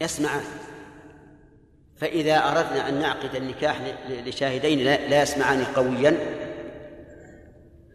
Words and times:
يسمعان 0.00 0.42
فإذا 1.96 2.36
أردنا 2.36 2.88
أن 2.88 3.00
نعقد 3.00 3.34
النكاح 3.34 3.80
لشاهدين 4.26 4.78
لا 4.84 5.22
يسمعان 5.22 5.64
قويا 5.64 6.16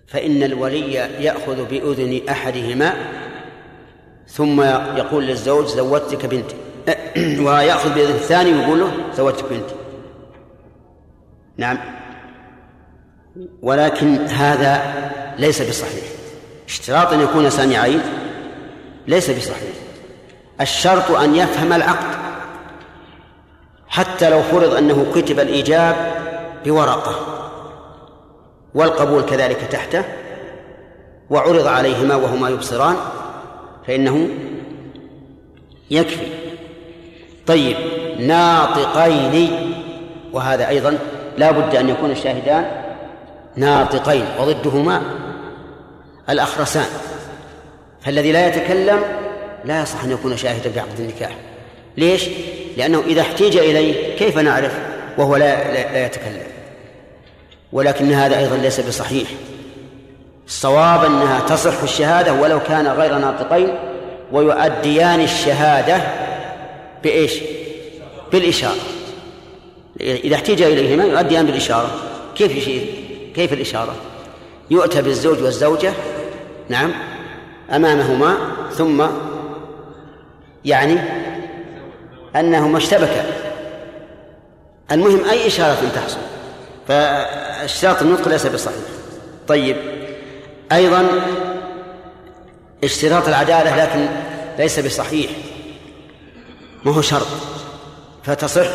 فإن 0.07 0.43
الولي 0.43 0.93
يأخذ 0.93 1.65
بأذن 1.65 2.21
أحدهما 2.29 2.93
ثم 4.27 4.61
يقول 4.97 5.27
للزوج 5.27 5.65
زوجتك 5.65 6.25
بنتي 6.25 6.55
ويأخذ 7.45 7.93
بأذن 7.93 8.15
الثاني 8.15 8.53
ويقول 8.53 8.79
له 8.79 8.91
زوجتك 9.13 9.45
بنتي 9.49 9.75
نعم. 11.57 11.77
ولكن 13.61 14.15
هذا 14.17 14.81
ليس 15.39 15.61
بصحيح. 15.61 16.03
اشتراط 16.67 17.13
أن 17.13 17.21
يكون 17.21 17.49
سامعين 17.49 18.01
ليس 19.07 19.29
بصحيح. 19.29 19.70
الشرط 20.61 21.11
أن 21.11 21.35
يفهم 21.35 21.73
العقد 21.73 22.15
حتى 23.87 24.29
لو 24.29 24.41
فرض 24.41 24.73
أنه 24.73 25.05
كتب 25.15 25.39
الإيجاب 25.39 25.95
بورقة 26.65 27.15
والقبول 28.73 29.21
كذلك 29.21 29.57
تحته 29.57 30.03
وعرض 31.29 31.67
عليهما 31.67 32.15
وهما 32.15 32.49
يبصران 32.49 32.95
فإنه 33.87 34.27
يكفي. 35.91 36.27
طيب 37.47 37.75
ناطقين 38.19 39.49
وهذا 40.33 40.67
أيضا 40.69 40.97
لا 41.37 41.51
بد 41.51 41.75
أن 41.75 41.89
يكون 41.89 42.11
الشاهدان 42.11 42.71
ناطقين 43.55 44.25
وضدهما 44.39 45.01
الأخرسان. 46.29 46.87
فالذي 48.01 48.31
لا 48.31 48.47
يتكلم 48.47 49.20
لا 49.65 49.81
يصح 49.81 50.03
أن 50.03 50.11
يكون 50.11 50.37
شاهدا 50.37 50.71
بعقد 50.75 50.99
النكاح 50.99 51.35
ليش؟ 51.97 52.25
لأنه 52.77 53.03
إذا 53.07 53.21
احتيج 53.21 53.57
إليه 53.57 54.15
كيف 54.15 54.37
نعرف 54.37 54.79
وهو 55.17 55.35
لا, 55.35 55.73
لا, 55.73 55.93
لا 55.93 56.05
يتكلم 56.05 56.43
ولكن 57.71 58.13
هذا 58.13 58.39
أيضا 58.39 58.57
ليس 58.57 58.79
بصحيح 58.79 59.27
الصواب 60.47 61.05
أنها 61.05 61.39
تصح 61.39 61.83
الشهادة 61.83 62.33
ولو 62.33 62.59
كان 62.59 62.87
غير 62.87 63.17
ناطقين 63.17 63.69
ويؤديان 64.31 65.21
الشهادة 65.21 66.01
بإيش؟ 67.03 67.33
بالإشارة 68.31 68.81
إذا 70.01 70.35
احتيج 70.35 70.61
إليهما 70.61 71.03
يؤديان 71.03 71.45
بالإشارة 71.45 71.91
كيف 72.35 72.55
يشير؟ 72.55 72.85
كيف 73.35 73.53
الإشارة؟ 73.53 73.95
يؤتى 74.71 75.01
بالزوج 75.01 75.43
والزوجة 75.43 75.93
نعم 76.69 76.91
أمامهما 77.71 78.37
ثم 78.71 79.05
يعني 80.65 80.97
أنهما 82.35 82.77
اشتبكا 82.77 83.25
المهم 84.91 85.29
أي 85.29 85.47
إشارة 85.47 85.77
تحصل. 85.95 86.17
فاشتراط 86.87 88.01
النطق 88.01 88.27
ليس 88.27 88.45
بصحيح. 88.45 88.77
طيب 89.47 89.75
أيضا 90.71 91.07
اشتراط 92.83 93.27
العدالة 93.27 93.83
لكن 93.83 94.07
ليس 94.59 94.79
بصحيح. 94.79 95.31
ما 96.85 96.93
هو 96.93 97.01
شرط؟ 97.01 97.27
فتصح 98.23 98.67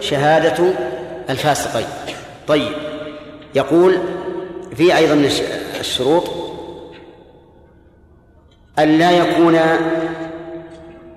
شهادة 0.00 0.72
الفاسقين. 1.30 1.86
طيب 2.48 2.72
يقول 3.54 3.98
في 4.76 4.96
أيضا 4.96 5.14
من 5.14 5.30
الشروط 5.80 6.30
أن 8.78 8.98
لا 8.98 9.10
يكون 9.10 9.58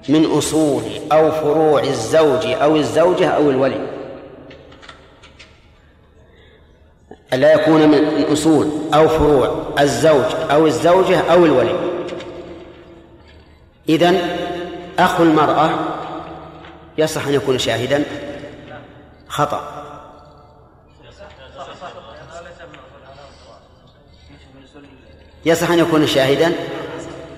من 0.10 0.26
أصول 0.26 0.84
أو 1.12 1.32
فروع 1.32 1.84
الزوج 1.84 2.48
أو 2.48 2.76
الزوجة 2.76 3.30
أو 3.30 3.50
الولي. 3.50 3.88
ألا 7.34 7.54
يكون 7.54 7.88
من 7.88 8.26
أصول 8.32 8.70
أو 8.94 9.08
فروع 9.08 9.74
الزوج 9.80 10.26
أو 10.52 10.68
الزوجة 10.68 11.32
أو 11.32 11.46
الولي. 11.46 11.76
إذن 13.90 14.38
أخو 15.00 15.24
المرأة 15.24 15.70
يصح 16.98 17.28
أن 17.28 17.34
يكون 17.34 17.58
شاهدا. 17.58 18.04
خطأ. 19.28 19.82
يصح 25.46 25.72
أن 25.72 25.80
يكون 25.80 26.08
شاهدا. 26.08 26.54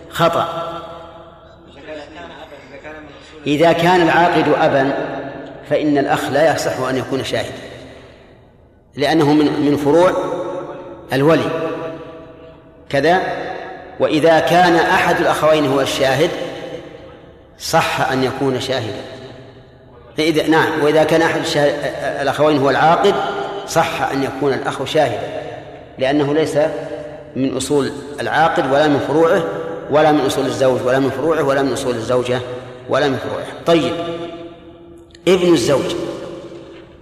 خطأ. 0.10 0.63
إذا 3.48 3.72
كان 3.72 4.02
العاقد 4.02 4.46
أبا 4.62 4.94
فإن 5.70 5.98
الأخ 5.98 6.32
لا 6.32 6.56
يصح 6.56 6.80
أن 6.90 6.98
يكون 6.98 7.24
شاهدا 7.24 7.64
لأنه 8.96 9.34
من 9.34 9.46
من 9.46 9.78
فروع 9.78 10.12
الولي. 11.14 11.50
كذا 12.90 13.22
وإذا 14.00 14.40
كان 14.40 14.76
أحد 14.76 15.20
الأخوين 15.20 15.66
هو 15.66 15.82
الشاهد 15.82 16.30
صح 17.60 18.12
أن 18.12 18.24
يكون 18.24 18.60
شاهدا. 18.60 19.02
إذا 20.20 20.48
نعم 20.48 20.84
وإذا 20.84 21.04
كان 21.04 21.22
أحد 21.22 21.42
الأخوين 22.22 22.58
هو 22.58 22.70
العاقد 22.70 23.14
صح 23.68 24.02
أن 24.12 24.24
يكون 24.24 24.54
الأخ 24.54 24.86
شاهدا 24.86 25.44
لأنه 25.98 26.34
ليس 26.34 26.58
من 27.36 27.58
أصول 27.58 27.92
العاقد 28.20 28.72
ولا 28.72 28.88
من 28.88 29.00
فروعه 29.08 29.44
ولا 29.92 30.12
من 30.12 30.20
أصول 30.20 30.46
الزوج 30.46 30.80
ولا 30.86 31.00
من 31.00 31.10
فروعه 31.10 31.44
ولا 31.44 31.62
من 31.62 31.74
أصول 31.74 31.96
الزوجة. 31.96 32.40
ولا 32.90 33.08
من 33.08 33.18
فروعه 33.18 33.64
طيب. 33.66 33.94
ابن 35.28 35.54
الزوج. 35.54 35.96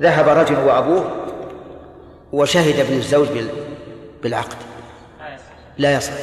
ذهب 0.02 0.30
رجل 0.30 0.56
وأبوه 0.56 1.12
وشهد 2.34 2.80
ابن 2.80 2.94
الزوج 2.94 3.28
بالعقد. 4.24 4.58
لا 5.78 5.94
يصح. 5.94 6.14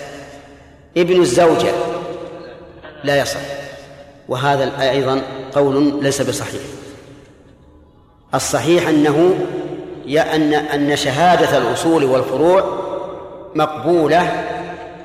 ابن 0.97 1.21
الزوجة. 1.21 1.73
لا 3.05 3.21
يصح. 3.21 3.41
وهذا 4.29 4.91
أيضا 4.91 5.23
قول 5.55 6.03
ليس 6.03 6.23
بصحيح. 6.23 6.63
الصحيح 8.35 8.89
أنه 8.89 9.35
أن 10.17 10.55
أن 10.55 10.97
شهادة 10.97 11.59
الأصول 11.59 12.05
والفروع 12.05 12.65
مقبولة 13.55 14.45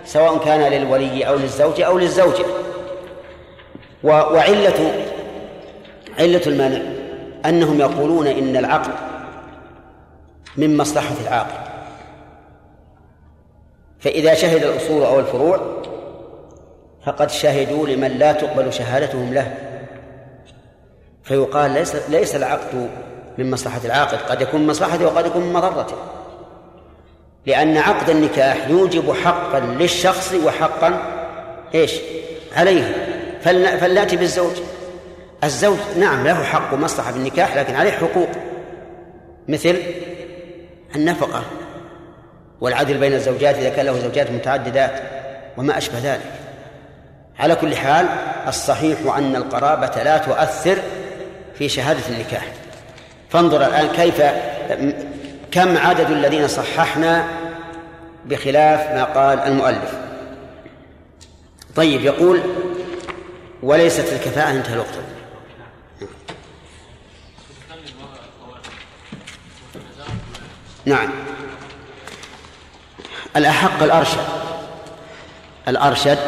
سواء 0.05 0.37
كان 0.37 0.71
للولي 0.71 1.23
أو 1.23 1.35
للزوجة 1.35 1.83
أو 1.83 1.97
للزوجة. 1.97 2.45
وعلة 4.03 5.05
علة 6.19 6.41
المانع 6.47 6.81
أنهم 7.45 7.79
يقولون 7.79 8.27
إن 8.27 8.57
العقد 8.57 8.91
من 10.57 10.77
مصلحة 10.77 11.15
العاقل. 11.27 11.63
فإذا 13.99 14.33
شهد 14.33 14.63
الأصول 14.63 15.03
أو 15.03 15.19
الفروع 15.19 15.59
فقد 17.05 17.29
شهدوا 17.29 17.87
لمن 17.87 18.07
لا 18.07 18.31
تقبل 18.31 18.73
شهادتهم 18.73 19.33
له. 19.33 19.53
فيقال 21.23 21.71
ليس 21.71 21.95
ليس 22.09 22.35
العقد 22.35 22.89
من 23.37 23.51
مصلحة 23.51 23.81
العاقل 23.85 24.17
قد 24.17 24.41
يكون 24.41 24.61
من 24.61 24.67
مصلحته 24.67 25.05
وقد 25.05 25.25
يكون 25.25 25.43
من 25.43 25.53
مضرته. 25.53 25.95
لأن 27.45 27.77
عقد 27.77 28.09
النكاح 28.09 28.67
يوجب 28.67 29.11
حقا 29.11 29.59
للشخص 29.59 30.33
وحقا 30.33 30.99
إيش؟ 31.75 31.93
عليه. 32.55 33.12
فلنأتي 33.43 34.15
بالزوج. 34.15 34.53
الزوج 35.43 35.77
نعم 35.99 36.27
له 36.27 36.43
حق 36.43 36.73
ومصلحة 36.73 37.11
بالنكاح 37.11 37.55
لكن 37.55 37.75
عليه 37.75 37.91
حقوق. 37.91 38.29
مثل 39.47 39.77
النفقة 40.95 41.43
والعدل 42.61 42.97
بين 42.97 43.13
الزوجات 43.13 43.55
إذا 43.55 43.69
كان 43.69 43.85
له 43.85 43.99
زوجات 43.99 44.31
متعددات 44.31 45.01
وما 45.57 45.77
أشبه 45.77 45.99
ذلك. 46.03 46.31
على 47.39 47.55
كل 47.55 47.75
حال 47.75 48.05
الصحيح 48.47 49.15
أن 49.17 49.35
القرابة 49.35 50.03
لا 50.03 50.17
تؤثر 50.17 50.77
في 51.55 51.69
شهادة 51.69 52.01
النكاح. 52.09 52.45
فانظر 53.29 53.65
الآن 53.65 53.87
كيف 53.87 54.21
كم 55.51 55.77
عدد 55.77 56.11
الذين 56.11 56.47
صححنا 56.47 57.27
بخلاف 58.25 58.79
ما 58.79 59.03
قال 59.03 59.39
المؤلف. 59.39 59.93
طيب 61.75 62.01
يقول 62.01 62.39
وليست 63.63 64.13
الكفاءة 64.13 64.51
انتهى 64.51 64.73
الوقت 64.73 64.99
نعم. 70.85 71.09
الأحق 73.35 73.83
الأرشد. 73.83 74.27
الأرشد 75.67 76.19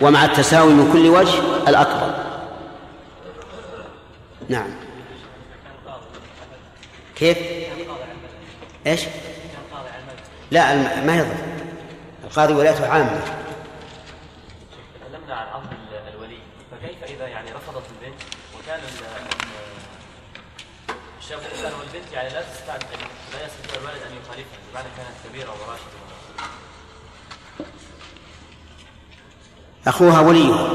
ومع 0.00 0.24
التساوي 0.24 0.72
من 0.72 0.92
كل 0.92 1.08
وجه 1.08 1.68
الأكبر. 1.68 2.14
نعم. 4.48 4.70
كيف؟ 7.16 7.38
إيش؟ 8.86 9.00
لا 10.50 10.74
ما 11.04 11.16
يضر. 11.16 11.36
القاضي 12.24 12.54
ولايته 12.54 12.88
عامة. 12.88 13.20
تكلمنا 15.00 15.34
عن 15.34 15.46
عقد 15.46 15.68
الولي 16.14 16.38
فكيف 16.70 17.04
إذا 17.04 17.26
يعني 17.26 17.50
رفضت 17.52 17.82
البنت 17.90 18.20
وكان 18.58 18.80
الشاب 21.24 21.38
الإنسان 21.38 21.72
والبنت 21.78 22.12
يعني 22.12 22.28
لا 22.28 22.42
تستطيع 22.42 22.74
لا 23.32 23.46
يستطيع 23.46 23.80
الوالد 23.80 24.02
أن 24.02 24.12
يخالفها 24.24 24.58
بمعنى 24.72 24.88
كانت 24.96 25.16
كبيرة 25.28 25.50
وراشده 25.50 26.04
أخوها 29.86 30.20
وليها 30.20 30.70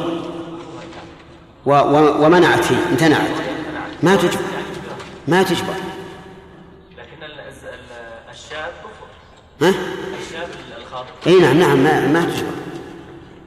و 1.65 1.71
و 1.71 2.25
ومنعت 2.25 2.71
هي 2.71 2.77
امتنعت. 2.91 3.29
ما 4.03 4.15
تجبر 4.15 4.41
ما 5.27 5.43
تجبر. 5.43 5.73
لكن 6.97 7.23
الشاب 8.31 8.71
كفر. 8.83 9.67
ها؟ 9.67 9.73
الشاب 10.19 10.49
الخاطئ. 10.77 11.27
إي 11.27 11.39
نعم 11.39 11.59
نعم 11.59 11.77
ما, 11.77 12.07
ما 12.07 12.25
تجبر. 12.25 12.51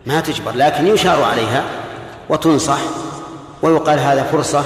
ما 0.07 0.21
تجبر. 0.21 0.53
لكن 0.55 0.87
يشار 0.87 1.23
عليها 1.23 1.65
وتنصح 2.29 2.79
ويقال 3.63 3.99
هذا 3.99 4.23
فرصة 4.23 4.65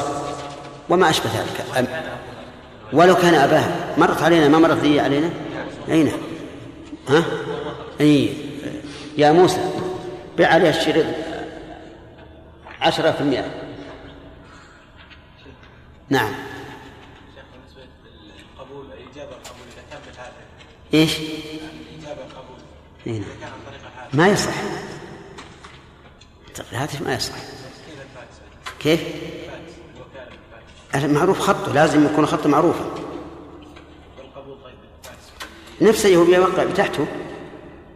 وما 0.89 1.11
أشبه 1.11 1.31
ذلك. 1.35 1.87
ولو 2.93 3.15
كان 3.15 3.35
أباها 3.35 3.95
مرت 3.99 4.23
علينا 4.23 4.49
ما 4.49 4.59
مرت 4.59 4.83
لي 4.83 5.01
علينا؟ 5.01 5.31
أين 5.89 6.13
ها؟ 7.09 7.25
أي. 8.01 8.35
يا 9.17 9.33
موسى 9.33 9.71
بيع 10.37 10.49
عليها 10.49 10.71
الشريط 10.71 11.07
عشرة 12.81 13.11
في 13.11 13.21
المئة. 13.21 13.45
نعم. 16.09 16.33
القبول 18.61 18.87
إيه؟ 20.95 21.09
ما 24.13 24.29
يصح. 24.29 24.55
الهاتف 26.73 27.03
ما 27.03 27.15
يصح. 27.15 27.35
كيف؟ 28.81 29.01
معروف 31.05 31.41
خطه 31.41 31.73
لازم 31.73 32.07
يكون 32.07 32.27
خطه 32.27 32.49
معروفا 32.49 32.85
نفسه 35.81 36.17
هو 36.17 36.25
بيوقع 36.25 36.65
تحته 36.65 37.07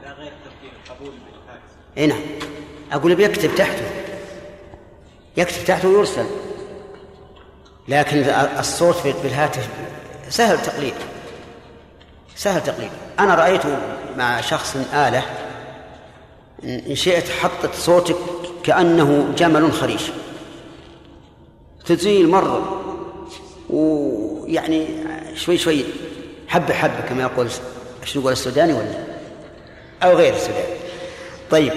لا 0.02 0.12
غير 0.12 0.32
القبول 0.88 1.12
اي 1.98 2.06
نعم. 2.06 2.20
أقول 2.92 3.14
بيكتب 3.14 3.54
تحته. 3.54 3.84
يكتب 5.36 5.64
تحته 5.64 5.88
ويرسل. 5.88 6.26
لكن 7.88 8.18
الصوت 8.58 8.94
في 8.94 9.10
الهاتف 9.24 9.68
سهل 10.28 10.62
تقليد. 10.62 10.94
سهل 12.36 12.62
تقليد. 12.62 12.90
أنا 13.18 13.34
رايته 13.34 13.78
مع 14.16 14.40
شخص 14.40 14.76
آلة 14.94 15.22
إن 16.64 16.94
شئت 16.94 17.28
حطت 17.28 17.74
صوتك 17.74 18.16
كأنه 18.64 19.34
جمل 19.36 19.72
خريش. 19.72 20.02
تزيل 21.86 22.28
مرة. 22.28 22.89
ويعني 23.72 24.86
شوي 25.34 25.58
شوي 25.58 25.84
حبة 26.48 26.74
حبة 26.74 27.00
كما 27.08 27.22
يقول 27.22 27.48
إيش 28.02 28.16
نقول 28.16 28.32
السوداني 28.32 28.72
ولا؟ 28.72 28.94
أو 30.02 30.16
غير 30.16 30.34
السوداني. 30.34 30.74
طيب 31.50 31.72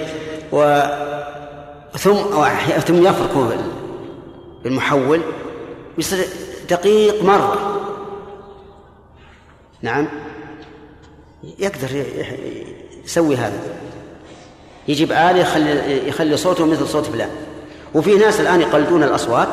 و 0.52 0.80
ثم 1.98 2.14
ثم 2.86 3.06
يفرك 3.06 3.58
بالمحول 4.64 5.20
يصير 5.98 6.26
دقيق 6.70 7.22
مرة 7.22 7.80
نعم. 9.82 10.08
يقدر 11.58 12.04
يسوي 13.04 13.36
هذا. 13.36 13.60
يجيب 14.88 15.12
آلة 15.12 15.38
يخلي 15.38 16.08
يخلي 16.08 16.36
صوته 16.36 16.66
مثل 16.66 16.88
صوت 16.88 17.06
فلان. 17.06 17.30
وفي 17.94 18.14
ناس 18.14 18.40
الآن 18.40 18.60
يقلدون 18.60 19.02
الأصوات. 19.02 19.48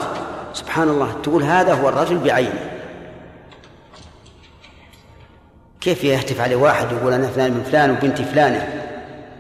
سبحان 0.54 0.90
الله 0.90 1.12
تقول 1.24 1.44
هذا 1.44 1.74
هو 1.74 1.90
الرجل 1.90 2.18
بعينه. 2.18 2.72
كيف 5.82 6.04
يهتف 6.04 6.42
عليه 6.42 6.56
واحد 6.56 6.92
يقول 6.92 7.14
أنا 7.14 7.28
فلان 7.28 7.52
من 7.52 7.64
فلان 7.64 7.92
وبنتي 7.92 8.24
فلانة؟ 8.24 8.68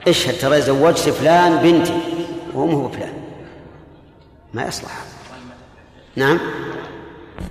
اشهد 0.07 0.37
ترى 0.37 0.61
زوجت 0.61 1.09
فلان 1.09 1.55
بنتي. 1.55 1.99
وهم 2.53 2.71
هو 2.71 2.89
فلان. 2.89 3.13
ما 4.53 4.63
يصلح. 4.63 4.91
نعم. 6.15 6.39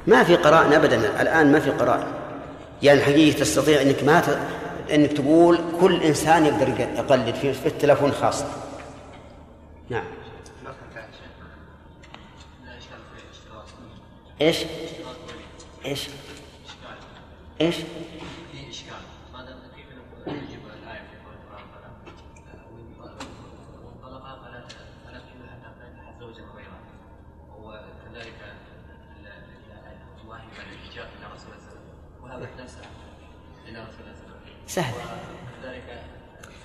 ما 0.07 0.25
في 0.25 0.37
قرائن 0.37 0.73
ابدا. 0.73 1.23
الآن 1.23 1.53
ما 1.53 1.61
في 1.61 1.71
قرائن. 1.71 2.07
يعني 2.83 2.99
الحقيقة 2.99 3.39
تستطيع 3.39 3.83
إنك 3.83 4.05
ما 4.05 4.21
ت... 4.21 4.39
إنك 4.95 5.13
تقول 5.13 5.59
كل 5.81 6.03
إنسان 6.03 6.47
يقدر 6.47 6.69
يقلد 6.69 7.35
في, 7.35 7.53
في 7.53 7.67
التلفون 7.67 8.13
خاصه 8.13 8.47
نعم. 9.91 10.05
إلى 33.69 33.83
رسول 33.83 34.01
الله 34.01 34.41
سهل. 34.67 34.95
وكذلك 34.95 36.03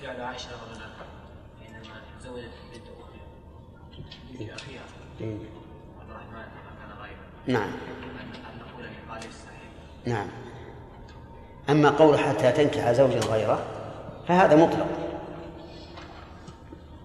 فعل 0.02 0.20
عائشة 0.20 0.48
رضي 0.52 0.72
الله 0.72 0.84
عنها 0.84 1.06
حينما 1.60 2.00
تزوجت 2.20 2.50
بنت 2.74 2.86
اختها 4.50 4.82
بنت 5.20 5.55
نعم. 7.46 7.70
نعم. 10.04 10.26
أما 11.70 11.90
قول 11.90 12.18
حتى 12.18 12.52
تنكح 12.52 12.92
زوجا 12.92 13.20
غيره 13.20 13.58
فهذا 14.28 14.56
مطلق. 14.56 14.86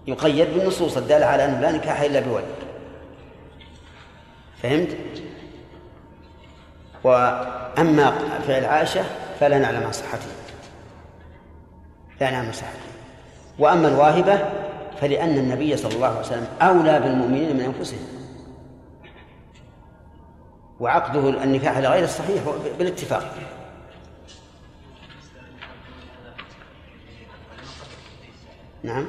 يقيد 0.06 0.54
بالنصوص 0.54 0.96
الدالة 0.96 1.26
على 1.26 1.44
أنه 1.44 1.60
لا 1.60 1.72
نكاح 1.72 2.00
إلا 2.00 2.20
بولد. 2.20 2.44
فهمت؟ 4.62 4.96
وأما 7.04 8.18
فعل 8.46 8.64
عائشة 8.64 9.04
فلا 9.40 9.58
نعلم 9.58 9.84
عن 9.84 9.92
صحته. 9.92 10.26
لا 12.20 12.30
نعلم 12.30 12.46
عن 12.46 12.52
صحته. 12.52 12.78
وأما 13.58 13.88
الواهبة 13.88 14.38
فلأن 15.00 15.38
النبي 15.38 15.76
صلى 15.76 15.94
الله 15.94 16.06
عليه 16.06 16.20
وسلم 16.20 16.46
أولى 16.62 17.00
بالمؤمنين 17.00 17.56
من 17.56 17.74
أنفسهم. 17.76 18.21
وعقده 20.82 21.28
النكاح 21.44 21.78
لغير 21.78 22.04
الصحيح 22.04 22.42
بالاتفاق. 22.78 23.34
نعم. 28.82 29.06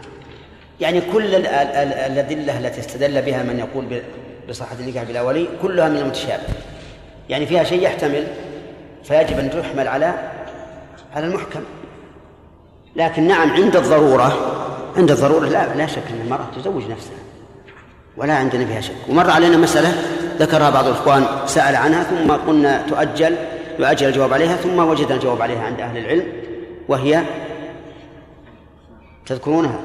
يعني 0.80 1.02
كل 1.02 1.36
الأدلة 1.36 2.60
التي 2.60 2.80
استدل 2.80 3.22
بها 3.22 3.44
من 3.44 3.60
يقول 3.60 4.02
بصحة 4.50 4.76
النكاح 4.80 5.04
بلا 5.04 5.22
ولي 5.22 5.48
كلها 5.62 5.90
من 5.90 5.98
المتشابه. 5.98 6.44
يعني 7.30 7.46
فيها 7.46 7.64
شيء 7.64 7.82
يحتمل 7.82 8.28
فيجب 9.04 9.40
أن 9.40 9.50
تحمل 9.52 9.88
على 9.88 10.14
على 11.16 11.26
المحكم. 11.26 11.62
لكن 12.96 13.28
نعم 13.28 13.52
عند 13.52 13.76
الضرورة 13.76 14.34
عند 14.98 15.12
الضرورة 15.12 15.46
لا 15.48 15.76
لا 15.76 15.88
شك 15.88 16.08
أن 16.10 16.22
المرأة 16.22 16.48
تزوج 16.56 16.84
نفسها 16.84 17.18
ولا 18.18 18.34
عندنا 18.34 18.66
فيها 18.66 18.82
شك. 18.82 19.10
ومر 19.10 19.30
علينا 19.30 19.58
مسألة 19.58 20.23
ذكرها 20.40 20.70
بعض 20.70 20.88
الإخوان 20.88 21.26
سأل 21.46 21.76
عنها 21.76 22.04
ثم 22.04 22.32
قلنا 22.32 22.82
تؤجل 22.82 23.36
يؤجل 23.80 24.08
الجواب 24.08 24.34
عليها 24.34 24.56
ثم 24.56 24.80
وجدنا 24.80 25.16
الجواب 25.16 25.42
عليها 25.42 25.64
عند 25.64 25.80
أهل 25.80 25.98
العلم 25.98 26.26
وهي 26.88 27.24
تذكرونها؟ 29.26 29.80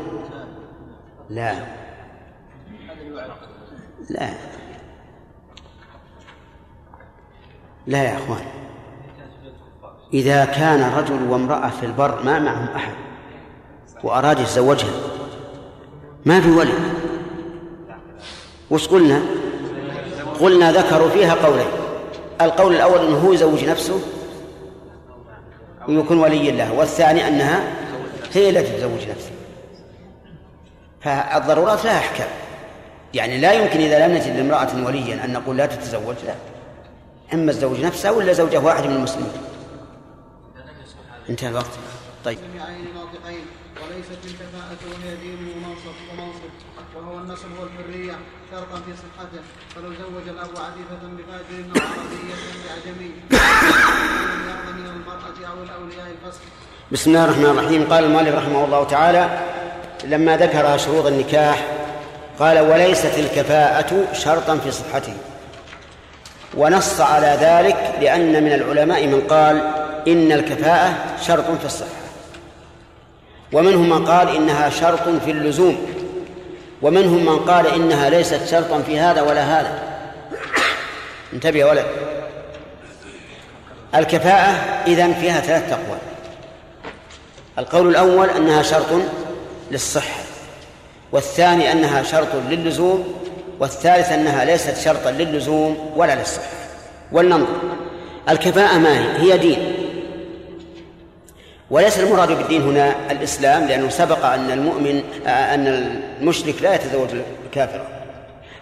لا. 1.30 1.54
لا. 4.10 4.28
لا 7.86 8.02
يا 8.02 8.16
أخوان. 8.16 8.44
إذا 10.14 10.44
كان 10.44 10.92
رجل 10.98 11.22
وامرأة 11.28 11.68
في 11.68 11.86
البر 11.86 12.22
ما 12.22 12.38
معهم 12.38 12.68
أحد 12.76 12.92
وأراد 14.04 14.38
يتزوجها 14.38 14.90
ما 16.26 16.40
في 16.40 16.50
ولي؟ 16.50 16.72
وش 18.70 18.88
قلنا؟ 18.88 19.20
قلنا 20.40 20.72
ذكروا 20.72 21.10
فيها 21.10 21.34
قولين. 21.34 21.66
القول 22.40 22.74
الأول 22.74 23.06
أنه 23.06 23.18
هو 23.18 23.32
يزوج 23.32 23.64
نفسه 23.64 24.00
ويكون 25.88 26.18
ولي 26.18 26.50
له 26.50 26.72
والثاني 26.72 27.28
أنها 27.28 27.74
هي 28.32 28.50
التي 28.50 28.76
تزوج 28.76 29.08
نفسها. 29.08 29.32
فالضرورات 31.00 31.84
لها 31.84 31.98
أحكام 31.98 32.28
يعني 33.14 33.38
لا 33.38 33.52
يمكن 33.52 33.80
إذا 33.80 34.06
لم 34.06 34.14
نجد 34.14 34.36
لامرأة 34.36 34.86
وليا 34.86 35.24
أن 35.24 35.32
نقول 35.32 35.56
لا 35.56 35.66
تتزوج 35.66 36.16
لا. 36.26 36.34
إما 37.34 37.50
الزوج 37.50 37.80
نفسه 37.80 38.12
ولا 38.12 38.32
زوجه 38.32 38.58
واحد 38.58 38.86
من 38.86 38.96
المسلمين. 38.96 39.32
انتهى 41.28 41.48
الوقت. 41.48 41.70
طيب. 42.24 42.38
وليست 43.82 44.24
الكفاءة 44.24 44.78
ومنصب 44.86 45.96
ومنصب. 46.12 46.67
وهو 46.96 47.18
النسب 47.18 47.48
والحرية 47.60 48.16
شرطا 48.50 48.76
في 48.86 48.92
صحته. 48.92 49.42
فلو 49.74 49.88
زوج 49.88 50.28
الأب 50.28 50.50
عفيفة 50.50 51.02
بفاجر 51.18 51.64
أو 51.76 51.90
عربية 52.74 53.14
يرضى 54.48 54.72
من 54.72 54.86
المرأة 54.86 55.38
أو 55.50 55.62
الأولياء 55.62 56.06
الفسق 56.06 56.40
بسم 56.92 57.10
الله 57.10 57.24
الرحمن 57.24 57.44
الرحيم. 57.44 57.86
قال 57.90 58.04
المؤلف 58.04 58.34
رحمه 58.34 58.64
الله 58.64 58.84
تعالى 58.84 59.38
لما 60.04 60.36
ذكر 60.36 60.78
شروط 60.78 61.06
النكاح 61.06 61.66
قال 62.38 62.58
وليست 62.58 63.18
الكفاءة 63.18 64.04
شرطا 64.12 64.58
في 64.58 64.70
صحته. 64.70 65.14
ونص 66.56 67.00
على 67.00 67.38
ذلك 67.40 67.94
لأن 68.00 68.44
من 68.44 68.52
العلماء 68.52 69.06
من 69.06 69.20
قال 69.20 69.56
إن 70.08 70.32
الكفاءة 70.32 70.94
شرط 71.22 71.44
في 71.44 71.66
الصحة. 71.66 71.88
ومنهم 73.52 73.88
من 73.88 74.06
قال 74.06 74.36
إنها 74.36 74.70
شرط 74.70 75.08
في 75.24 75.30
اللزوم. 75.30 75.86
ومنهم 76.82 77.24
من 77.24 77.38
قال 77.38 77.66
إنها 77.66 78.10
ليست 78.10 78.40
شرطا 78.50 78.82
في 78.82 78.98
هذا 78.98 79.22
ولا 79.22 79.60
هذا. 79.60 79.78
انتبه 81.32 81.58
يا 81.58 81.66
ولد. 81.66 81.86
الكفاءة 83.94 84.50
إذن 84.86 85.14
فيها 85.14 85.40
ثلاث 85.40 85.72
أقوال. 85.72 85.98
القول 87.58 87.88
الأول 87.88 88.30
أنها 88.30 88.62
شرط 88.62 88.86
للصحة 89.70 90.20
والثاني 91.12 91.72
أنها 91.72 92.02
شرط 92.02 92.34
للزوم 92.50 93.14
والثالث 93.60 94.12
أنها 94.12 94.44
ليست 94.44 94.76
شرطا 94.84 95.10
للزوم 95.10 95.92
ولا 95.96 96.14
للصحة. 96.14 96.48
ولننظر. 97.12 97.60
الكفاءة 98.28 98.78
ما 98.78 98.98
هي؟ 98.98 99.32
هي 99.32 99.38
دين. 99.38 99.77
وليس 101.70 101.98
المراد 101.98 102.28
بالدين 102.28 102.62
هنا 102.62 102.94
الإسلام 103.10 103.66
لأنه 103.66 103.88
سبق 103.88 104.24
أن 104.24 104.50
المؤمن 104.50 105.02
أن 105.26 105.66
المشرك 106.20 106.62
لا 106.62 106.74
يتزوج 106.74 107.08
الكافرة 107.46 107.86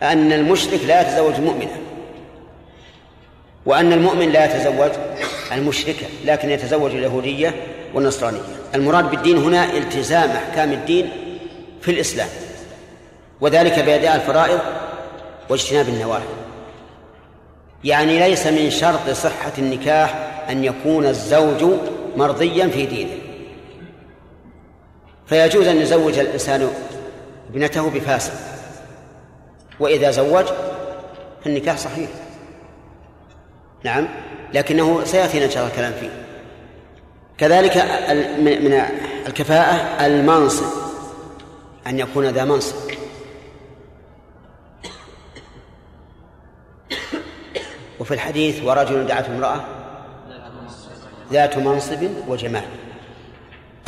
أن 0.02 0.32
المشرك 0.32 0.80
لا 0.84 1.00
يتزوج 1.00 1.34
المؤمنة 1.34 1.76
وأن 3.66 3.92
المؤمن 3.92 4.30
لا 4.30 4.44
يتزوج 4.44 4.90
المشركة 5.52 6.06
لكن 6.24 6.50
يتزوج 6.50 6.90
اليهودية 6.90 7.54
والنصرانية. 7.94 8.40
المراد 8.74 9.10
بالدين 9.10 9.36
هنا 9.36 9.64
التزام 9.64 10.30
أحكام 10.30 10.72
الدين 10.72 11.10
في 11.80 11.90
الإسلام 11.90 12.28
وذلك 13.40 13.78
بأداء 13.78 14.16
الفرائض 14.16 14.60
واجتناب 15.48 15.88
النواهي. 15.88 16.22
يعني 17.84 18.18
ليس 18.18 18.46
من 18.46 18.70
شرط 18.70 19.10
صحة 19.10 19.52
النكاح 19.58 20.14
أن 20.50 20.64
يكون 20.64 21.06
الزوج 21.06 21.64
مرضيا 22.16 22.68
في 22.68 22.86
دينه. 22.86 23.18
فيجوز 25.26 25.66
أن 25.66 25.76
يزوج 25.76 26.18
الإنسان 26.18 26.70
ابنته 27.50 27.90
بفاسق. 27.90 28.32
وإذا 29.80 30.10
زوج 30.10 30.44
فالنكاح 31.44 31.78
صحيح. 31.78 32.10
نعم 33.84 34.08
لكنه 34.54 35.04
سيأتينا 35.04 35.44
إن 35.44 35.50
شاء 35.50 35.62
الله 35.62 35.74
الكلام 35.74 35.92
فيه. 35.92 36.10
كذلك 37.38 37.76
من 38.40 38.82
الكفاءة 39.26 40.06
المنصب 40.06 40.66
أن 41.86 41.98
يكون 41.98 42.26
ذا 42.26 42.44
منصب 42.44 42.76
وفي 48.00 48.14
الحديث 48.14 48.62
ورجل 48.64 49.06
دعته 49.06 49.36
امرأة 49.36 49.64
ذات 51.32 51.58
منصب 51.58 52.08
وجمال. 52.28 52.64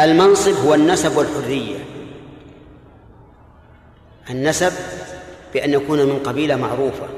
المنصب 0.00 0.52
هو 0.66 0.74
النسب 0.74 1.16
والحرية. 1.16 1.78
النسب 4.30 4.72
بأن 5.54 5.72
يكون 5.72 5.98
من 5.98 6.18
قبيلة 6.18 6.56
معروفة. 6.56 7.08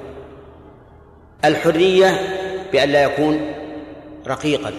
الحرية 1.45 2.21
بأن 2.73 2.89
لا 2.89 3.03
يكون 3.03 3.53
رقيقا. 4.27 4.73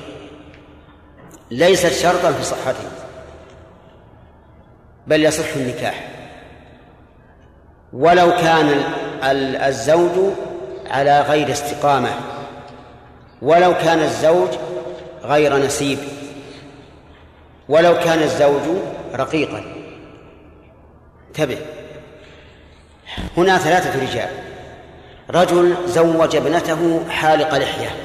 ليست 1.51 1.93
شرطا 1.93 2.31
في 2.31 2.43
صحته 2.43 2.89
بل 5.07 5.25
يصح 5.25 5.55
النكاح. 5.55 6.07
ولو 7.93 8.31
كان 8.31 8.83
الزوج 9.67 10.33
على 10.91 11.21
غير 11.21 11.51
استقامة 11.51 12.09
ولو 13.41 13.73
كان 13.73 13.99
الزوج 13.99 14.49
غير 15.23 15.57
نسيب. 15.57 15.99
ولو 17.69 17.93
كان 17.93 18.23
الزوج 18.23 18.77
رقيقا. 19.15 19.63
انتبه. 21.27 21.57
هنا 23.37 23.57
ثلاثة 23.57 24.01
رجال. 24.01 24.29
رجل 25.29 25.75
زوج 25.85 26.35
ابنته 26.35 27.09
حالق 27.09 27.57
لحية. 27.57 27.95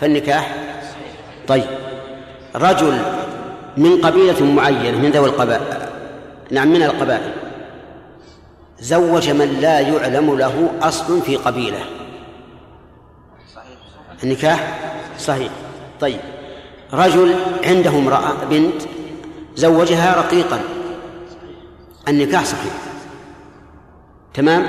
فالنكاح 0.00 0.54
طيب. 1.48 1.66
رجل 2.54 2.98
من 3.76 4.00
قبيلة 4.00 4.44
معينة 4.44 4.98
من 4.98 5.10
ذوي 5.10 5.28
القبائل. 5.28 5.88
نعم 6.50 6.68
من 6.68 6.82
القبائل. 6.82 7.32
زوج 8.80 9.30
من 9.30 9.58
لا 9.60 9.80
يعلم 9.80 10.38
له 10.38 10.70
أصل 10.82 11.22
في 11.22 11.36
قبيلة. 11.36 11.80
النكاح 14.22 14.78
صحيح. 15.18 15.50
طيب. 16.00 16.20
رجل 16.92 17.34
عنده 17.64 17.90
امرأة 17.90 18.44
بنت 18.50 18.82
زوجها 19.54 20.16
رقيقا. 20.16 20.60
النكاح 22.08 22.44
صحيح. 22.44 22.72
تمام؟ 24.34 24.62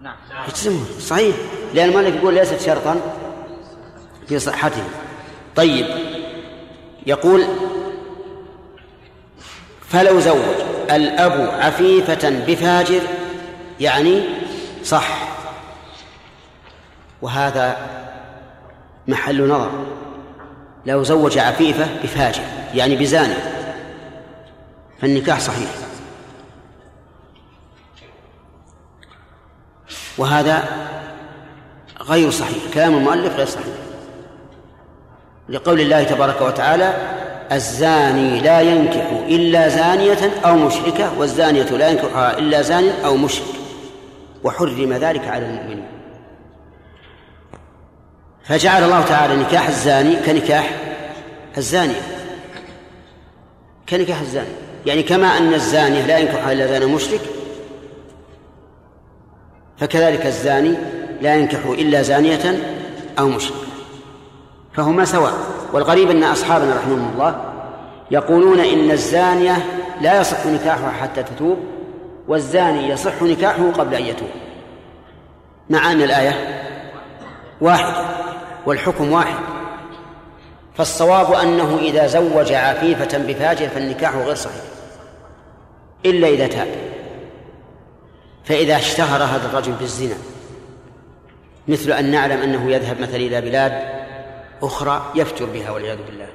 نعم. 0.00 0.16
صحيح. 1.00 1.36
لأن 1.74 1.88
المؤلف 1.88 2.14
يقول 2.14 2.34
ليست 2.34 2.60
شرطا 2.60 3.00
في 4.28 4.38
صحته 4.38 4.84
طيب. 5.56 5.86
يقول 7.06 7.44
فلو 9.88 10.20
زوج 10.20 10.36
الأب 10.90 11.50
عفيفة 11.60 12.44
بفاجر 12.46 13.00
يعني 13.80 14.22
صح. 14.84 15.28
وهذا 17.22 18.01
محل 19.08 19.48
نظر. 19.48 19.70
لو 20.86 21.02
زوج 21.02 21.38
عفيفة 21.38 21.86
بفاجر 22.02 22.42
يعني 22.74 22.96
بزاني. 22.96 23.34
فالنكاح 25.00 25.40
صحيح. 25.40 25.70
وهذا 30.18 30.64
غير 32.00 32.30
صحيح. 32.30 32.74
كلام 32.74 32.94
المؤلف 32.94 33.36
غير 33.36 33.46
صحيح. 33.46 33.74
لقول 35.48 35.80
الله 35.80 36.04
تبارك 36.04 36.40
وتعالى 36.40 36.94
الزاني 37.52 38.40
لا 38.40 38.60
ينكح 38.60 39.10
إلا 39.28 39.68
زانية 39.68 40.30
أو 40.44 40.56
مشركة 40.56 41.18
والزانية 41.18 41.62
لا 41.62 41.88
ينكحها 41.88 42.38
إلا 42.38 42.62
زان 42.62 42.88
أو 43.04 43.16
مشرك. 43.16 43.54
وحرم 44.44 44.92
ذلك 44.92 45.28
على 45.28 45.46
المؤمنين. 45.46 45.91
فجعل 48.44 48.84
الله 48.84 49.02
تعالى 49.02 49.36
نكاح 49.36 49.68
الزاني 49.68 50.16
كنكاح 50.16 50.70
الزانية 51.56 52.02
كنكاح 53.88 54.20
الزاني. 54.20 54.48
يعني 54.86 55.02
كما 55.02 55.26
أن 55.26 55.54
الزانية 55.54 56.06
لا 56.06 56.18
ينكحها 56.18 56.52
إلا 56.52 56.66
زان 56.66 56.88
مشرك 56.88 57.20
فكذلك 59.78 60.26
الزاني 60.26 60.74
لا 61.20 61.34
ينكح 61.34 61.64
إلا 61.66 62.02
زانية 62.02 62.58
أو 63.18 63.28
مشرك. 63.28 63.56
فهما 64.72 65.04
سواء. 65.04 65.32
والغريب 65.72 66.10
أن 66.10 66.22
أصحابنا 66.22 66.76
رحمهم 66.76 67.10
الله 67.12 67.52
يقولون 68.10 68.60
إن 68.60 68.90
الزانية 68.90 69.56
لا 70.00 70.20
يصح 70.20 70.46
نكاحها 70.46 70.90
حتى 70.90 71.22
تتوب 71.22 71.58
والزاني 72.28 72.88
يصح 72.88 73.22
نكاحه 73.22 73.70
قبل 73.70 73.94
أن 73.94 74.04
يتوب. 74.04 74.28
مع 75.70 75.92
أن 75.92 76.02
الآية 76.02 76.62
واحدة. 77.60 78.22
والحكم 78.66 79.12
واحد. 79.12 79.38
فالصواب 80.76 81.32
أنه 81.32 81.78
إذا 81.78 82.06
زوج 82.06 82.52
عفيفة 82.52 83.18
بفاجر 83.18 83.68
فالنكاح 83.68 84.16
غير 84.16 84.34
صحيح. 84.34 84.62
إلا 86.06 86.28
إذا 86.28 86.46
تاب. 86.46 86.68
فإذا 88.44 88.76
اشتهر 88.76 89.22
هذا 89.22 89.46
الرجل 89.46 89.72
بالزنا 89.72 90.14
مثل 91.68 91.92
أن 91.92 92.10
نعلم 92.10 92.42
أنه 92.42 92.70
يذهب 92.70 93.00
مثلا 93.00 93.16
إلى 93.16 93.40
بلاد 93.40 93.72
أخرى 94.62 95.12
يفتر 95.14 95.44
بها 95.44 95.70
والعياذ 95.70 95.98
بالله 96.06 96.28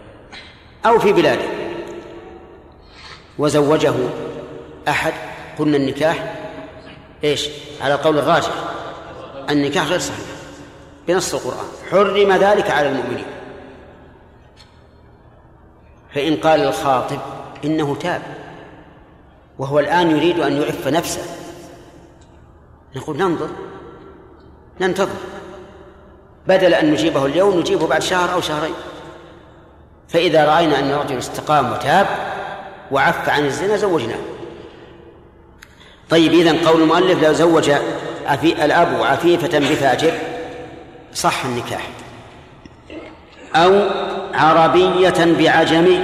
أو 0.85 0.99
في 0.99 1.13
بلاده. 1.13 1.47
وزوجه 3.39 3.93
أحد 4.87 5.13
قلنا 5.59 5.77
النكاح 5.77 6.35
إيش؟ 7.23 7.49
على 7.81 7.93
القول 7.93 8.17
الراجح 8.17 8.51
النكاح 9.49 9.87
غير 9.87 9.99
صحيح. 9.99 10.36
بنص 11.07 11.33
القرآن. 11.33 11.67
حرم 11.91 12.31
ذلك 12.33 12.71
على 12.71 12.89
المؤمنين. 12.89 13.25
فإن 16.15 16.35
قال 16.35 16.61
الخاطب 16.61 17.19
إنه 17.65 17.95
تاب 17.95 18.21
وهو 19.59 19.79
الآن 19.79 20.11
يريد 20.11 20.39
أن 20.39 20.61
يعف 20.61 20.87
نفسه. 20.87 21.21
نقول 22.95 23.17
ننظر 23.17 23.49
ننتظر. 24.81 25.15
بدل 26.47 26.73
أن 26.73 26.91
نجيبه 26.91 27.25
اليوم 27.25 27.59
نجيبه 27.59 27.87
بعد 27.87 28.01
شهر 28.01 28.33
أو 28.33 28.41
شهرين. 28.41 28.75
فإذا 30.09 30.45
رأينا 30.45 30.79
أن 30.79 30.91
الرجل 30.91 31.17
استقام 31.17 31.71
وتاب 31.71 32.07
وعف 32.91 33.29
عن 33.29 33.45
الزنا 33.45 33.77
زوجناه. 33.77 34.19
طيب 36.09 36.33
إذن 36.33 36.57
قول 36.57 36.81
المؤلف 36.81 37.23
لو 37.23 37.33
زوج 37.33 37.71
الأب 38.43 39.03
عفيفة 39.03 39.59
بفاجر 39.59 40.13
صح 41.17 41.45
النكاح. 41.45 41.89
أو 43.55 43.89
عربية 44.33 45.35
بعجمي. 45.39 45.99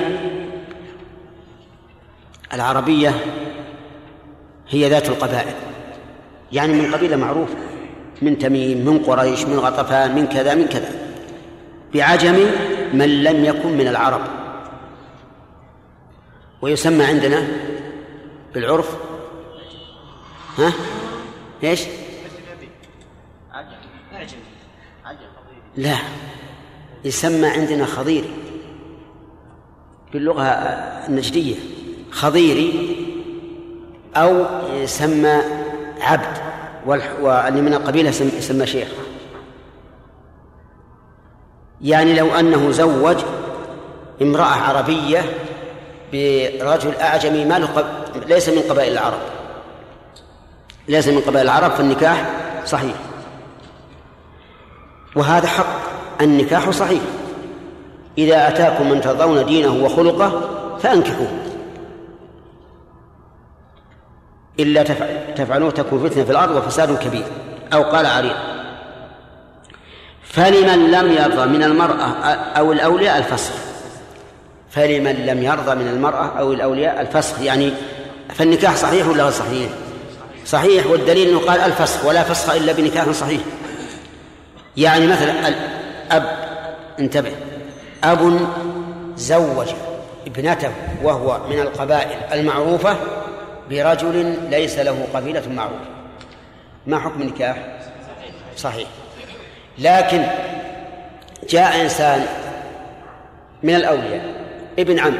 العربية 2.54 3.16
هي 4.70 4.90
ذات 4.90 5.10
القبائل. 5.10 5.54
يعني 6.52 6.74
من 6.74 6.96
قبيلة 6.96 7.16
معروفة. 7.16 7.56
من 8.22 8.38
تميم 8.38 8.86
من 8.86 9.00
قريش 9.00 9.46
من 9.46 9.60
غطفان 9.60 10.16
من 10.16 10.28
كذا 10.28 10.56
من 10.56 10.68
كذا. 10.68 10.92
بعجم 11.94 12.46
من 12.94 13.24
لم 13.24 13.46
يكن 13.46 13.78
من 13.78 13.88
العرب. 13.88 14.22
ويسمى 16.62 17.04
عندنا 17.04 17.48
بالعرف. 18.54 18.96
ها؟ 20.58 20.74
إيش؟ 21.64 21.82
لا 25.78 25.98
يسمى 27.06 27.48
عندنا 27.48 27.86
خضيري 27.86 28.34
باللغة 30.14 30.44
النجدية 31.08 31.56
خضيري 32.12 32.96
أو 34.16 34.46
يسمى 34.74 35.42
عبد 36.02 36.38
واللي 36.86 37.62
من 37.62 37.74
القبيلة 37.74 38.10
يسمى 38.10 38.68
شيخ. 38.68 38.88
يعني 41.82 42.14
لو 42.14 42.36
أنه 42.36 42.72
زوج 42.72 43.18
امرأة 44.22 44.44
عربية 44.44 45.26
برجل 46.14 46.96
أعجمي 46.96 47.46
ما 47.46 47.60
له 47.60 47.86
ليس 48.28 48.50
من 48.50 48.62
قبائل 48.62 48.92
العرب. 48.92 49.20
ليس 50.88 51.08
من 51.08 51.20
قبائل 51.22 51.46
العرب 51.46 51.72
فالنكاح 51.72 52.30
صحيح. 52.66 52.96
وهذا 55.16 55.48
حق 55.48 55.80
النكاح 56.22 56.70
صحيح. 56.70 57.02
إذا 58.18 58.48
أتاكم 58.48 58.90
من 58.90 59.02
ترضون 59.02 59.46
دينه 59.46 59.86
وخلقه 59.86 60.42
فأنكحوه. 60.80 61.28
إلا 64.60 64.84
تفعلوه 65.36 65.72
تكون 65.72 66.10
فتنة 66.10 66.24
في 66.24 66.32
الأرض 66.32 66.56
وفساد 66.56 66.98
كبير. 66.98 67.26
أو 67.74 67.84
قال 67.84 68.06
عريض 68.06 68.36
فلمن 70.24 70.92
لم 70.92 71.12
يرضى 71.12 71.46
من 71.46 71.64
المرأة 71.64 72.06
أو 72.58 72.72
الأولياء 72.72 73.18
الفسخ. 73.18 73.54
فلمن 74.70 75.26
لم 75.26 75.44
يرضى 75.44 75.76
من 75.76 75.88
المرأة 75.88 76.40
أو 76.40 76.54
الأولياء 76.54 77.02
الفسخ 77.02 77.42
يعني 77.42 77.74
فالنكاح 78.30 78.76
صحيح 78.76 79.08
ولا 79.08 79.24
غير 79.24 79.32
صحيح؟ 79.32 79.70
صحيح 80.46 80.88
والدليل 80.88 81.30
أنه 81.30 81.40
قال 81.40 81.60
الفسخ 81.60 82.06
ولا 82.06 82.24
فسخ 82.24 82.54
إلا 82.54 82.74
بنكاح 82.74 83.12
صحيح. 83.12 83.42
يعني 84.78 85.08
مثلا 85.08 85.48
الأب 85.48 86.38
انتبه. 87.00 87.32
أب 88.04 88.48
زوج 89.16 89.68
ابنته 90.28 90.72
وهو 91.04 91.40
من 91.50 91.60
القبائل 91.60 92.18
المعروفة 92.34 92.98
برجل 93.70 94.36
ليس 94.50 94.80
له 94.80 95.08
قبيلة 95.14 95.50
معروفة. 95.50 95.86
ما 96.88 97.00
حكم 97.00 97.22
النكاح؟ 97.22 97.58
صحيح. 98.58 98.88
لكن 99.80 100.24
جاء 101.50 101.82
إنسان 101.82 102.26
من 103.64 103.76
الأولياء 103.76 104.26
ابن 104.80 105.00
عم 105.00 105.18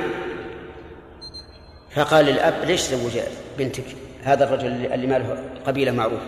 فقال 1.96 2.26
للأب 2.26 2.54
ليش 2.64 2.82
زوج 2.82 3.20
بنتك؟ 3.58 3.86
هذا 4.24 4.44
الرجل 4.44 4.68
اللي 4.68 5.08
ما 5.08 5.16
له 5.16 5.44
قبيلة 5.68 5.92
معروفة. 5.92 6.26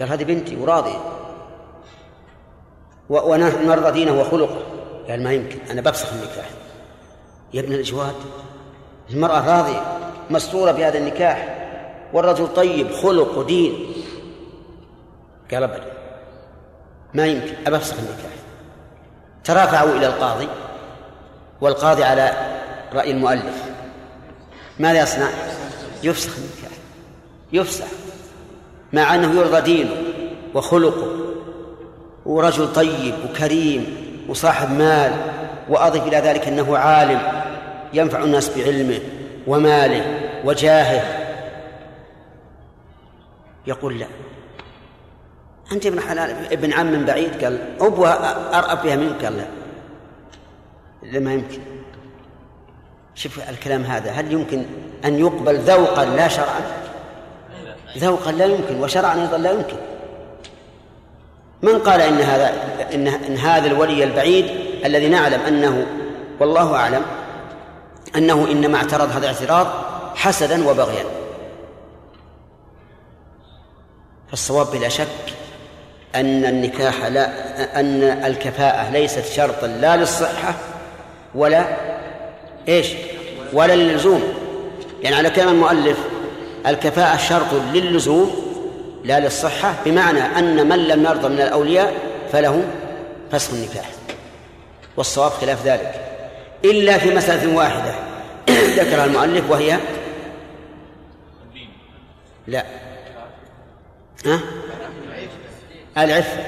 قال 0.00 0.08
هذه 0.08 0.24
بنتي 0.24 0.56
وراضية. 0.56 1.17
ونحن 3.08 3.68
نرضى 3.68 3.90
دينه 3.90 4.20
وخلقه. 4.20 4.58
قال 5.08 5.22
ما 5.22 5.32
يمكن 5.32 5.58
أنا 5.70 5.80
بفسخ 5.80 6.12
النكاح. 6.12 6.50
يا 7.54 7.60
ابن 7.60 7.72
الأجواد 7.72 8.14
المرأة 9.10 9.58
راضية 9.58 9.82
مسرورة 10.30 10.72
بهذا 10.72 10.98
النكاح. 10.98 11.54
والرجل 12.12 12.54
طيب 12.54 12.92
خلق 12.92 13.38
ودين. 13.38 13.92
قال 15.52 15.62
أبدا 15.62 15.92
ما 17.14 17.26
يمكن 17.26 17.54
أبى 17.66 17.76
أفسخ 17.76 17.94
النكاح. 17.98 18.32
ترافعوا 19.44 19.90
إلى 19.90 20.06
القاضي 20.06 20.48
والقاضي 21.60 22.04
على 22.04 22.32
رأي 22.92 23.10
المؤلف. 23.10 23.64
ماذا 24.78 25.02
يصنع؟ 25.02 25.28
يفسخ 26.02 26.36
النكاح. 26.38 26.78
يفسخ 27.52 27.86
مع 28.92 29.14
أنه 29.14 29.40
يرضى 29.40 29.60
دينه 29.60 29.96
وخلقه. 30.54 31.27
ورجل 32.28 32.72
طيب 32.72 33.14
وكريم 33.24 33.96
وصاحب 34.28 34.70
مال 34.70 35.12
وأضف 35.68 36.06
إلى 36.06 36.16
ذلك 36.16 36.48
أنه 36.48 36.78
عالم 36.78 37.20
ينفع 37.92 38.22
الناس 38.24 38.58
بعلمه 38.58 38.98
وماله 39.46 40.20
وجاهه. 40.44 41.02
يقول 43.66 43.98
لا. 43.98 44.06
أنت 45.72 45.86
ابن 45.86 46.00
حلال 46.00 46.52
ابن 46.52 46.72
عم 46.72 46.86
من 46.86 47.04
بعيد؟ 47.04 47.44
قال 47.44 47.58
أبوى 47.80 48.08
أرأب 48.54 48.82
بها 48.82 48.96
منك؟ 48.96 49.24
قال 49.24 49.36
لا. 49.36 49.46
لما 51.02 51.32
يمكن. 51.32 51.60
شوف 53.14 53.50
الكلام 53.50 53.82
هذا 53.82 54.10
هل 54.10 54.32
يمكن 54.32 54.62
أن 55.04 55.18
يقبل 55.18 55.56
ذوقا 55.56 56.04
لا 56.04 56.28
شرعا؟ 56.28 56.60
ذوقا 57.98 58.32
لا 58.32 58.44
يمكن 58.44 58.80
وشرعا 58.80 59.22
أيضا 59.22 59.38
لا 59.38 59.50
يمكن. 59.50 59.76
من 61.62 61.78
قال 61.78 62.00
إن 62.00 62.20
هذا 62.20 62.52
إن, 62.94 63.08
إن 63.08 63.36
هذا 63.36 63.66
الولي 63.66 64.04
البعيد 64.04 64.46
الذي 64.84 65.08
نعلم 65.08 65.40
أنه 65.40 65.86
والله 66.40 66.74
أعلم 66.74 67.02
أنه 68.16 68.48
إنما 68.50 68.76
اعترض 68.76 69.10
هذا 69.10 69.18
الاعتراض 69.18 69.66
حسدا 70.14 70.68
وبغيا 70.68 71.04
فالصواب 74.30 74.66
بلا 74.72 74.88
شك 74.88 75.08
أن 76.14 76.44
النكاح 76.44 77.04
لا 77.04 77.30
أن 77.80 78.02
الكفاءة 78.02 78.90
ليست 78.90 79.24
شرطا 79.24 79.66
لا 79.66 79.96
للصحة 79.96 80.54
ولا 81.34 81.64
إيش؟ 82.68 82.88
ولا 83.52 83.76
للزوم 83.76 84.22
يعني 85.02 85.16
على 85.16 85.30
كلام 85.30 85.48
المؤلف 85.48 85.98
الكفاءة 86.66 87.16
شرط 87.16 87.54
للزوم 87.72 88.47
لا 89.04 89.20
للصحة 89.20 89.74
بمعنى 89.84 90.20
أن 90.20 90.68
من 90.68 90.78
لم 90.78 91.04
يرضى 91.04 91.28
من 91.28 91.40
الأولياء 91.40 91.94
فله 92.32 92.64
فسخ 93.32 93.52
النكاح. 93.52 93.90
والصواب 94.96 95.30
خلاف 95.30 95.66
ذلك. 95.66 95.94
إلا 96.64 96.98
في 96.98 97.14
مسألة 97.14 97.56
واحدة. 97.56 97.94
ذكرها 98.78 99.04
المؤلف 99.04 99.50
وهي 99.50 99.78
لا. 102.46 102.64
ها؟ 104.26 104.40
العفة. 105.98 106.38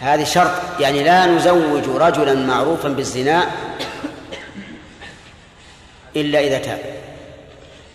هذه 0.00 0.24
شرط. 0.24 0.50
يعني 0.80 1.04
لا 1.04 1.26
نزوج 1.26 1.84
رجلا 1.88 2.34
معروفا 2.34 2.88
بالزنا 2.88 3.44
إلا 6.16 6.40
إذا 6.40 6.58
تاب. 6.58 6.80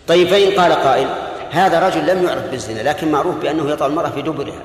طيب 0.08 0.28
فإن 0.28 0.60
قال 0.60 0.72
قائل 0.72 1.23
هذا 1.54 1.88
رجل 1.88 2.06
لم 2.06 2.24
يعرف 2.24 2.50
بالزنا 2.50 2.80
لكن 2.80 3.12
معروف 3.12 3.36
بأنه 3.36 3.70
يطأ 3.70 3.86
المرأة 3.86 4.08
في 4.08 4.22
دبرها. 4.22 4.62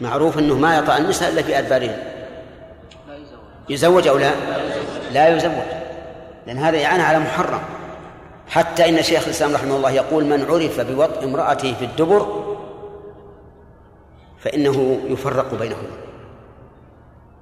معروف 0.00 0.38
أنه 0.38 0.54
ما 0.54 0.78
يطأ 0.78 0.96
النساء 0.96 1.32
إلا 1.32 1.42
في 1.42 1.58
أدبارهن 1.58 1.98
يزوج 3.68 4.08
أو 4.08 4.18
لا؟ 4.18 4.30
لا 5.12 5.36
يزوج. 5.36 5.52
لأن 6.46 6.58
هذا 6.58 6.84
إعانة 6.84 7.02
على 7.02 7.18
محرم. 7.18 7.60
حتى 8.48 8.88
إن 8.88 9.02
شيخ 9.02 9.24
الإسلام 9.24 9.54
رحمه 9.54 9.76
الله 9.76 9.90
يقول 9.90 10.24
من 10.24 10.44
عرف 10.50 10.80
بوطء 10.80 11.24
امرأته 11.24 11.74
في 11.74 11.84
الدبر 11.84 12.44
فإنه 14.38 15.00
يفرق 15.04 15.54
بينهما. 15.54 15.96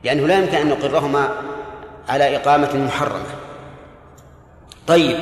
لأنه 0.04 0.26
لا 0.26 0.38
يمكن 0.38 0.56
أن 0.56 0.68
نقرهما 0.68 1.28
على 2.08 2.36
إقامة 2.36 2.76
محرمة. 2.76 3.45
طيب 4.86 5.16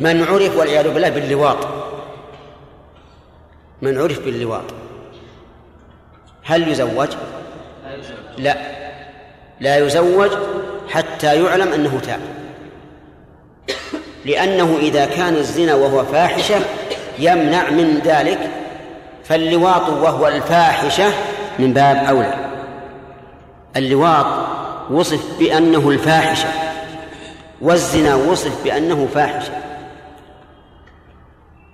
من 0.00 0.24
عرف 0.24 0.56
والعياذ 0.56 0.94
بالله 0.94 1.08
باللواط. 1.08 1.68
من 3.82 3.98
عرف 3.98 4.24
باللواط. 4.24 4.64
هل 6.44 6.68
يزوج؟ 6.68 7.08
لا. 8.38 8.56
لا 9.60 9.76
يزوج 9.76 10.30
حتى 10.88 11.44
يعلم 11.44 11.72
أنه 11.72 12.00
تاب. 12.06 12.20
لأنه 14.24 14.76
إذا 14.80 15.06
كان 15.06 15.34
الزنا 15.34 15.74
وهو 15.74 16.04
فاحشة 16.04 16.60
يمنع 17.18 17.70
من 17.70 18.00
ذلك 18.04 18.50
فاللواط 19.24 19.88
وهو 19.88 20.28
الفاحشة 20.28 21.12
من 21.58 21.72
باب 21.72 21.96
أولى. 21.96 22.50
اللواط 23.76 24.26
وصف 24.90 25.38
بأنه 25.38 25.90
الفاحشة. 25.90 26.67
والزنا 27.60 28.14
وصف 28.14 28.64
بأنه 28.64 29.06
فاحشة 29.14 29.52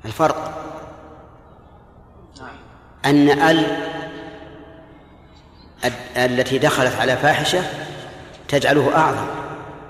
الفرق 0.04 0.64
أن 3.04 3.30
ال 3.30 3.66
التي 6.16 6.58
دخلت 6.58 6.94
على 7.00 7.16
فاحشة 7.16 7.62
تجعله 8.48 8.96
أعظم 8.96 9.26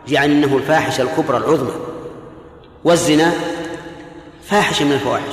يعني 0.08 0.32
أنه 0.32 0.56
الفاحشة 0.56 1.02
الكبرى 1.02 1.36
العظمى. 1.36 1.72
والزنا 2.84 3.32
فاحشة 4.42 4.84
من 4.84 4.92
الفواحش. 4.92 5.32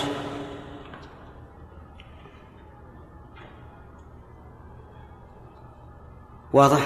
واضح؟ 6.53 6.81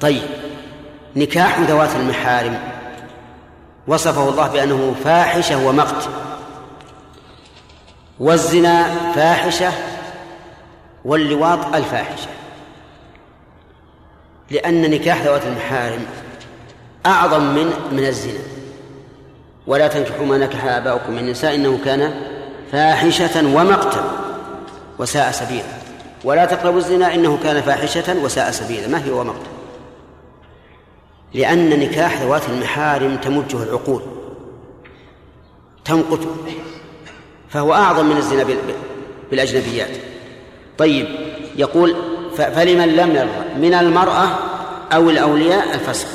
طيب. 0.00 0.22
نكاح 1.16 1.60
ذوات 1.60 1.96
المحارم. 1.96 2.58
وصفه 3.86 4.28
الله 4.28 4.48
بأنه 4.48 4.94
فاحشة 5.04 5.66
ومقت. 5.66 6.08
والزنا 8.20 8.94
فاحشة 9.14 9.72
واللواط 11.04 11.74
الفاحشة. 11.74 12.28
لأن 14.50 14.90
نكاح 14.90 15.22
ذوات 15.22 15.46
المحارم 15.46 16.06
أعظم 17.06 17.42
من 17.42 17.72
من 17.92 18.06
الزنا. 18.06 18.40
ولا 19.66 19.88
تنكحوا 19.88 20.26
ما 20.26 20.38
نكح 20.38 20.64
آباؤكم 20.64 21.12
من 21.12 21.18
النساء 21.18 21.54
إنه 21.54 21.78
كان 21.84 22.14
فاحشة 22.72 23.56
ومقتا 23.56 24.04
وساء 24.98 25.30
سبيلا. 25.30 25.76
ولا 26.24 26.44
تقربوا 26.44 26.78
الزنا 26.78 27.14
إنه 27.14 27.38
كان 27.42 27.62
فاحشة 27.62 28.16
وساء 28.22 28.50
سبيلا. 28.50 28.88
ما 28.88 29.04
هي 29.04 29.10
ومقتا 29.10 29.55
لأن 31.36 31.80
نكاح 31.80 32.22
ذوات 32.22 32.48
المحارم 32.48 33.16
تمجه 33.16 33.62
العقول 33.62 34.02
تنقته 35.84 36.36
فهو 37.48 37.74
أعظم 37.74 38.06
من 38.06 38.16
الزنا 38.16 38.46
بالأجنبيات. 39.30 39.90
طيب 40.78 41.06
يقول 41.56 41.96
فلمن 42.36 42.88
لم 42.96 43.16
يرضى؟ 43.16 43.68
من 43.68 43.74
المرأة 43.74 44.28
أو 44.92 45.10
الأولياء؟ 45.10 45.74
الفسخ. 45.74 46.08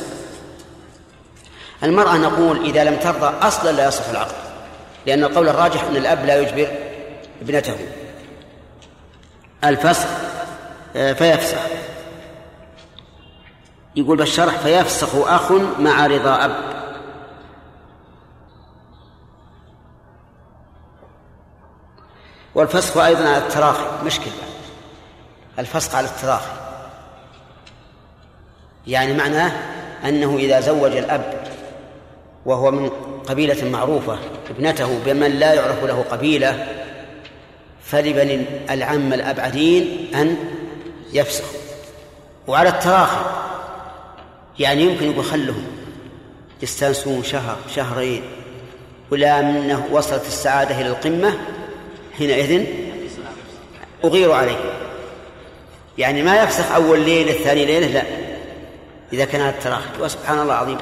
المرأة 1.83 2.17
نقول 2.17 2.65
إذا 2.65 2.83
لم 2.83 2.95
ترضى 2.95 3.47
أصلا 3.47 3.71
لا 3.71 3.87
يصح 3.87 4.09
العقد 4.09 4.35
لأن 5.05 5.23
القول 5.23 5.49
الراجح 5.49 5.83
أن 5.83 5.95
الأب 5.95 6.25
لا 6.25 6.41
يجبر 6.41 6.67
ابنته. 7.41 7.75
الفسخ 9.63 10.07
آه، 10.95 11.13
فيفسخ. 11.13 11.57
يقول 13.95 14.17
بالشرح 14.17 14.57
فيفسخ 14.57 15.15
أخ 15.15 15.51
مع 15.79 16.07
رضا 16.07 16.45
أب. 16.45 16.55
والفسخ 22.55 22.97
أيضا 22.97 23.29
على 23.29 23.37
التراخي 23.37 24.05
مشكلة. 24.05 24.33
الفسخ 25.59 25.95
على 25.95 26.07
التراخي. 26.07 26.51
يعني 28.87 29.13
معناه 29.13 29.51
أنه 30.05 30.37
إذا 30.37 30.59
زوج 30.59 30.95
الأب 30.95 31.43
وهو 32.45 32.71
من 32.71 32.89
قبيلة 33.27 33.69
معروفة 33.69 34.19
ابنته 34.49 34.99
بمن 35.05 35.31
لا 35.31 35.53
يعرف 35.53 35.83
له 35.83 36.05
قبيلة 36.11 36.67
فلبن 37.83 38.45
العم 38.69 39.13
الأبعدين 39.13 40.15
أن 40.15 40.37
يفسخوا. 41.13 41.59
وعلى 42.47 42.69
التراخي 42.69 43.25
يعني 44.61 44.83
يمكن 44.83 45.11
يقول 45.11 45.25
خلهم 45.25 45.65
يستانسون 46.61 47.23
شهر 47.23 47.57
شهرين 47.75 48.23
ولا 49.11 49.41
منه 49.41 49.87
وصلت 49.91 50.27
السعادة 50.27 50.81
إلى 50.81 50.87
القمة 50.87 51.33
حينئذ 52.17 52.65
أغير 54.03 54.31
عليه. 54.31 54.57
يعني 55.97 56.23
ما 56.23 56.43
يفسخ 56.43 56.71
أول 56.71 56.99
ليلة 56.99 57.31
الثاني 57.31 57.65
ليلة 57.65 57.87
لا. 57.87 58.03
إذا 59.13 59.25
كان 59.25 59.49
التراخي 59.49 60.01
وسبحان 60.01 60.39
الله 60.39 60.53
العظيم. 60.53 60.77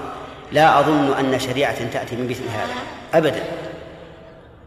لا 0.51 0.79
أظن 0.79 1.13
أن 1.13 1.39
شريعة 1.39 1.91
تأتي 1.93 2.15
من 2.15 2.29
مثل 2.29 2.43
هذا. 2.53 2.73
أبدا. 3.13 3.43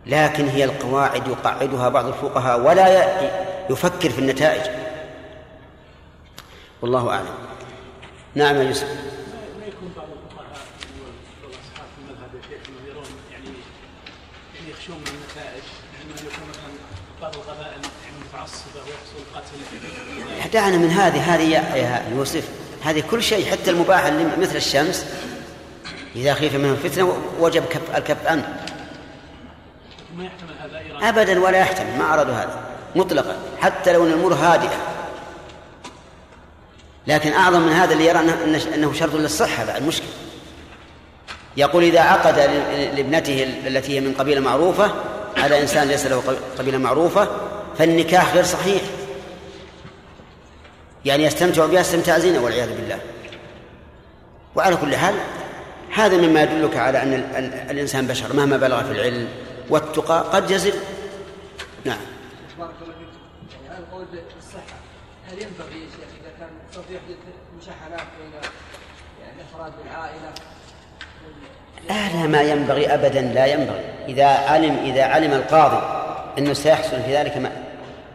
لكن 0.07 0.49
هي 0.49 0.65
القواعد 0.65 1.29
يقعدها 1.29 1.89
بعض 1.89 2.07
الفقهاء 2.07 2.61
ولا 2.61 3.07
يفكر 3.71 4.11
في 4.11 4.19
النتائج. 4.19 4.63
والله 6.83 7.11
أعلم. 7.11 7.35
نعم 8.35 8.57
يا 8.57 8.63
يوسف. 8.63 8.89
ما 9.61 9.67
يكون 9.67 9.93
بعض 9.97 10.07
الفقهاء 10.07 10.57
المذهب 11.99 12.31
يا 12.35 12.41
شيخ 12.49 12.69
انهم 12.69 12.87
يرون 12.89 13.05
يعني 13.33 13.45
يعني 14.55 14.71
يخشون 14.71 14.97
من 14.97 15.07
النتائج؟ 15.07 15.63
انه 16.03 16.15
يكون 16.21 16.49
مثلا 16.49 16.73
بعض 17.23 17.35
القبائل 17.35 17.83
يعني 18.03 18.17
متعصبة 18.29 18.81
ويحصل 18.87 19.19
قتل. 19.35 20.53
دعنا 20.53 20.77
من 20.77 20.91
هذه 20.91 21.35
هذه 21.35 21.43
يا 21.43 22.05
يوسف 22.17 22.49
هذه 22.85 23.03
كل 23.11 23.23
شيء 23.23 23.51
حتى 23.51 23.71
المباح 23.71 24.05
اللي 24.05 24.37
مثل 24.39 24.57
الشمس 24.57 25.07
إذا 26.17 26.35
خيف 26.35 26.55
منه 26.55 26.77
فتنة 26.77 27.17
وجب 27.41 27.65
كف 27.65 27.97
الكف 27.97 28.27
عنه 28.27 28.57
ما 30.17 30.25
يحتمل 30.25 30.55
هذا 30.61 31.09
أبدا 31.09 31.41
ولا 31.41 31.59
يحتمل 31.59 31.99
ما 31.99 32.15
أرادوا 32.15 32.35
هذا 32.35 32.61
مطلقا 32.97 33.37
حتى 33.61 33.93
لو 33.93 34.05
أن 34.05 34.09
الأمور 34.09 34.35
هادئة. 34.35 34.82
لكن 37.07 37.33
أعظم 37.33 37.61
من 37.61 37.73
هذا 37.73 37.93
اللي 37.93 38.07
يرى 38.07 38.19
أنه 38.75 38.93
شرط 38.93 39.15
للصحة 39.15 39.65
بعد 39.65 39.83
مشكل 39.83 40.07
يقول 41.57 41.85
إذا 41.85 42.01
عقد 42.01 42.39
لابنته 42.97 43.43
التي 43.67 43.97
هي 43.97 44.01
من 44.01 44.15
قبيلة 44.15 44.41
معروفة 44.41 44.93
على 45.37 45.61
إنسان 45.61 45.89
ليس 45.89 46.07
له 46.07 46.23
قبيلة 46.59 46.79
معروفة 46.79 47.29
فالنكاح 47.79 48.35
غير 48.35 48.45
صحيح. 48.45 48.83
يعني 51.05 51.25
يستمتع 51.25 51.67
بها 51.67 51.81
استمتاع 51.81 52.19
زنا 52.19 52.41
والعياذ 52.41 52.77
بالله. 52.77 52.99
وعلى 54.55 54.77
كل 54.77 54.97
حال 54.97 55.15
هذا 55.95 56.17
مما 56.17 56.43
يدلك 56.43 56.77
على 56.77 57.03
أن 57.03 57.13
الإنسان 57.71 58.07
بشر 58.07 58.37
مهما 58.37 58.57
بلغ 58.57 58.83
في 58.83 58.93
العلم 58.93 59.29
والتقى 59.71 60.25
قد 60.33 60.51
يزل. 60.51 60.73
نعم. 61.85 61.99
بارك 62.59 62.71
الله 62.83 62.95
فيكم 62.95 63.11
يعني 63.55 63.69
هذا 63.69 63.79
القول 63.79 64.05
بالصحة 64.05 64.77
هل 65.29 65.43
ينبغي 65.43 65.82
سوف 66.75 66.85
يحدث 66.91 67.17
مشاحنات 67.59 68.07
بين 68.19 68.33
يعني 69.23 69.37
الأفراد 69.37 69.73
بالعائلة 69.83 70.33
لا 71.89 72.27
ما 72.27 72.43
ينبغي 72.43 72.95
أبدا 72.95 73.21
لا 73.21 73.47
ينبغي. 73.47 73.85
إذا 74.09 74.27
علم 74.27 74.77
إذا 74.77 75.05
علم 75.05 75.33
القاضي 75.33 75.83
أنه 76.39 76.53
سيحصل 76.53 77.03
في 77.03 77.17
ذلك 77.17 77.37
ما 77.37 77.53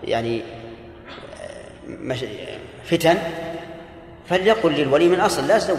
يعني 0.03 0.41
مش 1.87 2.25
فتن 2.85 3.17
فليقل 4.29 4.71
للولي 4.71 5.07
من 5.07 5.19
أصل 5.19 5.47
لا 5.47 5.57
تزوج 5.57 5.77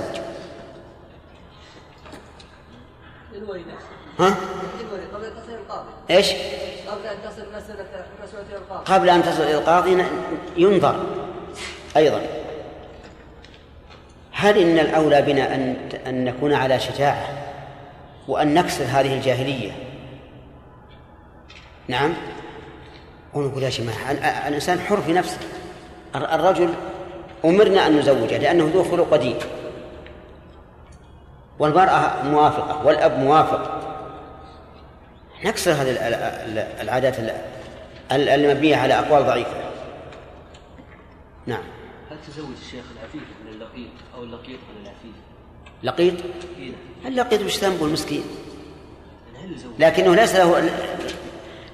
للولي 3.33 3.65
ها؟ 4.19 4.37
للولي 4.81 5.05
قبل 5.15 5.25
أن 5.25 5.33
تصل 5.43 5.55
القاضي. 5.55 5.89
إيش؟ 6.11 6.33
قبل 6.89 7.07
أن 7.07 7.17
تصل 7.25 7.47
مسألة 7.57 7.87
إلى 8.49 8.57
القاضي. 8.57 8.95
قبل 8.95 9.11
أن 9.11 9.23
تصل 9.23 9.43
إلى 9.43 9.59
القاضي 9.59 10.05
ينظر 10.57 11.07
أيضا. 11.97 12.23
هل 14.41 14.59
إن 14.59 14.79
الأولى 14.79 15.23
بنا 15.23 15.55
أن 15.55 15.77
أن 16.07 16.25
نكون 16.25 16.53
على 16.53 16.81
شجاعة 16.81 17.29
وأن 18.29 18.55
نكسر 18.55 18.85
هذه 18.85 19.15
الجاهلية؟ 19.15 19.73
نعم. 21.89 22.15
ونقول 23.35 23.63
يا 23.63 23.71
جماعة 23.71 24.13
الإنسان 24.49 24.81
حر 24.81 25.01
في 25.01 25.13
نفسه. 25.13 25.39
الرجل 26.15 26.75
أمرنا 27.45 27.87
أن 27.87 27.99
نزوجه 27.99 28.39
لأنه 28.39 28.71
ذو 28.75 28.85
خلق 28.85 29.13
ودين. 29.13 29.37
والمرأة 31.59 32.23
موافقة 32.23 32.87
والأب 32.87 33.19
موافق. 33.19 33.81
نكسر 35.45 35.73
هذه 35.73 35.91
العادات 36.81 37.17
المبنية 38.13 38.77
على 38.77 38.99
أقوال 38.99 39.27
ضعيفة. 39.27 39.57
نعم. 41.47 41.63
هل 42.11 42.17
تزوج 42.27 42.57
الشيخ 42.61 42.85
العفيف 42.99 43.23
اللقيط 43.79 44.15
أو 44.17 44.23
اللقيط 44.23 44.59
من 44.59 44.83
العفيف؟ 44.83 45.15
لقيط؟ 45.83 46.15
إيه. 46.59 46.73
اللقيط 47.09 47.43
وش 47.43 47.59
ذنبه 47.59 47.87
المسكين 47.87 48.23
لكنه 49.79 50.15
ليس 50.15 50.37
له 50.37 50.71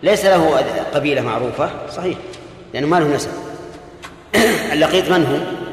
ليس 0.02 0.24
له 0.24 0.56
قبيلة 0.94 1.22
معروفة 1.22 1.90
صحيح 1.90 2.18
لأنه 2.74 2.86
ما 2.86 2.96
له 2.96 3.14
نسب. 3.14 3.30
اللقيط 4.72 5.10
من 5.10 5.26
هو؟ 5.26 5.64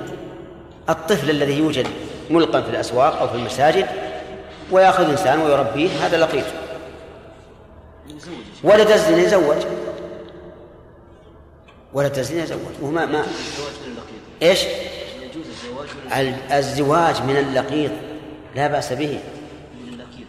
الطفل 0.94 1.30
الذي 1.30 1.58
يوجد 1.58 1.88
ملقا 2.30 2.62
في 2.62 2.70
الأسواق 2.70 3.20
أو 3.20 3.28
في 3.28 3.36
المساجد 3.36 3.88
ويأخذ 4.72 5.10
إنسان 5.10 5.39
ويربيه 5.39 5.89
هذا 5.89 6.17
لقيط. 6.17 6.46
ولد 8.63 8.91
الزنا 8.91 9.17
يزوج 9.17 9.58
ولد 11.94 12.17
الزنا 12.17 12.44
يزوج 12.44 12.60
وهو 12.82 12.91
ما, 12.91 13.26
إيش؟ 14.41 14.60
الزواج 16.52 17.22
من 17.22 17.38
اللقيط 17.38 17.92
لا 18.56 18.68
بأس 18.68 18.94
به. 18.94 19.20
من 19.82 19.94
اللقيط 19.94 20.28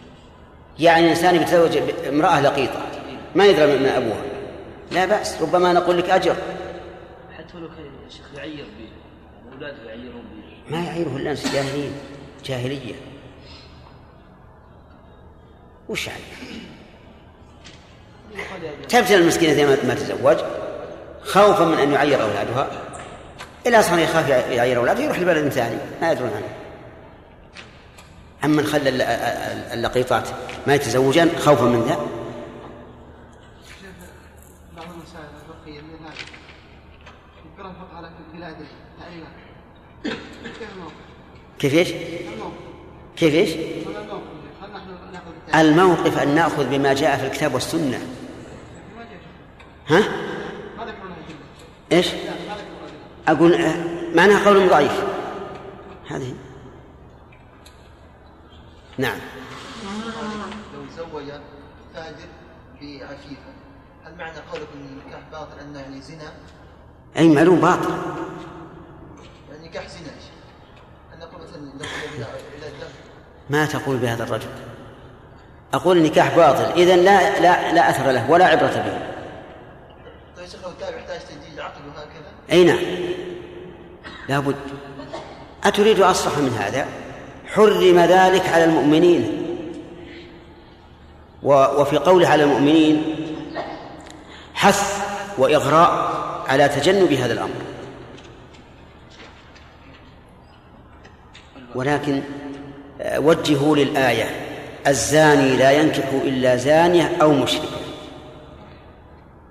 يعني 0.79 1.09
إنسان 1.09 1.35
يتزوج 1.35 1.77
امرأة 2.07 2.41
لقيطة 2.41 2.81
ما 3.35 3.45
يدري 3.45 3.79
من 3.79 3.85
أبوها. 3.85 4.23
لا 4.91 5.05
بأس 5.05 5.41
ربما 5.41 5.73
نقول 5.73 5.97
لك 5.97 6.09
أجر. 6.09 6.35
حتى 7.37 7.57
لو 7.57 7.67
كان 7.67 7.85
يا 8.05 8.09
شيخ 8.09 8.25
يعير 8.37 8.65
به 8.79 8.87
أولاده 9.55 9.83
يعيرون 9.87 10.23
به 10.31 10.77
ما 10.77 10.85
يعيره 10.85 11.17
إلا 11.17 11.33
جاهلين 11.33 11.91
جاهلية. 12.45 12.95
وش 15.89 16.07
يعني؟ 16.07 16.23
تبتلى 18.89 19.15
المسكينة 19.15 19.53
زي 19.53 19.65
ما 19.65 19.77
ما 19.83 19.93
تزوج 19.93 20.37
خوفا 21.23 21.65
من 21.65 21.79
أن 21.79 21.91
يعير 21.91 22.21
أولادها. 22.21 22.71
إلا 23.67 23.81
صار 23.81 23.99
يخاف 23.99 24.29
يعير 24.29 24.77
أولاده 24.79 25.03
يروح 25.03 25.19
لبلد 25.19 25.49
ثاني 25.51 25.77
ما 26.01 26.11
يدرون 26.11 26.29
عنه 26.35 26.47
أما 28.43 28.63
خلى 28.63 28.89
الل- 28.89 29.01
اللقيطات 29.73 30.27
ما 30.67 30.75
يتزوجان 30.75 31.29
خوفا 31.39 31.65
من 31.65 31.81
ذا 31.81 31.97
كيف 41.59 41.73
إيش؟ 41.73 41.89
الموقف 41.91 42.53
كيف 43.17 43.33
إيش؟ 43.33 43.49
الموقف 45.55 46.17
أن 46.17 46.35
نأخذ 46.35 46.69
بما 46.69 46.93
جاء 46.93 47.17
في 47.17 47.25
الكتاب 47.27 47.53
والسنة 47.53 47.99
ها؟ 49.87 49.99
إيش؟ 51.91 52.07
لا 52.07 52.13
ما 52.13 52.55
ذكروا 52.55 52.87
أدلة 52.87 52.97
أقول 53.27 53.53
آه، 53.53 53.75
معناها 54.15 54.45
قول 54.45 54.69
ضعيف 54.69 55.03
هذه. 56.09 56.33
نعم. 58.97 59.17
لو 60.73 60.81
زوج 60.97 61.31
تاجر 61.93 62.27
بعفيفة 62.81 63.53
هل 64.05 64.15
معنى 64.17 64.37
قولكم 64.51 64.73
إن 64.75 64.99
النكاح 65.01 65.21
باطل 65.31 65.59
أنه 65.59 65.79
يعني 65.79 66.01
زنا؟ 66.01 66.33
أي 67.17 67.29
معلوم 67.29 67.59
باطل. 67.59 67.95
يعني 69.51 69.67
نكاح 69.67 69.87
زنا. 69.87 70.11
أن 71.13 71.19
نقول 71.19 71.41
مثلا 71.41 71.87
ما 73.49 73.65
تقول 73.65 73.97
بهذا 73.97 74.23
الرجل. 74.23 74.49
أقول 75.73 75.97
النكاح 75.97 76.35
باطل 76.35 76.63
إذن 76.63 76.99
لا 76.99 77.39
لا 77.39 77.73
لا 77.73 77.89
أثر 77.89 78.11
له 78.11 78.31
ولا 78.31 78.45
عبرة 78.45 78.67
به. 78.67 79.13
طيب 80.37 80.47
شيخ 80.47 80.63
لو 80.63 80.69
التابع 80.69 80.97
يحتاج 80.97 81.19
تجديد 81.19 81.59
عقد 81.59 81.81
وهكذا. 81.87 82.32
أي 82.51 82.63
نعم. 82.63 82.79
لابد 84.29 84.55
أتريد 85.63 85.99
أصرح 85.99 86.37
من 86.37 86.57
هذا؟ 86.59 86.85
حرم 87.53 87.99
ذلك 87.99 88.49
على 88.49 88.63
المؤمنين. 88.63 89.39
وفي 91.43 91.97
قوله 91.97 92.27
على 92.27 92.43
المؤمنين 92.43 93.15
حث 94.53 95.03
وإغراء 95.37 96.13
على 96.47 96.69
تجنب 96.69 97.13
هذا 97.13 97.33
الأمر. 97.33 97.55
ولكن 101.75 102.21
آه، 103.01 103.19
وجهوا 103.19 103.75
للآية 103.75 104.29
الزاني 104.87 105.57
لا 105.57 105.71
ينكح 105.71 106.09
إلا 106.23 106.55
زانية 106.55 107.17
أو 107.21 107.33
مشركة. 107.33 107.77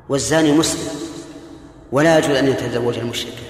والزاني 0.09 0.53
مسلم. 0.53 1.02
ولا 1.93 2.19
يجوز 2.19 2.31
أن 2.31 2.49
يتزوج 2.49 2.99
المشركة 2.99 3.43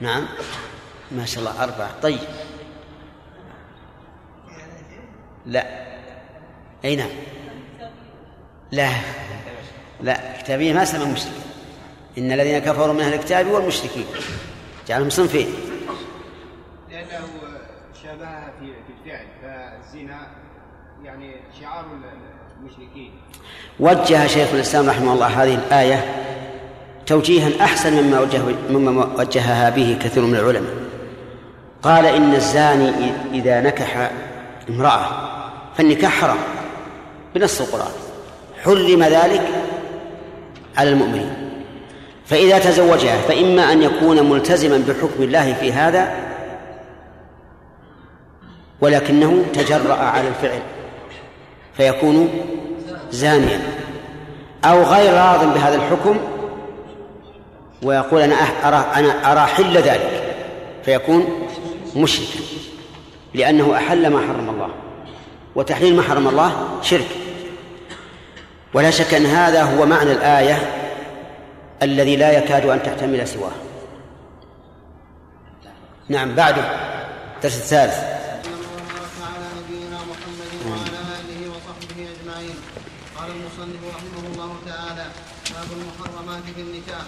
نعم. 0.00 0.26
ما 1.10 1.24
شاء 1.24 1.38
الله 1.38 1.64
أربعة. 1.64 2.00
طيب. 2.02 2.18
لا. 5.46 5.66
أي 6.84 6.96
نعم. 6.96 7.10
لا. 8.70 8.90
لا 10.00 10.42
كتابية 10.42 10.72
ما 10.72 10.84
سمى 10.84 11.12
مشرك. 11.12 11.32
إن 12.18 12.32
الذين 12.32 12.58
كفروا 12.58 12.94
من 12.94 13.00
أهل 13.00 13.14
الكتاب 13.14 13.46
والمشركين 13.46 14.06
جعلهم 14.88 15.10
صنفين. 15.10 15.54
لأنه 16.90 17.28
شابهها 18.02 18.52
في 18.60 18.72
الفعل 19.00 19.26
فالزنا 19.42 20.26
يعني 21.04 21.36
شعار 21.60 21.86
وجه 23.80 24.26
شيخ 24.26 24.48
الإسلام 24.54 24.88
رحمه 24.88 25.12
الله 25.12 25.26
هذه 25.26 25.54
الآية 25.54 26.04
توجيها 27.06 27.64
أحسن 27.64 28.02
مما 28.02 28.20
وجه 28.20 28.42
مما 28.70 29.08
وجهها 29.18 29.70
به 29.70 29.98
كثير 30.02 30.22
من 30.22 30.34
العلماء. 30.34 30.72
قال 31.82 32.06
إن 32.06 32.34
الزاني 32.34 32.92
إذا 33.32 33.60
نكح 33.60 34.10
امرأة 34.68 35.06
فالنكاح 35.76 36.20
حرام 36.20 36.38
بنص 37.34 37.60
القرآن. 37.60 37.92
حرم 38.64 39.02
ذلك 39.02 39.48
على 40.76 40.90
المؤمنين. 40.90 41.34
فإذا 42.26 42.58
تزوجها 42.58 43.20
فإما 43.20 43.72
أن 43.72 43.82
يكون 43.82 44.30
ملتزما 44.30 44.84
بحكم 44.88 45.22
الله 45.22 45.52
في 45.52 45.72
هذا 45.72 46.14
ولكنه 48.80 49.44
تجرأ 49.52 49.94
على 49.94 50.28
الفعل. 50.28 50.62
فيكون 51.80 52.28
زانيا. 53.10 53.60
أو 54.64 54.82
غير 54.82 55.14
راض 55.14 55.54
بهذا 55.54 55.74
الحكم 55.74 56.18
ويقول 57.82 58.20
أنا 58.20 58.34
أرى 58.34 58.86
أنا 58.94 59.32
أرى 59.32 59.40
حل 59.46 59.78
ذلك. 59.78 60.36
فيكون 60.84 61.48
مشركا. 61.96 62.40
لأنه 63.34 63.76
أحل 63.76 64.10
ما 64.10 64.18
حرم 64.18 64.50
الله. 64.50 64.68
وتحليل 65.54 65.96
ما 65.96 66.02
حرم 66.02 66.28
الله 66.28 66.78
شرك. 66.82 67.08
ولا 68.74 68.90
شك 68.90 69.14
أن 69.14 69.26
هذا 69.26 69.62
هو 69.62 69.86
معنى 69.86 70.12
الآية 70.12 70.58
الذي 71.82 72.16
لا 72.16 72.38
يكاد 72.38 72.66
أن 72.66 72.82
تحتمل 72.82 73.28
سواه. 73.28 73.52
نعم 76.08 76.34
بعده. 76.34 76.62
الدرس 77.36 77.56
الثالث. 77.56 78.19
المصنف 83.60 83.94
رحمه 83.96 84.24
الله 84.32 84.56
تعالى. 84.66 85.06
باب 85.54 85.68
المحرمات 85.78 86.42
في 86.56 86.60
النكاح. 86.60 87.04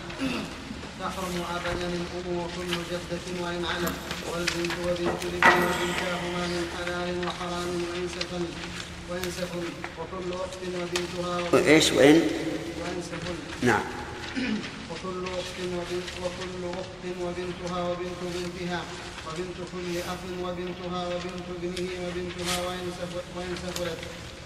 تحرم 1.01 1.35
أبدا 1.57 1.73
الام 1.89 2.27
وكل 2.39 2.73
جدة 2.91 3.27
وإن 3.43 3.65
علت 3.65 3.93
والبنت 4.33 4.73
وبنت 4.85 5.23
الابن 5.25 5.59
وبنتاهما 5.67 6.43
من 6.53 6.65
حلال 6.77 7.09
وحرام 7.27 7.69
وان 7.89 8.09
سفن 8.17 8.45
وان 9.11 9.23
سفن 9.23 9.65
وكل 9.99 10.33
أخت 10.33 10.61
وبنتها 10.77 11.39
وبنت 11.39 11.55
وإيش 11.55 11.93
وإن؟ 11.93 12.21
وان 12.81 13.03
سفن 13.11 13.35
نعم. 13.67 13.85
وكل 14.91 15.25
أخت 15.41 15.59
وبنت 15.77 16.09
وكل 16.23 16.79
أخت 16.81 17.03
وبنتها 17.23 17.83
وبنت 17.89 18.21
بنتها. 18.35 18.83
وبنت 19.27 19.57
كل 19.73 19.99
أخ 19.99 20.21
وبنتها 20.45 21.07
وبنت 21.09 21.47
ابنه 21.57 21.89
وبنتها 22.05 22.57
وإن 22.67 22.93
وإن 23.37 23.57
سفلت 23.67 23.99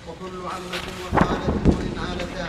وكل 0.08 0.36
عمة 0.46 0.86
وخالة 1.04 1.85
عالتا 2.04 2.46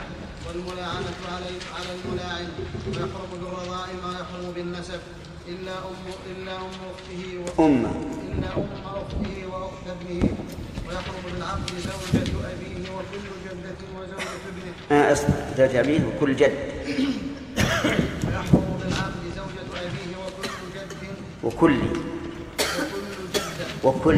والملاعنة 0.47 1.17
على 1.33 1.49
على 1.75 1.89
الملاعن. 1.97 2.47
ويحرم 2.87 3.29
بالرضاء 3.31 3.89
ما 4.03 4.11
يحرم 4.21 4.51
بالنسب. 4.55 4.99
إلا 5.47 5.71
أم 5.71 6.03
إلا 6.31 6.55
أم 6.55 6.71
أخته 6.91 7.23
أمة 7.65 7.91
إلا 8.31 8.49
أم 8.57 8.67
أخته 8.85 9.35
وأخت 9.51 9.85
ابنه. 9.95 10.29
ويحرم 10.87 11.21
بالعقد 11.25 11.69
زوجة 11.87 12.31
أبيه 12.51 12.89
وكل 12.95 13.25
جدة 13.45 13.79
وزوجة 13.95 14.43
ابنه. 14.49 14.73
آه 14.91 15.13
أصل- 15.15 15.57
زوجة 15.57 15.79
أبيه 15.79 15.99
وكل 16.07 16.35
جد. 16.35 16.53
ويحرم 18.27 18.79
بالعقد 18.83 19.23
زوجة 19.35 19.63
أبيه 19.79 20.17
وكل 20.23 20.49
جد. 20.75 20.91
وكل. 21.43 21.75
وكل 21.77 23.01
جدة. 23.33 23.67
وكل. 23.83 24.17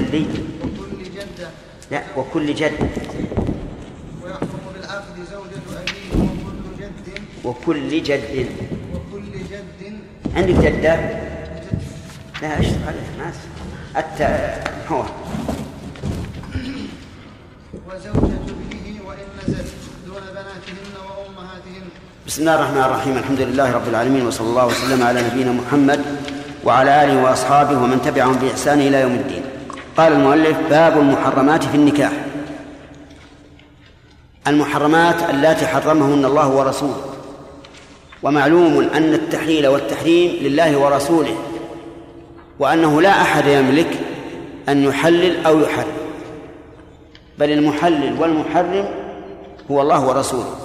وكل 0.64 1.04
جدة. 1.16 1.50
لا 1.92 2.04
وكل 2.18 2.56
جد. 2.56 2.90
زوجة 5.32 5.66
أبيه 5.82 6.12
وكل 6.22 6.60
جد. 6.80 7.08
وكل 7.46 7.90
جد 8.04 8.48
وكل 8.94 9.32
جد 9.52 9.82
عندك 10.36 10.54
جدة؟ 10.66 10.96
لا 12.42 12.60
اشتغل 12.60 12.84
عليها 12.88 13.12
ما 13.20 13.32
الت 13.98 14.20
هو 14.92 15.04
وزوجة 17.88 18.36
ابنه 18.54 18.98
وإن 19.08 19.28
نزل 19.38 19.66
دون 20.06 20.24
بناتهن 20.36 20.94
وأمهاتهن 21.08 21.86
بسم 22.28 22.42
الله 22.42 22.56
الرحمن 22.56 22.84
الرحيم. 22.84 23.18
الحمد 23.18 23.42
لله 23.42 23.72
رب 23.72 23.88
العالمين 23.88 24.26
وصلى 24.28 24.48
الله 24.48 24.66
وسلم 24.68 25.04
على 25.04 25.22
نبينا 25.28 25.52
محمد 25.52 26.02
وعلى 26.64 27.04
آله 27.04 27.24
وأصحابه 27.24 27.84
ومن 27.84 28.02
تبعهم 28.02 28.36
بإحسان 28.36 28.80
إلى 28.80 29.02
يوم 29.02 29.12
الدين. 29.12 29.44
قال 29.98 30.14
المؤلف 30.14 30.58
باب 30.70 30.98
المحرمات 30.98 31.64
في 31.64 31.76
النكاح. 31.76 32.12
المحرمات 34.50 35.30
اللاتي 35.30 35.68
حرمهن 35.68 36.26
الله 36.26 36.50
ورسوله. 36.50 37.02
ومعلوم 38.24 38.90
أن 38.94 39.14
التحليل 39.14 39.68
والتحريم 39.68 40.32
لله 40.42 40.78
ورسوله 40.78 41.36
وأنه 42.60 43.02
لا 43.02 43.22
أحد 43.22 43.46
يملك 43.46 44.00
أن 44.70 44.84
يحلل 44.84 45.46
أو 45.46 45.60
يحرم. 45.60 45.98
بل 47.40 47.52
المحلل 47.52 48.22
والمحرم 48.22 48.86
هو 49.72 49.82
الله 49.82 50.08
ورسوله. 50.08 50.56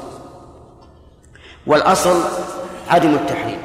والأصل 1.66 2.20
عدم 2.90 3.14
التحريم. 3.14 3.58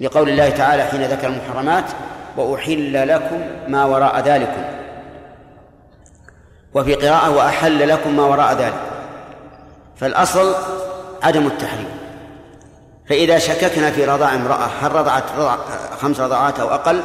لقول 0.00 0.28
الله 0.28 0.50
تعالى 0.50 0.82
حين 0.82 1.02
ذكر 1.02 1.28
المحرمات 1.28 1.84
وأحل 2.36 3.08
لكم 3.08 3.40
ما 3.68 3.84
وراء 3.84 4.20
ذلكم 4.20 4.77
وفي 6.78 6.94
قراءة 6.94 7.30
وأحل 7.30 7.88
لكم 7.88 8.16
ما 8.16 8.22
وراء 8.22 8.54
ذلك. 8.54 8.80
فالأصل 9.96 10.54
عدم 11.22 11.46
التحريم. 11.46 11.88
فإذا 13.08 13.38
شككنا 13.38 13.90
في 13.90 14.04
رضاع 14.04 14.34
امرأة 14.34 14.68
هل 14.82 14.92
رضعت 14.92 15.24
رضع 15.38 15.56
خمس 16.00 16.20
رضعات 16.20 16.60
أو 16.60 16.68
أقل؟ 16.68 17.00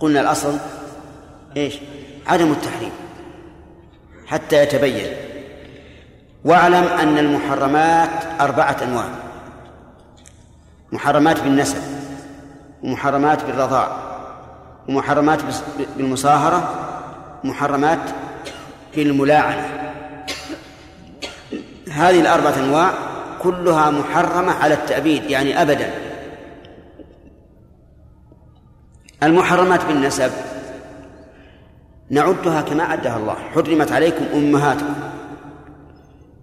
قلنا 0.00 0.20
الأصل 0.20 0.58
إيش؟ 1.56 1.78
عدم 2.26 2.52
التحريم. 2.52 2.92
حتى 4.26 4.56
يتبين. 4.62 5.16
واعلم 6.44 6.84
أن 6.84 7.18
المحرمات 7.18 8.10
أربعة 8.40 8.76
أنواع. 8.82 9.04
محرمات 10.92 11.40
بالنسب 11.40 11.82
ومحرمات 12.82 13.44
بالرضاع 13.44 13.88
ومحرمات 14.88 15.38
بالمصاهرة 15.96 16.74
محرمات 17.44 17.98
بالملاعنة 18.96 19.68
هذه 21.90 22.20
الأربعة 22.20 22.54
أنواع 22.64 22.92
كلها 23.42 23.90
محرمة 23.90 24.52
على 24.52 24.74
التأبيد 24.74 25.30
يعني 25.30 25.62
أبدا. 25.62 25.90
المحرمات 29.22 29.84
بالنسب. 29.84 30.30
نعدها 32.10 32.62
كما 32.62 32.82
عدها 32.82 33.16
الله. 33.16 33.34
حرمت 33.54 33.92
عليكم 33.92 34.24
أمهاتكم. 34.34 34.94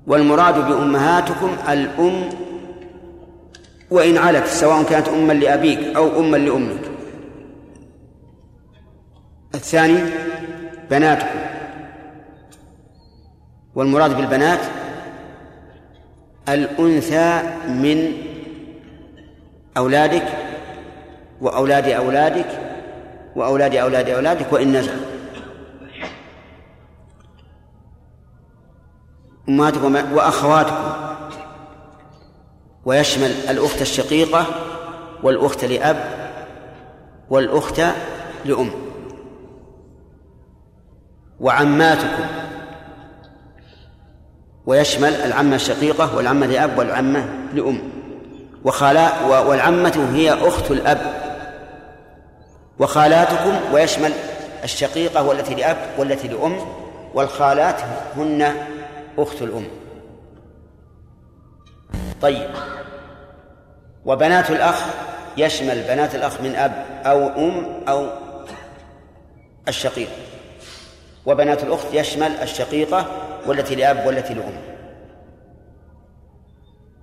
والمراد 0.07 0.67
بأمهاتكم 0.67 1.57
الأم 1.69 2.29
وإن 3.91 4.17
علت 4.17 4.47
سواء 4.47 4.83
كانت 4.83 5.07
أما 5.07 5.33
لأبيك 5.33 5.95
أو 5.95 6.19
أما 6.19 6.37
لأمك. 6.37 6.81
الثاني 9.55 9.99
بناتكم. 10.89 11.46
والمراد 13.77 14.17
بالبنات 14.17 14.59
الأنثى 16.49 17.41
من 17.67 18.13
أولادك 19.77 20.23
وأولاد 21.41 21.87
أولادك 21.87 22.45
وأولاد 23.35 23.75
أولاد 23.75 24.09
أولادك 24.09 24.53
وإن 24.53 24.71
نزل 24.75 24.93
أمهاتكم 29.49 29.95
وأخواتكم 30.13 30.93
ويشمل 32.85 33.31
الأخت 33.49 33.81
الشقيقة 33.81 34.45
والأخت 35.23 35.65
لأب 35.65 35.97
والأخت 37.29 37.81
لأم. 38.45 38.71
وعماتكم. 41.39 42.36
ويشمل 44.67 45.15
العمة 45.15 45.55
الشقيقة 45.55 46.15
والعمة 46.15 46.45
لأب 46.45 46.77
والعمة 46.77 47.25
لأم. 47.53 47.81
وخالاء 48.63 49.45
والعمة 49.47 50.09
هي 50.13 50.33
أخت 50.33 50.71
الأب. 50.71 51.01
وخالاتكم 52.79 53.73
ويشمل 53.73 54.11
الشقيقة 54.63 55.23
والتي 55.23 55.55
لأب 55.55 55.77
والتي 55.97 56.27
لأم 56.27 56.57
والخالات 57.13 57.81
هن 58.17 58.53
أخت 59.17 59.41
الأم. 59.41 59.67
طيب. 62.21 62.49
وبنات 64.05 64.51
الأخ 64.51 64.81
يشمل 65.37 65.81
بنات 65.81 66.15
الأخ 66.15 66.41
من 66.41 66.55
أب 66.55 66.85
أو 67.05 67.27
أم 67.27 67.65
أو 67.87 68.07
الشقيق. 69.67 70.09
وبنات 71.25 71.63
الأخت 71.63 71.87
يشمل 71.93 72.31
الشقيقة 72.31 73.26
والتي 73.47 73.75
لأب 73.75 74.05
والتي 74.05 74.33
لأم. 74.33 74.57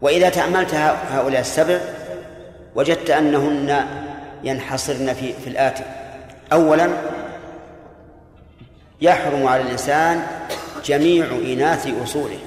وإذا 0.01 0.29
تأملت 0.29 0.75
هؤلاء 1.11 1.41
السبع 1.41 1.79
وجدت 2.75 3.11
أنهن 3.11 3.87
ينحصرن 4.45 5.15
في 5.15 5.33
في 5.33 5.47
الآتي 5.47 5.85
أولا 6.53 6.89
يحرم 9.01 9.47
على 9.47 9.63
الإنسان 9.63 10.27
جميع 10.85 11.27
إناث 11.27 12.03
أصوله. 12.03 12.39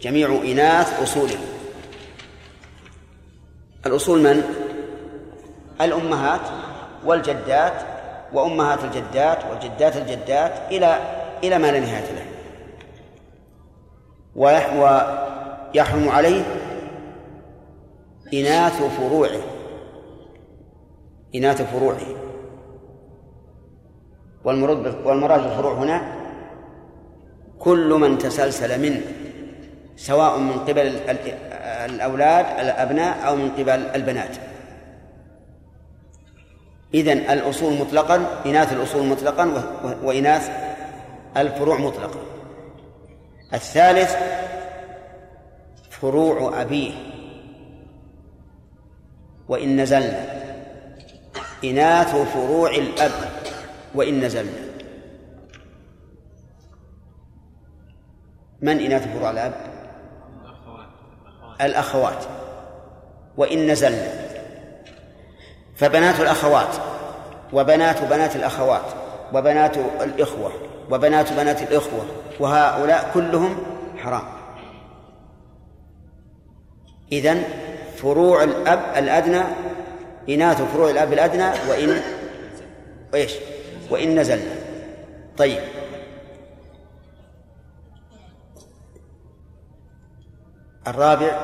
جميع 0.00 0.28
إناث 0.44 1.02
أصوله. 1.02 1.38
الأصول 3.86 4.20
من؟ 4.20 4.42
الأمهات 5.80 6.40
والجدات 7.04 7.72
وأمهات 8.32 8.78
الجدات 8.84 9.38
وجدات 9.50 9.96
الجدات 9.96 10.52
إلى 10.70 10.98
إلى 11.44 11.58
ما 11.58 11.66
لا 11.66 11.80
نهاية 11.80 12.12
له. 12.12 12.27
ويحرم 14.38 16.08
عليه 16.08 16.42
إناث 18.34 18.82
فروعه. 18.82 19.40
إناث 21.34 21.62
فروعه. 21.62 22.00
والمراد 24.44 25.06
والمراد 25.06 25.42
بالفروع 25.42 25.72
هنا 25.72 26.02
كل 27.58 27.94
من 27.94 28.18
تسلسل 28.18 28.82
منه 28.82 29.00
سواء 29.96 30.38
من 30.38 30.52
قبل 30.52 30.78
الأولاد 31.84 32.46
الأبناء 32.60 33.28
أو 33.28 33.36
من 33.36 33.50
قبل 33.50 33.70
البنات. 33.70 34.36
إذن 36.94 37.18
الأصول 37.18 37.72
مطلقا 37.80 38.42
إناث 38.46 38.72
الأصول 38.72 39.06
مطلقا 39.06 39.62
وإناث 40.02 40.50
الفروع 41.36 41.78
مطلقا. 41.78 42.20
الثالث 43.54 44.16
فروع 45.90 46.62
أبيه. 46.62 46.92
وإن 49.48 49.80
نزلنا. 49.80 50.24
إناث 51.64 52.16
فروع 52.16 52.70
الأب. 52.70 53.12
وإن 53.94 54.20
نزلنا. 54.20 54.68
من 58.60 58.80
إناث 58.80 59.08
فروع 59.12 59.30
الأب؟ 59.30 59.54
الأخوات. 61.60 62.24
وإن 63.36 63.70
نزلنا. 63.70 64.28
فبنات 65.76 66.20
الأخوات. 66.20 66.76
وبنات 67.52 68.02
بنات 68.02 68.36
الأخوات. 68.36 68.92
وبنات 69.34 69.76
الإخوة. 69.76 70.67
وبنات 70.90 71.32
بنات 71.32 71.62
الإخوة 71.62 72.06
وهؤلاء 72.40 73.10
كلهم 73.14 73.56
حرام. 73.96 74.22
إذن 77.12 77.42
فروع 77.96 78.44
الأب 78.44 78.82
الأدنى 78.96 79.42
إناث 80.28 80.62
فروع 80.62 80.90
الأب 80.90 81.12
الأدنى 81.12 81.50
وإن 81.68 82.02
وإيش 83.12 83.32
وإن 83.90 84.18
نزلنا 84.18 84.54
طيب. 85.36 85.62
الرابع 90.86 91.38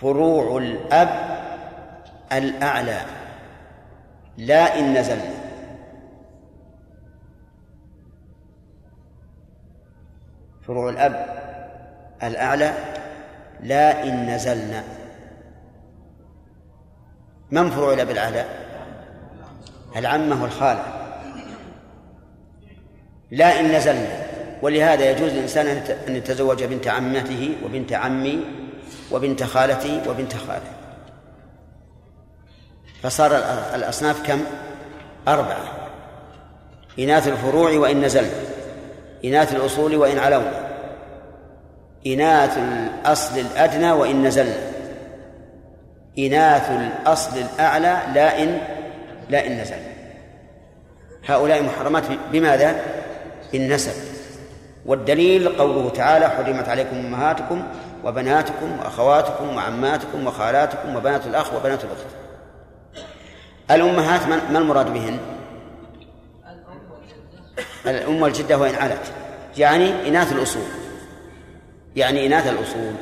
فروع 0.00 0.58
الأب 0.58 1.38
الأعلى. 2.32 3.00
لا 4.38 4.78
إن 4.78 4.94
نزلنا 4.94 5.41
فروع 10.66 10.90
الأب 10.90 11.26
الأعلى 12.22 12.74
لا 13.62 14.04
إن 14.04 14.26
نزلنا. 14.26 14.84
من 17.50 17.70
فروع 17.70 17.92
الأب 17.92 18.10
الأعلى؟ 18.10 18.44
العمة 19.96 20.42
والخالة 20.42 20.84
لا 23.30 23.60
إن 23.60 23.72
نزلنا. 23.72 24.22
ولهذا 24.62 25.10
يجوز 25.10 25.32
للإنسان 25.32 25.66
أن 26.08 26.16
يتزوج 26.16 26.64
بنت 26.64 26.88
عمته 26.88 27.56
وبنت 27.64 27.92
عمي 27.92 28.44
وبنت 29.12 29.42
خالتي 29.42 30.02
وبنت 30.08 30.36
خالة. 30.36 30.72
فصار 33.02 33.36
الأصناف 33.74 34.26
كم؟ 34.26 34.40
أربعة. 35.28 35.88
إناث 36.98 37.28
الفروع 37.28 37.70
وإن 37.70 38.04
نزلنا. 38.04 38.51
إناث 39.24 39.54
الأصول 39.54 39.96
وإن 39.96 40.18
علونا. 40.18 40.72
إناث 42.06 42.58
الأصل 42.58 43.38
الأدنى 43.38 43.92
وإن 43.92 44.22
نزلنا. 44.22 44.72
إناث 46.18 46.70
الأصل 46.70 47.38
الأعلى 47.38 47.98
لا 48.14 48.42
إن 48.42 48.58
لا 49.28 49.46
إن 49.46 49.60
نزل 49.60 49.76
هؤلاء 51.26 51.62
محرمات 51.62 52.04
بماذا؟ 52.32 52.76
بالنسب 53.52 53.92
والدليل 54.86 55.48
قوله 55.48 55.90
تعالى 55.90 56.28
حرمت 56.28 56.68
عليكم 56.68 56.96
أمهاتكم 56.96 57.62
وبناتكم 58.04 58.78
وأخواتكم 58.78 59.56
وعماتكم 59.56 60.26
وخالاتكم 60.26 60.96
وبنات 60.96 61.26
الأخ 61.26 61.54
وبنات 61.54 61.80
الأخت. 61.84 62.06
الأمهات 63.70 64.20
ما 64.52 64.58
المراد 64.58 64.92
بهن؟ 64.92 65.18
الأم 67.86 68.22
والجدة 68.22 68.58
وإن 68.58 68.74
علت. 68.74 69.12
يعني 69.58 70.08
إناث 70.08 70.32
الأصول. 70.32 70.62
يعني 71.96 72.26
إناث 72.26 72.46
الأصول. 72.46 72.92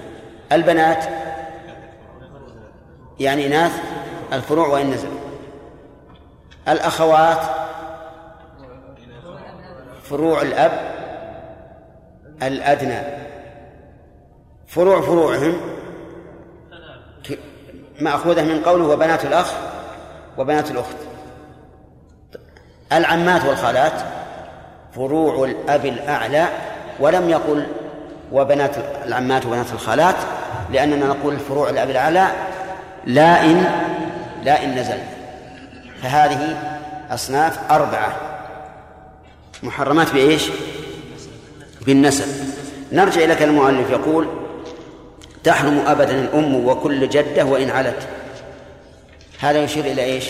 البنات. 0.53 1.05
يعني 3.20 3.47
إناث 3.47 3.72
الفروع 4.33 4.68
وإن 4.68 4.91
نزل. 4.91 5.09
الأخوات. 6.68 7.41
فروع 10.03 10.43
الأب. 10.43 10.91
الأدنى. 12.43 13.01
فروع 14.66 15.01
فروعهم. 15.01 15.61
مأخوذة 18.01 18.43
من 18.43 18.62
قوله 18.62 18.85
وبنات 18.85 19.24
الأخ 19.24 19.53
وبنات 20.39 20.70
الأخت. 20.70 20.97
العمات 22.93 23.45
والخالات. 23.45 24.03
فروع 24.95 25.45
الأب 25.45 25.86
الأعلى 25.86 26.49
ولم 27.01 27.30
يقل 27.30 27.66
وبنات 28.32 28.76
العمات 29.07 29.47
وبنات 29.47 29.72
الخالات 29.72 30.16
لأننا 30.72 31.07
نقول 31.07 31.38
فروع 31.38 31.70
الأب 31.70 31.91
الأعلى 31.91 32.28
لا 33.05 33.45
إن 33.45 33.64
لا 34.45 34.64
إن 34.64 34.74
نزل. 34.74 34.99
فهذه 36.03 36.57
أصناف 37.11 37.70
أربعة. 37.70 38.16
محرمات 39.62 40.12
بإيش؟ 40.12 40.51
بالنسب. 41.80 42.26
نرجع 42.93 43.24
إلى 43.24 43.34
كلام 43.34 43.51
المؤلف 43.51 43.91
يقول 43.91 44.28
تحرم 45.45 45.82
أبدا 45.86 46.20
الأم 46.20 46.66
وكل 46.66 47.09
جدة 47.09 47.45
وإن 47.45 47.70
علت. 47.70 48.09
هذا 49.41 49.62
يشير 49.62 49.84
إلى 49.84 50.05
إيش؟ 50.05 50.24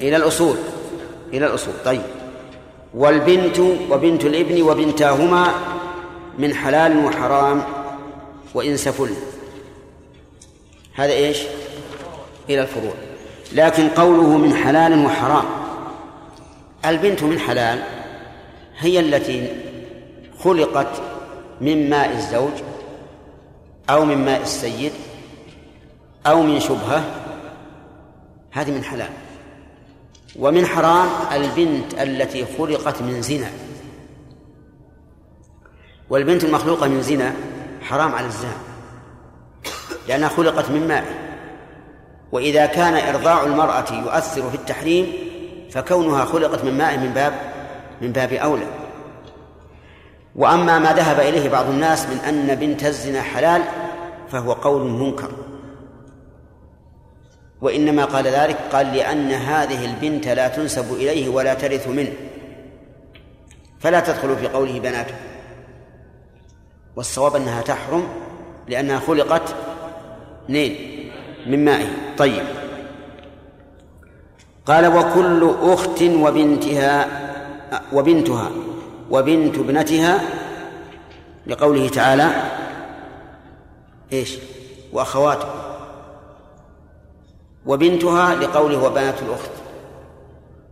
إلى 0.00 0.16
الأصول. 0.16 0.56
إلى 1.32 1.46
الأصول. 1.46 1.74
طيب. 1.84 2.02
والبنت 2.94 3.58
وبنت 3.90 4.24
الابن 4.24 4.62
وبنتاهما 4.62 5.52
من 6.38 6.54
حلال 6.54 7.04
وحرام 7.04 7.62
وإن 8.54 8.76
سفل 8.76 9.10
هذا 10.94 11.12
إيش؟ 11.12 11.38
إلى 12.50 12.62
الفروع. 12.62 12.92
لكن 13.52 13.88
قوله 13.88 14.36
من 14.36 14.54
حلال 14.54 15.04
وحرام. 15.04 15.44
البنت 16.84 17.22
من 17.22 17.38
حلال 17.38 17.82
هي 18.78 19.00
التي 19.00 19.48
خلقت 20.38 21.02
من 21.60 21.90
ماء 21.90 22.12
الزوج 22.12 22.52
أو 23.90 24.04
من 24.04 24.24
ماء 24.24 24.42
السيد 24.42 24.92
أو 26.26 26.42
من 26.42 26.60
شبهة. 26.60 27.04
هذه 28.50 28.70
من 28.70 28.84
حلال. 28.84 29.27
ومن 30.36 30.66
حرام 30.66 31.08
البنت 31.32 31.94
التي 31.94 32.46
خلقت 32.58 33.02
من 33.02 33.22
زنا. 33.22 33.50
والبنت 36.10 36.44
المخلوقة 36.44 36.88
من 36.88 37.02
زنا 37.02 37.34
حرام 37.82 38.14
على 38.14 38.26
الزنا 38.26 38.56
لأنها 40.08 40.28
خلقت 40.28 40.70
من 40.70 40.88
ماء. 40.88 41.04
وإذا 42.32 42.66
كان 42.66 43.14
إرضاع 43.14 43.44
المرأة 43.44 43.92
يؤثر 43.92 44.50
في 44.50 44.54
التحريم 44.54 45.12
فكونها 45.70 46.24
خلقت 46.24 46.64
من 46.64 46.78
ماء 46.78 46.98
من 46.98 47.12
باب 47.12 47.32
من 48.02 48.12
باب 48.12 48.32
أولى. 48.32 48.66
وأما 50.36 50.78
ما 50.78 50.92
ذهب 50.92 51.20
إليه 51.20 51.48
بعض 51.48 51.66
الناس 51.68 52.06
من 52.06 52.18
أن 52.18 52.54
بنت 52.54 52.84
الزنا 52.84 53.22
حلال 53.22 53.62
فهو 54.28 54.52
قول 54.52 54.90
منكر. 54.90 55.30
وإنما 57.60 58.04
قال 58.04 58.26
ذلك 58.26 58.56
قال 58.72 58.86
لأن 58.86 59.30
هذه 59.30 59.84
البنت 59.84 60.28
لا 60.28 60.48
تنسب 60.48 60.92
إليه 60.94 61.28
ولا 61.28 61.54
ترث 61.54 61.88
منه. 61.88 62.12
فلا 63.80 64.00
تدخل 64.00 64.36
في 64.36 64.48
قوله 64.48 64.80
بناته 64.80 65.14
والصواب 66.96 67.36
أنها 67.36 67.62
تحرم 67.62 68.08
لأنها 68.68 68.98
خلقت 68.98 69.54
نين 70.48 70.76
من 71.46 71.64
مائه 71.64 71.88
طيب. 72.18 72.44
قال 74.66 74.86
وكل 74.86 75.54
أخت 75.62 76.02
وبنتها 76.02 77.08
وبنتها 77.92 78.50
وبنت 79.10 79.58
ابنتها 79.58 80.20
لقوله 81.46 81.88
تعالى 81.88 82.30
إيش؟ 84.12 84.38
واخواته 84.92 85.57
وبنتها 87.68 88.34
لقوله 88.34 88.84
وبنات 88.84 89.22
الأخت. 89.22 89.50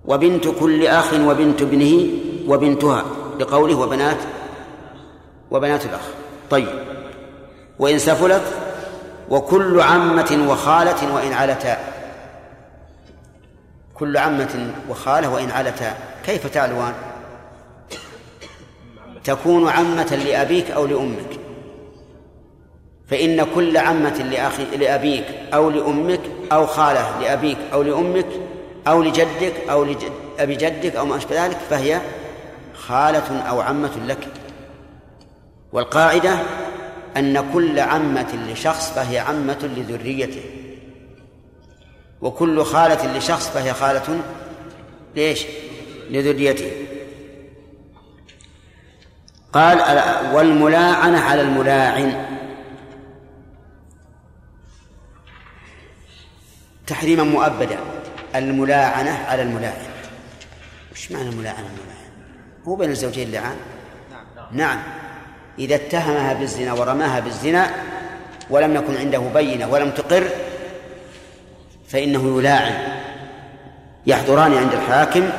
وبنت 0.04 0.48
كل 0.60 0.86
أخ 0.86 1.12
وبنت 1.12 1.62
ابنه 1.62 2.08
وبنتها 2.48 3.04
لقوله 3.40 3.74
وبنات 3.74 4.16
وبنات 5.50 5.84
الأخ. 5.84 6.00
طيب. 6.50 6.68
وإن 7.78 7.98
سفلت 7.98 8.42
وكل 9.30 9.80
عمة 9.80 10.46
وخالة 10.48 11.14
وإن 11.14 11.32
علتا. 11.32 11.78
كل 13.94 14.16
عمة 14.16 14.74
وخالة 14.88 15.34
وإن 15.34 15.50
علتا. 15.50 15.94
كيف 16.26 16.46
تعلوان؟ 16.46 16.94
تكون 19.24 19.68
عمة 19.68 20.20
لأبيك 20.24 20.70
أو 20.70 20.86
لأمك. 20.86 21.45
فإن 23.10 23.46
كل 23.54 23.76
عمة 23.76 24.18
لأخي 24.18 24.64
لأبيك 24.76 25.24
أو 25.54 25.70
لأمك 25.70 26.20
أو 26.52 26.66
خالة 26.66 27.20
لأبيك 27.20 27.58
أو 27.72 27.82
لأمك 27.82 28.26
أو 28.88 29.02
لجدك 29.02 29.54
أو 29.70 29.84
لأبي 29.84 30.54
جدك 30.54 30.96
أو 30.96 31.06
ما 31.06 31.16
أشبه 31.16 31.46
ذلك 31.46 31.56
فهي 31.70 32.00
خالة 32.74 33.38
أو 33.48 33.60
عمة 33.60 33.90
لك. 34.06 34.28
والقاعدة 35.72 36.38
أن 37.16 37.52
كل 37.52 37.80
عمة 37.80 38.52
لشخص 38.52 38.90
فهي 38.90 39.18
عمة 39.18 39.70
لذريته. 39.76 40.42
وكل 42.20 42.64
خالة 42.64 43.18
لشخص 43.18 43.48
فهي 43.48 43.74
خالة 43.74 44.20
ليش؟ 45.16 45.44
لذريته. 46.10 46.70
قال 49.52 49.78
والملاعنة 50.34 51.20
على 51.20 51.42
الملاعن. 51.42 52.35
تحريما 56.86 57.22
مؤبدا. 57.22 57.78
الملاعنة 58.36 59.18
على 59.28 59.42
الملاعن 59.42 59.86
وش 60.92 61.12
معنى 61.12 61.28
الملاعنة 61.28 61.58
الملاعن 61.58 62.10
هو 62.68 62.76
بين 62.76 62.90
الزوجين 62.90 63.32
لعان؟ 63.32 63.56
نعم. 64.52 64.78
إذا 65.58 65.74
اتهمها 65.74 66.32
بالزنا 66.32 66.72
ورماها 66.72 67.20
بالزنا 67.20 67.70
ولم 68.50 68.76
يكن 68.76 68.96
عنده 68.96 69.18
بينة 69.18 69.68
ولم 69.68 69.90
تقر 69.90 70.28
فإنه 71.88 72.38
يلاعن. 72.38 72.74
يحضران 74.06 74.54
عند 74.54 74.72
الحاكم 74.72 75.30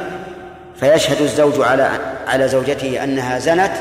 فيشهد 0.76 1.22
الزوج 1.22 1.62
على 1.62 2.00
على 2.28 2.48
زوجته 2.48 3.04
أنها 3.04 3.40
زنت 3.40 3.74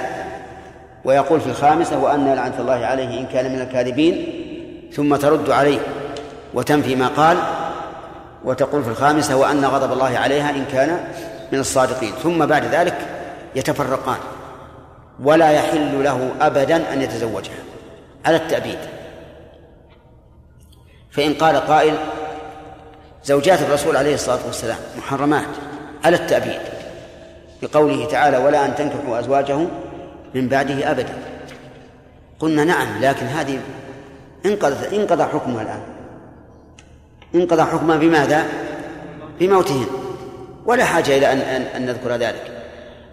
ويقول 1.05 1.41
في 1.41 1.47
الخامسة 1.47 1.99
وأن 1.99 2.35
لعنة 2.35 2.59
الله 2.59 2.87
عليه 2.87 3.21
إن 3.21 3.27
كان 3.27 3.53
من 3.53 3.61
الكاذبين 3.61 4.27
ثم 4.93 5.17
ترد 5.17 5.51
عليه. 5.51 5.79
وتنفي 6.57 6.97
ما 6.97 7.09
قال 7.09 7.39
وتقول 8.45 8.85
في 8.85 8.91
الخامسة 8.91 9.37
وأن 9.37 9.65
غضب 9.65 9.93
الله 9.93 10.19
عليها 10.19 10.51
إن 10.51 10.65
كان 10.65 11.09
من 11.53 11.59
الصادقين. 11.59 12.13
ثم 12.23 12.47
بعد 12.47 12.65
ذلك 12.65 12.99
يتفرقان 13.55 14.19
ولا 15.21 15.51
يحل 15.51 16.05
له 16.05 16.31
أبدا 16.41 16.93
أن 16.93 17.03
يتزوجها. 17.03 17.59
على 18.27 18.37
التأبيد. 18.37 18.79
فإن 21.11 21.35
قال 21.35 21.57
قائل 21.57 21.95
زوجات 23.25 23.63
الرسول 23.63 23.97
عليه 23.97 24.15
الصلاة 24.15 24.47
والسلام 24.47 24.79
محرمات. 24.99 25.49
على 26.05 26.17
التأبيد. 26.17 26.61
بقوله 27.63 28.07
تعالى 28.07 28.37
ولا 28.37 28.65
أن 28.65 28.75
تنكحوا 28.75 29.21
أزواجه 29.21 29.59
من 30.35 30.49
بعده 30.49 30.91
أبدا. 30.91 31.15
قلنا 32.39 32.65
نعم 32.65 33.01
لكن 33.01 33.27
هذه 33.27 33.61
انقضى 34.47 34.97
انقضى 34.97 35.25
حكمها 35.25 35.63
الآن. 35.63 35.96
انقضى 37.35 37.63
حكمها 37.63 37.97
بماذا؟ 37.97 38.47
بموتهن 39.41 39.87
ولا 40.67 40.85
حاجة 40.85 41.19
إلى 41.19 41.33
أن, 41.33 41.39
أن, 41.39 41.63
أن 41.63 41.87
نذكر 41.87 42.13
ذلك. 42.13 42.43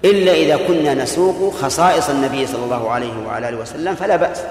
إلا 0.06 0.34
إذا 0.34 0.58
كنا 0.68 0.94
نسوق 0.94 1.54
خصائص 1.54 2.10
النبي 2.10 2.48
صلى 2.48 2.64
الله 2.64 2.92
عليه 2.92 3.28
وعلى 3.28 3.50
آله 3.50 3.58
وسلم 3.58 3.96
فلا 3.96 4.16
بأس 4.16 4.42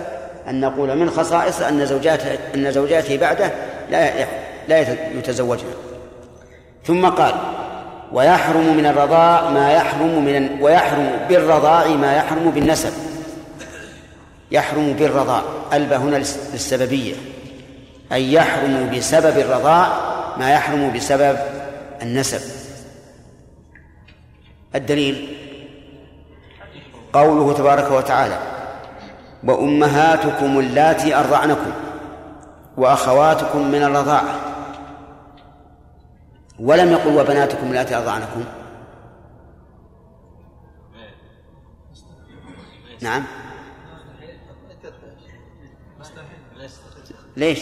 أن 0.48 0.60
نقول 0.60 0.96
من 0.96 1.10
خصائص 1.10 1.60
أن 1.60 1.86
زوجاته 1.86 2.38
أن 2.54 2.72
زوجاته 2.72 3.16
بعده 3.16 3.50
لا 3.90 4.26
لا 4.68 4.80
يتزوجن. 5.18 5.64
ثم 6.86 7.06
قال 7.06 7.34
ويحرم 8.12 8.76
من 8.76 8.86
الرضاع 8.86 9.50
ما 9.50 9.72
يحرم 9.72 10.24
من 10.24 10.62
ويحرم 10.62 11.10
بالرضاع 11.28 11.86
ما 11.88 12.16
يحرم 12.16 12.50
بالنسب. 12.50 12.92
يحرم 14.50 14.92
بالرضاع. 14.92 15.42
البه 15.72 15.96
هنا 15.96 16.16
للسببية. 16.16 17.14
أي 18.12 18.32
يحرم 18.32 18.90
بسبب 18.90 19.38
الرضاع 19.38 19.88
ما 20.38 20.52
يحرم 20.52 20.92
بسبب 20.92 21.38
النسب. 22.02 22.40
الدليل 24.74 25.36
قوله 27.12 27.54
تبارك 27.54 27.90
وتعالى 27.90 28.38
وأمهاتكم 29.44 30.58
اللاتي 30.58 31.14
أرضعنكم 31.14 31.72
وأخواتكم 32.76 33.70
من 33.70 33.82
الرضاعة. 33.82 34.34
ولم 36.60 36.92
يقل 36.92 37.16
وبناتكم 37.16 37.66
اللاتي 37.66 37.96
أرضعنكم. 37.96 38.44
نعم. 43.00 43.24
ليش؟ 47.36 47.60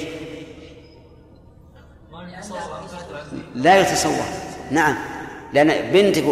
لا 3.54 3.80
يتصور. 3.80 4.24
نعم. 4.70 4.96
لأن 5.52 5.92
بنتك 5.92 6.24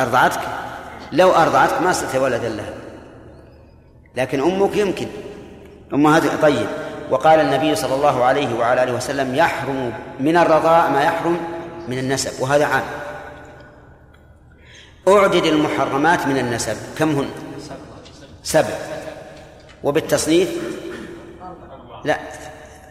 أرضعتك. 0.00 0.40
لو 1.12 1.30
أرضعتك 1.30 1.82
ما 1.82 1.90
استطيع 1.90 2.20
ولدا 2.20 2.48
لها. 2.48 2.74
لكن 4.16 4.40
أمك 4.40 4.76
يمكن. 4.76 5.06
أمهات 5.94 6.22
طيب. 6.42 6.66
وقال 7.10 7.40
النبي 7.40 7.74
صلى 7.74 7.94
الله 7.94 8.24
عليه 8.24 8.58
وعلى 8.58 8.82
آله 8.82 8.92
وسلم 8.92 9.34
يحرم 9.34 9.92
من 10.20 10.36
الرضاء 10.36 10.90
ما 10.90 11.02
يحرم 11.02 11.38
من 11.88 11.98
النسب. 11.98 12.42
وهذا 12.42 12.66
عام. 12.66 12.84
أعدد 15.08 15.44
المحرمات 15.44 16.26
من 16.26 16.38
النسب. 16.38 16.76
كم 16.98 17.10
هن؟ 17.10 17.28
سبع. 18.42 18.78
وبالتصنيف؟ 19.84 20.48
لا. 22.04 22.18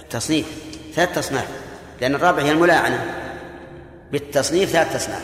التصنيف 0.01 0.45
ثلاث 0.95 1.15
تصنيف. 1.15 1.58
لأن 2.01 2.15
الرابع 2.15 2.43
هي 2.43 2.51
الملاعنة. 2.51 3.15
بالتصنيف 4.11 4.69
ثلاث 4.69 4.93
تصنيف 4.93 5.23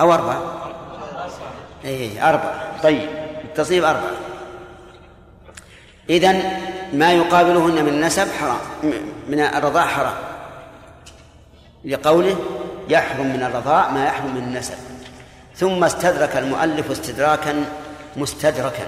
أو 0.00 0.14
أربعة. 0.14 0.72
أي 1.84 2.22
أربعة. 2.22 2.82
طيب 2.82 3.08
التصنيف 3.44 3.84
أربعة. 3.84 4.12
إذن 6.10 6.42
ما 6.92 7.12
يقابلهن 7.12 7.84
من 7.84 7.88
النسب 7.88 8.28
حرام 8.40 8.58
من 9.28 9.40
الرضاع 9.40 9.86
حرام. 9.86 10.14
لقوله 11.84 12.36
يحرم 12.88 13.26
من 13.26 13.42
الرضاع 13.42 13.90
ما 13.90 14.04
يحرم 14.04 14.34
من 14.34 14.42
النسب. 14.42 14.74
ثم 15.56 15.84
استدرك 15.84 16.36
المؤلف 16.36 16.90
استدراكا 16.90 17.64
مستدركا. 18.16 18.86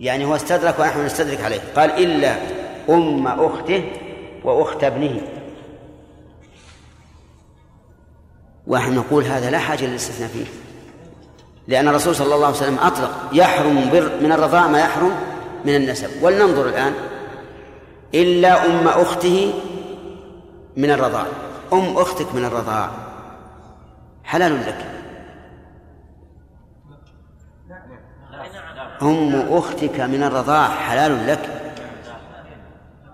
يعني 0.00 0.24
هو 0.24 0.36
استدرك 0.36 0.78
ونحن 0.78 1.06
نستدرك 1.06 1.40
عليه. 1.40 1.60
قال 1.76 1.90
إلا 1.90 2.36
أم 2.88 3.26
أخته 3.26 3.90
وأخت 4.44 4.84
ابنه. 4.84 5.20
ونحن 8.66 8.94
نقول 8.94 9.24
هذا 9.24 9.50
لا 9.50 9.58
حاجة 9.58 9.86
للاستثناء 9.86 10.28
فيه. 10.28 10.44
لأن 11.68 11.88
الرسول 11.88 12.14
صلى 12.14 12.34
الله 12.34 12.46
عليه 12.46 12.56
وسلم 12.56 12.78
أطلق 12.78 13.10
يحرم 13.32 13.74
من 14.22 14.32
الرضاع 14.32 14.66
ما 14.66 14.78
يحرم 14.78 15.12
من 15.64 15.76
النسب. 15.76 16.22
ولننظر 16.22 16.68
الآن. 16.68 16.94
إلا 18.14 18.66
أم 18.66 18.88
أخته 18.88 19.54
من 20.76 20.90
الرضاع. 20.90 21.26
أم 21.72 21.96
أختك 21.96 22.34
من 22.34 22.44
الرضاع. 22.44 22.90
حلال 24.24 24.60
لك. 24.66 24.86
أم 29.02 29.46
أختك 29.50 30.00
من 30.00 30.22
الرضاع 30.22 30.68
حلال 30.68 31.26
لك. 31.26 31.67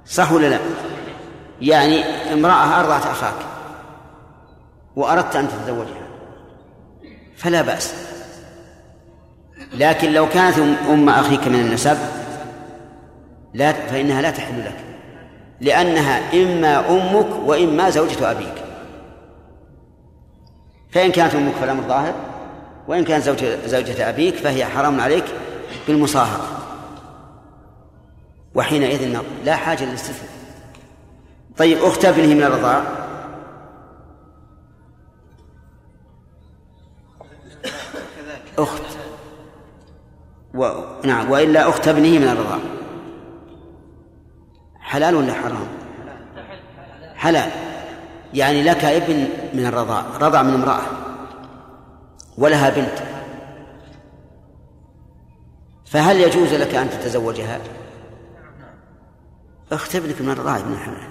صح 0.07 0.33
ولا 0.33 0.47
لا؟ 0.47 0.59
يعني 1.61 2.05
امرأة 2.33 2.81
أرضعت 2.81 3.07
أخاك 3.07 3.47
وأردت 4.97 5.37
أن 5.37 5.49
تتزوجها 5.49 6.05
فلا 7.37 7.63
بأس. 7.63 7.95
لكن 9.73 10.13
لو 10.13 10.29
كانت 10.29 10.59
أم 10.91 11.09
أخيك 11.09 11.49
من 11.49 11.61
النسب 11.61 11.99
لا 13.55 13.73
فإنها 13.73 14.23
لا 14.23 14.31
تحل 14.31 14.59
لك 14.65 14.77
لأنها 15.61 16.43
إما 16.43 16.91
أمك 16.91 17.27
وإما 17.47 17.91
زوجة 17.91 18.31
أبيك. 18.31 18.55
فإن 20.91 21.13
كانت 21.13 21.35
أمك 21.35 21.55
فالأمر 21.55 21.83
ظاهر 21.83 22.15
وإن 22.89 23.05
كانت 23.05 23.25
زوجة, 23.25 23.67
زوجة 23.67 24.09
أبيك 24.09 24.35
فهي 24.35 24.65
حرام 24.65 25.01
عليك 25.01 25.25
بالمصاهرة. 25.89 26.64
وحينئذ 28.55 29.21
لا 29.45 29.57
حاجة 29.57 29.85
للاستثناء. 29.85 30.35
طيب 31.57 31.79
أخت 31.79 32.05
ابنه 32.05 32.35
من 32.35 32.43
الرضاع. 32.43 32.83
أخت. 38.59 38.83
و... 40.55 40.71
نعم 41.05 41.31
وإلا 41.31 41.69
أخت 41.69 41.89
ابنه 41.89 42.19
من 42.19 42.29
الرضاع. 42.29 42.59
حلال 44.81 45.15
ولا 45.15 45.33
حرام؟ 45.33 45.69
حلال. 47.15 47.51
يعني 48.35 48.63
لك 48.63 48.85
ابن 48.85 49.29
من 49.55 49.67
الرضاع 49.67 50.05
رضع 50.21 50.43
من 50.43 50.55
امرأة 50.55 50.83
ولها 52.39 52.71
بنت. 52.71 52.99
فهل 55.87 56.21
يجوز 56.21 56.55
لك 56.55 56.75
أن 56.75 56.91
تتزوجها؟ 56.91 57.61
أخت 59.75 59.97
ابنك 59.97 60.21
من 60.21 60.31
الرضاع 60.31 60.57
ابن 60.57 60.73
الحلال 60.73 61.09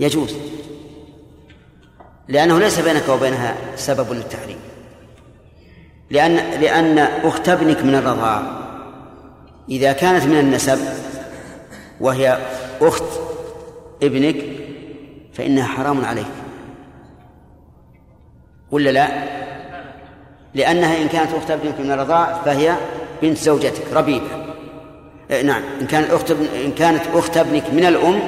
يجوز. 0.00 0.36
لأنه 2.28 2.58
ليس 2.58 2.80
بينك 2.80 3.08
وبينها 3.08 3.56
سبب 3.76 4.12
للتحريم. 4.12 4.58
لأن 6.10 6.60
لأن 6.60 6.98
أخت 6.98 7.48
ابنك 7.48 7.82
من 7.82 7.94
الرضاع 7.94 8.42
إذا 9.68 9.92
كانت 9.92 10.24
من 10.24 10.38
النسب 10.38 10.78
وهي 12.00 12.38
أخت 12.80 13.04
ابنك 14.02 14.36
فإنها 15.32 15.66
حرام 15.66 16.04
عليك. 16.04 16.26
ولا 18.70 18.90
لا؟ 18.90 19.08
لأنها 20.54 21.02
إن 21.02 21.08
كانت 21.08 21.34
أخت 21.34 21.50
ابنك 21.50 21.80
من 21.80 21.92
الرضاع 21.92 22.42
فهي 22.44 22.76
بنت 23.22 23.38
زوجتك 23.38 23.92
ربيبة. 23.92 24.43
نعم. 25.30 25.62
إن 25.80 25.86
كانت 25.86 26.10
أخت 26.10 26.30
إن 26.64 26.72
كانت 26.72 27.02
أخت 27.14 27.36
ابنك 27.36 27.70
من 27.72 27.84
الأم 27.84 28.20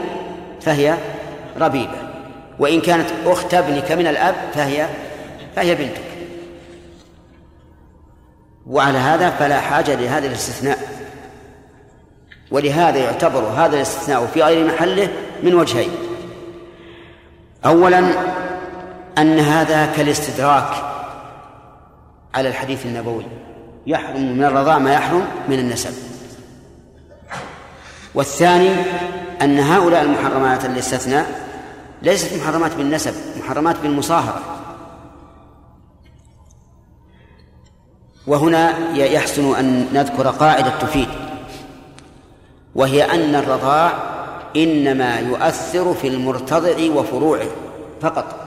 فهي 0.60 0.96
ربيبة. 1.60 2.08
وإن 2.58 2.80
كانت 2.80 3.08
أخت 3.26 3.54
ابنك 3.54 3.92
من 3.92 4.06
الأب 4.06 4.34
فهي 4.54 4.88
فهي 5.56 5.74
بنتك. 5.74 6.02
وعلى 8.66 8.98
هذا 8.98 9.30
فلا 9.30 9.60
حاجة 9.60 9.94
لهذا 9.94 10.26
الاستثناء. 10.26 10.78
ولهذا 12.50 12.98
يعتبر 12.98 13.40
هذا 13.40 13.76
الاستثناء 13.76 14.26
في 14.26 14.42
غير 14.42 14.66
محله 14.66 15.08
من 15.42 15.54
وجهين. 15.54 15.90
أولا 17.64 17.98
أن 19.18 19.38
هذا 19.38 19.86
كالاستدراك 19.86 20.70
على 22.34 22.48
الحديث 22.48 22.86
النبوي. 22.86 23.26
يحرم 23.86 24.36
من 24.36 24.44
الرضاع 24.44 24.78
ما 24.78 24.92
يحرم 24.92 25.26
من 25.48 25.58
النسب. 25.58 26.15
والثاني 28.16 28.70
أن 29.42 29.58
هؤلاء 29.58 30.02
المحرمات 30.02 30.64
الاستثناء 30.64 31.26
ليست 32.02 32.34
محرمات 32.34 32.74
بالنسب 32.74 33.14
محرمات 33.38 33.76
بالمصاهرة. 33.82 34.42
وهنا 38.26 38.94
يحسن 38.96 39.54
أن 39.54 39.88
نذكر 39.92 40.28
قاعدة 40.28 40.78
تفيد 40.78 41.08
وهي 42.74 43.04
أن 43.04 43.34
الرضاع 43.34 43.92
إنما 44.56 45.18
يؤثر 45.18 45.94
في 45.94 46.08
المرتضع 46.08 46.90
وفروعه 46.94 47.48
فقط. 48.00 48.45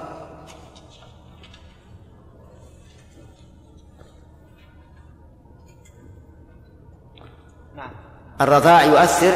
الرضاع 8.41 8.83
يؤثر 8.83 9.33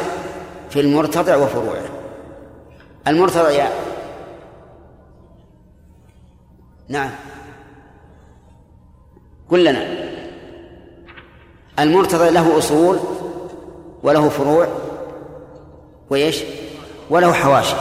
في 0.70 0.80
المرتضع 0.80 1.36
وفروعه. 1.36 1.84
المرتضى 3.08 3.62
نعم. 6.88 7.10
قل 9.50 9.64
لنا 9.64 9.86
المرتضى 11.78 12.30
له 12.30 12.58
أصول 12.58 12.98
وله 14.02 14.28
فروع 14.28 14.68
وإيش؟ 16.10 16.42
وله 17.10 17.32
حواشي. 17.32 17.76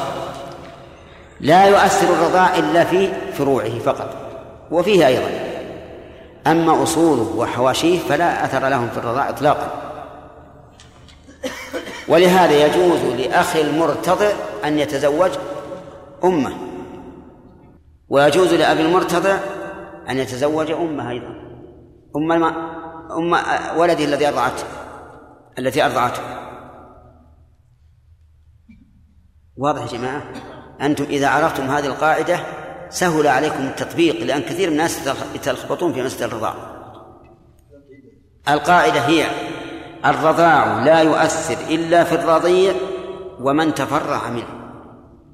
لا 1.40 1.66
يؤثر 1.66 2.14
الرضاع 2.14 2.58
إلا 2.58 2.84
في 2.84 3.10
فروعه 3.34 3.80
فقط. 3.80 4.10
وفيه 4.72 5.08
أيضا. 5.08 5.30
أما 6.48 6.84
أصوله 6.84 7.34
وحواشيه 7.38 8.00
فلا 8.00 8.46
أثر 8.46 8.68
لهم 8.68 8.90
في 8.90 8.98
الرضاع 8.98 9.30
إطلاقا. 9.30 9.93
ولهذا 12.08 12.66
يجوز 12.66 13.00
لأخي 13.00 13.62
المرتضع 13.62 14.32
أن 14.66 14.80
يتزوج 14.80 15.32
أمه. 16.24 16.54
ويجوز 18.10 18.54
لأبي 18.54 18.82
المرتضع 18.82 19.38
أن 20.10 20.18
يتزوج 20.18 20.72
أمه 20.72 21.12
أيضا. 21.12 21.36
أم 22.16 22.32
الم... 22.32 22.44
أم 23.12 23.38
ولده 23.78 24.06
الذي 24.06 24.28
أرضعته 24.28 24.64
التي 25.60 25.86
أرضعته. 25.86 26.22
واضح 29.58 29.82
يا 29.82 29.98
جماعة؟ 29.98 30.24
أنتم 30.82 31.04
إذا 31.04 31.28
عرفتم 31.28 31.64
هذه 31.64 31.86
القاعدة 31.86 32.40
سهل 32.90 33.28
عليكم 33.28 33.64
التطبيق 33.64 34.24
لأن 34.24 34.42
كثير 34.42 34.68
من 34.68 34.74
الناس 34.74 35.10
يتلخبطون 35.36 35.94
في 35.94 36.04
مسألة 36.04 36.26
الرضاع 36.26 36.54
القاعدة 38.50 39.00
هي 39.00 39.26
الرضاع 40.06 40.84
لا 40.84 41.02
يؤثر 41.02 41.74
إلا 41.74 42.04
في 42.04 42.16
الرضيع 42.16 42.74
ومن 43.40 43.74
تفرع 43.74 44.30
منه. 44.30 44.64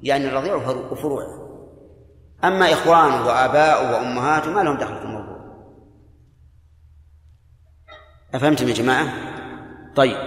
يعني 0.04 0.28
الرضيع 0.28 0.56
وفروع 0.92 1.24
أما 2.44 2.74
إخوانه 2.74 3.28
وآباؤه 3.28 3.92
وأمهاته 3.92 4.52
ما 4.52 4.62
لهم 4.62 4.78
دخل 4.78 4.98
في 4.98 5.04
الموضوع. 5.06 5.40
أفهمتم 8.34 8.68
يا 8.68 8.74
جماعة؟ 8.74 9.08
طيب. 9.96 10.18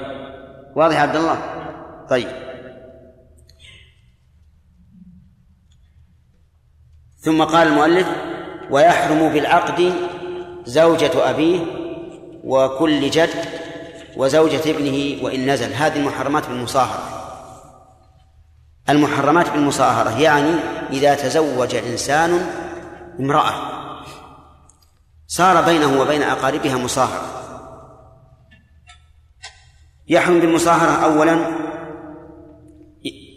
واضح 0.76 1.01
عبد 1.01 1.16
الله؟ 1.16 1.38
طيب. 2.09 2.28
ثم 7.18 7.45
قال 7.45 7.68
المؤلف 7.68 8.09
ويحرم 8.70 9.28
بالعقد 9.28 9.93
زوجة 10.64 11.30
أبيه 11.30 11.61
وكل 12.45 13.11
جد 13.11 13.61
وزوجة 14.16 14.70
ابنه 14.70 15.24
وإن 15.24 15.50
نزل. 15.50 15.72
هذه 15.72 15.96
المحرمات 15.96 16.48
بالمصاهرة. 16.48 17.18
المحرمات 18.88 19.50
بالمصاهرة 19.50 20.20
يعني 20.20 20.54
إذا 20.90 21.14
تزوج 21.14 21.74
إنسان 21.74 22.46
امرأة 23.20 23.52
صار 25.26 25.62
بينه 25.62 26.00
وبين 26.00 26.22
أقاربها 26.22 26.76
مصاهرة. 26.76 27.26
يحرم 30.08 30.40
بالمصاهرة 30.40 31.04
أولا 31.04 31.62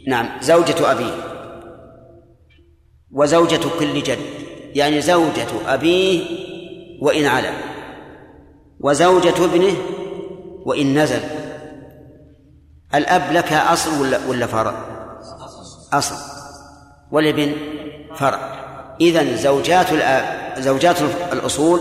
نعم 0.07 0.29
زوجة 0.41 0.91
أبيه 0.91 1.13
وزوجة 3.11 3.69
كل 3.79 4.03
جد. 4.03 4.19
يعني 4.75 5.01
زوجة 5.01 5.47
أبيه 5.67 6.23
وإن 7.01 7.25
علا 7.25 7.53
وزوجة 8.79 9.45
ابنه 9.45 9.75
وإن 10.65 10.99
نزل. 10.99 11.21
الأب 12.95 13.31
لك 13.31 13.53
أصل 13.53 14.01
ولا 14.01 14.19
ولا 14.27 14.47
فرع؟ 14.47 14.73
أصل. 15.93 16.15
والابن 17.11 17.55
فرع. 18.15 18.65
إذا 19.01 19.35
زوجات 19.35 19.91
الآب 19.91 20.59
زوجات 20.61 21.01
الأصول 21.33 21.79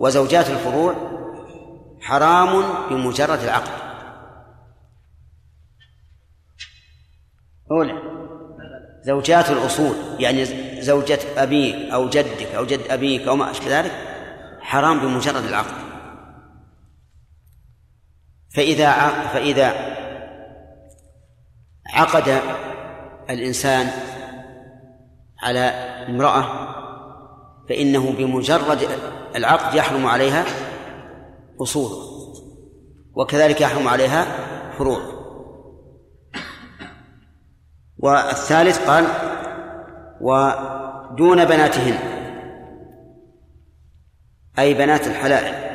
وزوجات 0.00 0.50
الفروع 0.50 0.94
حرام 2.00 2.62
بمجرد 2.90 3.42
العقد 3.42 3.70
أولى. 7.70 7.92
زوجات 9.02 9.50
الأصول 9.50 9.94
يعني 10.18 10.44
زوجة 10.82 11.18
أبيك 11.36 11.90
أو 11.92 12.08
جدك 12.08 12.54
أو 12.56 12.66
جد 12.66 12.80
أبيك 12.90 13.28
أو 13.28 13.36
ما 13.36 13.50
أشبه 13.50 13.80
ذلك 13.80 13.92
حرام 14.60 15.00
بمجرد 15.00 15.44
العقد 15.44 15.89
فإذا 18.54 18.92
فإذا 19.32 19.72
عقد 21.86 22.40
الإنسان 23.30 23.90
على 25.42 25.60
امرأة 26.08 26.44
فإنه 27.68 28.12
بمجرد 28.12 28.88
العقد 29.36 29.74
يحرم 29.74 30.06
عليها 30.06 30.44
أصول 31.62 31.90
وكذلك 33.14 33.60
يحرم 33.60 33.88
عليها 33.88 34.26
فروع. 34.78 35.00
والثالث 37.98 38.88
قال 38.88 39.04
ودون 40.20 41.44
بناتهن 41.44 41.98
أي 44.58 44.74
بنات 44.74 45.06
الحلال 45.06 45.70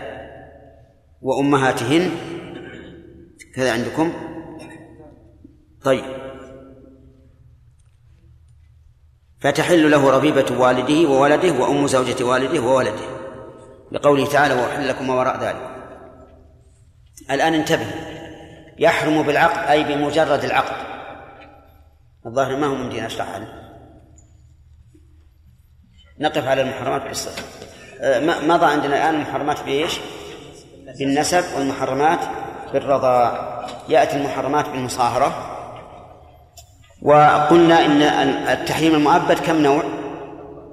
وأمهاتهن 1.21 2.34
كذا 3.55 3.73
عندكم؟ 3.73 4.13
طيب. 5.83 6.05
فتحل 9.41 9.91
له 9.91 10.09
ربيبة 10.09 10.59
والده 10.59 11.09
وولده 11.09 11.51
وأم 11.51 11.87
زوجة 11.87 12.23
والده 12.23 12.61
وولده. 12.61 13.15
لقوله 13.91 14.27
تعالى 14.27 14.53
وأحل 14.53 14.87
لكم 14.87 15.07
ما 15.07 15.13
وراء 15.13 15.43
ذلك. 15.43 15.75
الآن 17.31 17.53
انتبه. 17.53 17.87
يحرم 18.79 19.21
بالعقد 19.21 19.69
أي 19.69 19.83
بمجرد 19.83 20.43
العقد. 20.43 20.85
الظاهر 22.25 22.57
ما 22.57 22.67
هو 22.67 22.75
ممكن 22.75 23.03
أشرح 23.03 23.27
نقف 26.19 26.47
على 26.47 26.61
المحرمات 26.61 27.01
بالصدق 27.01 27.43
مضى 28.47 28.65
عندنا 28.65 28.95
الآن 28.95 29.15
المحرمات 29.15 29.63
بإيش؟ 29.63 29.99
بالنسب 30.99 31.43
والمحرمات 31.57 32.19
بالرضاع 32.73 33.65
يأتي 33.89 34.17
المحرمات 34.17 34.69
بالمصاهرة 34.69 35.51
وقلنا 37.01 37.85
إن 37.85 38.01
التحريم 38.47 38.95
المؤبد 38.95 39.39
كم 39.39 39.55
نوع؟ 39.55 39.83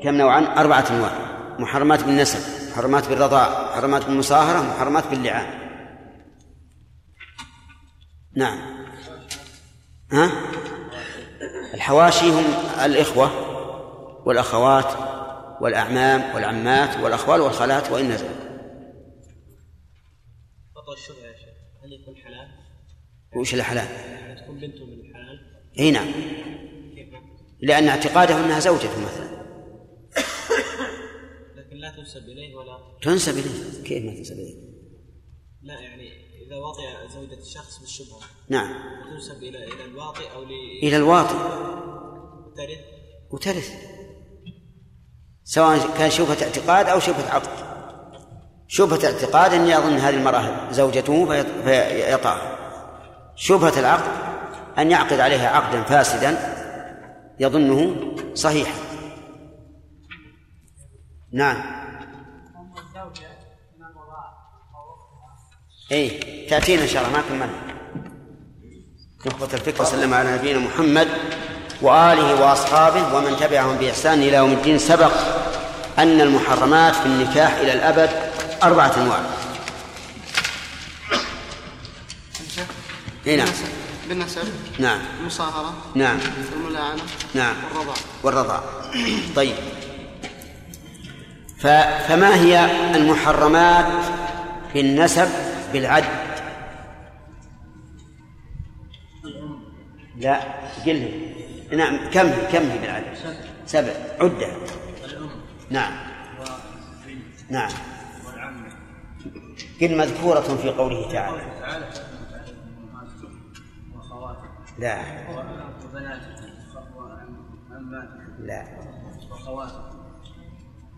كم 0.02 0.14
نوعا؟ 0.14 0.40
أربعة 0.40 0.84
أنواع 0.90 1.12
محرمات 1.58 2.04
بالنسب 2.04 2.70
محرمات 2.72 3.08
بالرضاع 3.08 3.70
محرمات 3.70 4.04
بالمصاهرة 4.04 4.62
محرمات 4.62 5.06
باللعان 5.06 5.46
نعم 8.36 8.58
ها؟ 10.12 10.30
الحواشي 11.74 12.30
هم 12.30 12.44
الإخوة 12.84 13.30
والأخوات 14.26 14.92
والأعمام 15.60 16.34
والعمات 16.34 16.96
والأخوال 16.96 17.40
والخالات 17.40 17.90
وإن 17.90 18.08
نزلوا 18.08 18.42
الشبهة 21.02 21.26
يا 21.26 21.36
شيخ 21.36 21.54
هل 21.84 21.92
يكون 21.92 22.16
حلال؟ 22.16 22.48
وش 23.36 23.54
الحلال؟ 23.54 23.88
تكون 24.42 24.60
بنته 24.60 24.86
من 24.86 25.00
الحلال؟ 25.00 25.38
إي 25.78 25.90
نعم. 25.90 26.12
لأن 27.60 27.88
اعتقاده 27.88 28.44
أنها 28.44 28.60
زوجته 28.60 29.00
مثلا. 29.00 29.42
لكن 31.56 31.76
لا 31.76 31.96
تنسب 31.96 32.22
إليه 32.28 32.54
ولا؟ 32.54 32.78
تنسب 33.02 33.32
إليه. 33.32 33.84
كيف 33.84 34.04
ما 34.04 34.14
تنسب 34.14 34.34
إليه؟ 34.34 34.54
لا 35.62 35.80
يعني 35.80 36.08
إذا 36.46 36.56
وطئ 36.56 37.14
زوجة 37.14 37.40
الشخص 37.40 37.78
بالشبهة. 37.80 38.20
نعم. 38.48 38.74
تنسب 39.10 39.42
إلى 39.42 39.64
إلى 39.64 39.84
الواطئ 39.84 40.32
أو 40.34 40.44
ل 40.44 40.50
إلى 40.82 40.96
الواطئ. 40.96 41.36
ترث 42.56 42.84
وترث. 43.30 43.72
سواء 45.44 45.98
كان 45.98 46.10
شبهة 46.10 46.42
اعتقاد 46.42 46.86
أو 46.86 47.00
شبهة 47.00 47.30
عقد. 47.30 47.72
شبهة 48.68 49.04
اعتقاد 49.04 49.52
أني 49.54 49.78
أظن 49.78 49.92
هذه 49.92 50.14
المرأة 50.14 50.72
زوجته 50.72 51.26
فيطأها 51.64 52.61
شبهة 53.42 53.78
العقد 53.78 54.12
أن 54.78 54.90
يعقد 54.90 55.20
عليها 55.20 55.48
عقدا 55.48 55.82
فاسدا 55.82 56.36
يظنه 57.40 57.96
صحيحا. 58.34 58.74
نعم. 61.32 61.62
اي 65.92 66.08
تأتينا 66.50 66.82
إن 66.82 66.88
شاء 66.88 67.02
الله 67.02 67.16
ما 67.16 67.22
كملنا 67.28 67.72
نخبة 69.26 69.54
الفكر 69.54 69.82
وسلم 69.82 70.14
على 70.14 70.34
نبينا 70.34 70.58
محمد 70.58 71.08
وآله 71.82 72.42
وأصحابه 72.42 73.16
ومن 73.16 73.36
تبعهم 73.36 73.76
بإحسان 73.76 74.18
إلى 74.18 74.36
يوم 74.36 74.52
الدين. 74.52 74.78
سبق 74.78 75.12
أن 75.98 76.20
المحرمات 76.20 76.94
في 76.94 77.06
النكاح 77.06 77.54
إلى 77.54 77.72
الأبد 77.72 78.10
أربعة 78.62 78.92
أنواع. 78.96 79.41
إيه 83.26 83.36
نعم. 83.36 83.48
بالنسب. 84.08 84.42
نعم. 84.78 85.00
المصاهرة. 85.20 85.74
نعم. 85.94 86.18
الملاعنة. 86.56 87.02
نعم. 87.34 87.54
والرضاع. 87.74 87.94
والرضاع. 88.22 88.62
طيب. 89.36 89.54
ف... 91.58 91.66
فما 92.08 92.34
هي 92.34 92.70
المحرمات 92.96 94.04
في 94.72 94.80
النسب 94.80 95.28
بالعد؟ 95.72 96.04
لا. 100.16 100.40
قل 100.86 100.94
لي. 100.94 101.32
نعم. 101.76 102.10
كم 102.10 102.26
هي 102.26 102.46
كم 102.52 102.70
هي 102.70 102.78
بالعد؟ 102.78 103.04
سبع. 103.66 103.92
عدة. 104.20 104.56
نعم. 105.70 105.92
نعم. 107.50 107.70
قل 109.80 109.96
مذكورة 109.96 110.40
في 110.62 110.68
قوله 110.68 111.12
تعالى. 111.12 111.42
لا. 114.78 114.98
لا. 118.38 118.64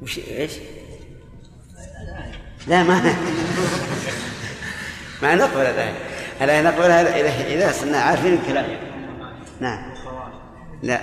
وش 0.02 0.18
إيش؟ 0.18 0.52
لا 2.66 2.82
ما 2.82 3.14
ما 5.22 5.34
نقبل 5.34 5.60
الآية 5.60 5.94
الآية 6.40 6.62
نقبلها 6.62 7.20
إذا 7.20 7.54
إذا 7.54 7.72
صرنا 7.72 7.98
عارفين 7.98 8.34
الكلام؟ 8.34 8.66
نعم 9.60 9.94
لا. 10.82 11.00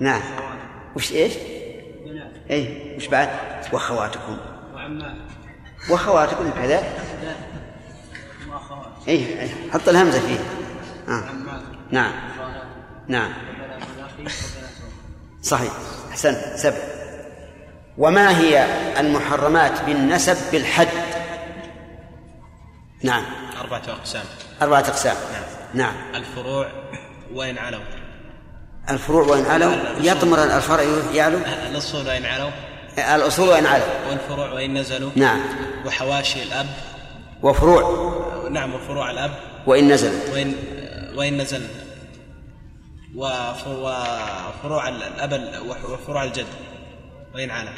نعم 0.00 0.22
وش 0.96 1.12
إيش؟ 1.12 1.32
اي 2.50 2.96
وش 2.96 3.06
بعد؟ 3.06 3.28
وأخواتكم. 3.72 4.36
وأخواتكم 5.90 6.50
كذا 6.50 6.82
اي 9.08 9.40
أي. 9.40 9.50
حط 9.72 9.88
الهمزة 9.88 10.20
فيه. 10.20 10.38
آه. 11.08 11.24
نعم. 11.90 12.12
نعم. 13.08 13.32
صحيح. 15.42 15.72
أحسنت. 16.10 16.38
سبع. 16.56 16.76
وما 17.98 18.38
هي 18.38 18.66
المحرمات 19.00 19.82
بالنسب 19.86 20.36
بالحد؟ 20.52 20.88
نعم. 23.02 23.24
أربعة 23.60 23.82
أقسام. 23.88 24.24
أربعة 24.62 24.80
أقسام. 24.80 25.16
نعم. 25.74 25.94
الفروع 26.14 26.66
وإن 27.32 27.58
علوا 27.58 27.80
الفروع 28.90 29.26
وإن 29.26 29.46
علوا 29.46 29.74
يطمر 30.00 30.44
الفرع 30.44 30.84
يعلو. 31.14 31.38
الأصول 31.70 32.06
وإن 32.06 32.24
علوا 32.24 32.50
الأصول 32.98 33.48
وإن 33.48 33.66
علوا 33.66 33.86
والفروع 34.10 34.52
وإن 34.52 34.78
نزلوا. 34.78 35.10
نعم. 35.16 35.40
وحواشي 35.86 36.42
الأب. 36.42 36.66
وفروع. 37.42 38.23
نعم 38.50 38.74
وفروع 38.74 39.10
الأب. 39.10 39.30
وإن 39.66 39.88
نزل 39.92 40.12
وإن 40.32 40.54
وإن 41.16 41.38
نزل 41.40 41.62
وف- 43.16 43.66
وفروع 43.66 44.88
الأب 44.88 45.52
وفروع 45.90 46.24
الجد. 46.24 46.46
وإن 47.34 47.50
على 47.50 47.70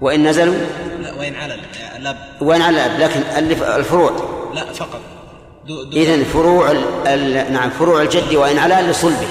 وإن 0.00 0.26
نزلوا؟ 0.28 0.54
لا 1.00 1.12
وإن 1.14 1.34
على 1.34 1.54
الأب. 1.96 2.16
وإن 2.40 2.62
على 2.62 2.86
الأب 2.86 3.00
لكن 3.00 3.20
اللي- 3.20 3.76
الفروع. 3.76 4.12
لا 4.54 4.64
فقط. 4.72 5.00
إذن 5.92 6.24
فروع 6.24 6.70
ال... 6.70 6.84
ال... 7.06 7.52
نعم 7.52 7.70
فروع 7.70 8.02
الجد 8.02 8.34
وإن 8.34 8.58
على 8.58 8.74
لصلبه. 8.90 9.28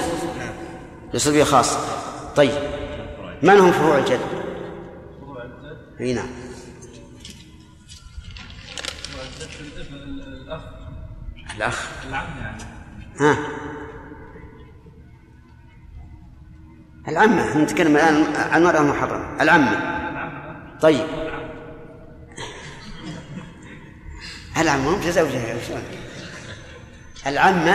لصلبه 1.14 1.44
خاص. 1.44 1.76
طيب. 2.36 2.52
من 3.42 3.58
هم 3.58 3.72
فروع 3.72 3.98
الجد؟ 3.98 4.20
إي 6.00 6.12
نعم. 6.14 6.28
الأخ. 11.56 11.90
ها؟ 13.20 13.38
العمة. 17.08 17.58
نتكلم 17.58 17.96
الآن 17.96 18.36
عن 18.36 18.62
المرأة 18.62 18.80
المحرمة. 18.80 19.42
العمة. 19.42 19.76
طيب. 20.80 21.06
العمة 24.56 24.90
مو؟ 24.90 24.96
العمة. 27.26 27.74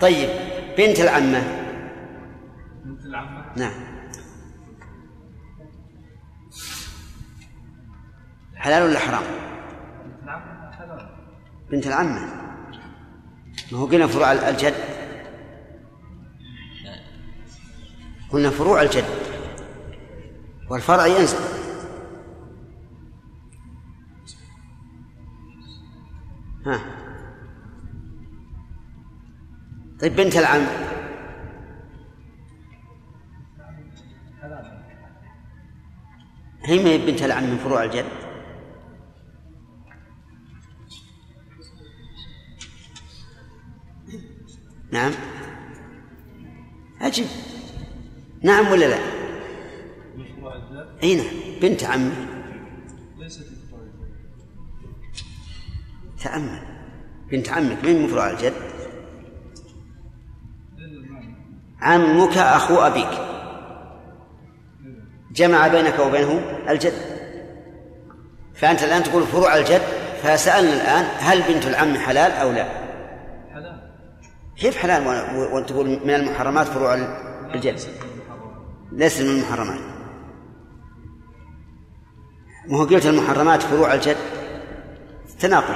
طيب. 0.00 0.30
بنت 0.78 1.00
العمة. 1.00 1.42
بنت 2.84 3.04
العمة. 3.04 3.44
نعم. 3.56 3.72
حلال 8.56 8.82
ولا 8.82 8.98
حرام؟ 8.98 9.22
بنت 9.22 10.22
العمة. 10.24 10.72
حلال. 10.72 11.08
بنت 11.70 11.86
العمة. 11.86 12.39
ما 13.72 13.78
هو 13.78 13.86
قلنا 13.86 14.06
فروع 14.06 14.32
الجد. 14.32 14.74
قلنا 18.30 18.50
فروع 18.50 18.82
الجد. 18.82 19.04
والفرع 20.70 21.06
ينزل. 21.06 21.38
ها. 26.66 26.80
طيب 30.00 30.16
بنت 30.16 30.36
العم. 30.36 30.66
هي 36.64 36.82
ما 36.84 36.90
هي 36.90 36.98
بنت 36.98 37.22
العم 37.22 37.44
من 37.44 37.58
فروع 37.58 37.84
الجد؟ 37.84 38.04
نعم. 44.92 45.12
أجب 47.00 47.26
نعم 48.42 48.72
ولا 48.72 48.86
لا؟ 48.86 48.98
أي 51.02 51.16
نعم. 51.16 51.26
بنت 51.62 51.84
عمه 51.84 52.12
ليست 53.18 53.46
تأمل. 56.22 56.62
بنت 57.30 57.48
عمك 57.48 57.84
من 57.84 58.02
مفروع 58.02 58.30
الجد؟ 58.30 58.52
عمك 61.80 62.36
أخو 62.36 62.74
أبيك. 62.74 63.30
جمع 65.32 65.68
بينك 65.68 65.98
وبينه 65.98 66.60
الجد. 66.68 66.92
فأنت 68.54 68.82
الآن 68.82 69.02
تقول 69.02 69.22
فروع 69.22 69.56
الجد؟ 69.56 69.82
فسألنا 70.22 70.72
الآن 70.72 71.04
هل 71.18 71.42
بنت 71.42 71.66
العم 71.66 71.96
حلال 71.96 72.32
أو 72.32 72.52
لا؟ 72.52 72.79
كيف 74.60 74.76
حلال 74.76 75.06
و- 75.36 75.54
وأنت 75.54 75.68
تقول 75.68 75.86
من 76.04 76.10
المحرمات 76.14 76.66
فروع 76.66 76.94
الجد 77.54 77.80
ليس 78.92 79.20
من 79.20 79.28
المحرمات. 79.30 79.80
ما 82.68 82.78
هو 82.78 82.84
قلت 82.84 83.06
المحرمات 83.06 83.62
فروع 83.62 83.94
الجد 83.94 84.16
تناقض. 85.40 85.74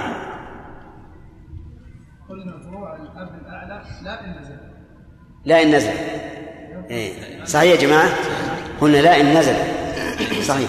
قلنا 2.29 2.63
فروع 2.71 2.97
الأب 2.97 3.41
الأعلى 3.47 3.83
لا 4.05 4.25
إن 4.25 4.41
نزل. 4.41 4.57
لا 5.45 5.63
إن 5.63 5.75
نزل. 5.75 5.91
إيه. 6.91 7.45
صحيح 7.45 7.73
يا 7.73 7.87
جماعة؟ 7.87 8.09
قلنا 8.81 8.97
لا 8.97 9.21
إن 9.21 9.39
نزل. 9.39 9.55
صحيح. 10.43 10.69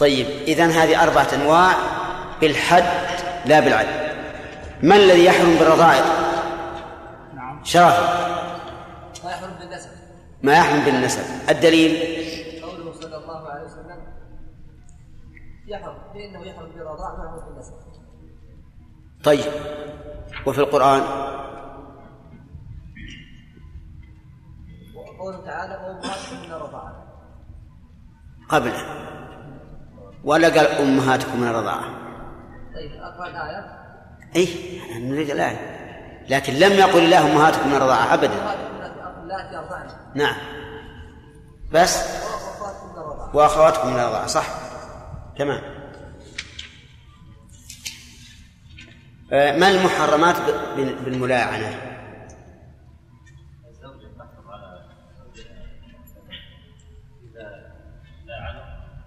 طيب 0.00 0.26
إذا 0.26 0.66
هذه 0.66 1.02
أربعة 1.02 1.28
أنواع 1.34 1.72
بالحد 2.40 2.84
لا 3.46 3.60
بالعد 3.60 3.86
ما 4.82 4.96
الذي 4.96 5.24
يحرم 5.24 5.54
بالرضاعة؟ 5.58 6.04
شرفا 7.62 8.58
ما 9.24 9.30
يحرم 9.30 9.50
بالنسب. 9.60 9.90
ما 10.42 10.52
يحرم 10.52 10.84
بالنسب. 10.84 11.50
الدليل؟ 11.50 11.92
قوله 12.62 12.92
صلى 12.92 13.16
الله 13.16 13.48
عليه 13.48 13.64
وسلم 13.64 13.98
يحرم 15.66 15.96
فإنه 16.14 16.46
يحرم 16.46 16.72
بالرضاع 16.72 17.16
ما 17.16 17.24
يحرم 17.24 17.48
بالنسب. 17.48 17.72
طيب. 19.24 19.52
وفي 20.46 20.58
القرآن؟ 20.58 21.00
وقوله 24.96 25.44
تعالى 25.44 25.74
وأمهاتكم 25.74 26.46
من 26.46 26.52
الرضاعة 26.52 27.04
قبله 28.48 29.08
ولا 30.24 30.48
قال 30.48 30.66
أمهاتكم 30.66 31.40
من 31.40 31.48
الرضاعة 31.48 31.84
طيب 32.74 32.92
أقرأ 32.92 33.26
الآية. 33.26 33.78
أنا 34.96 34.98
نريد 34.98 35.30
الآية. 35.30 35.77
لكن 36.28 36.52
لم 36.54 36.72
يقل 36.72 36.98
الله 36.98 37.32
أمهاتكم 37.32 37.68
من 37.68 37.74
اللاتي 39.22 39.56
أرضعن 39.58 39.86
نعم. 40.14 40.36
بس؟ 41.72 41.98
وأخواتكم 43.34 43.88
من 43.88 44.00
الرضاعة 44.00 44.26
صح. 44.26 44.46
تمام. 45.38 45.60
آه، 49.32 49.58
ما 49.58 49.68
المحرمات 49.68 50.36
ب- 50.36 50.76
بال- 50.76 50.96
بالملاعنة؟ 51.04 51.74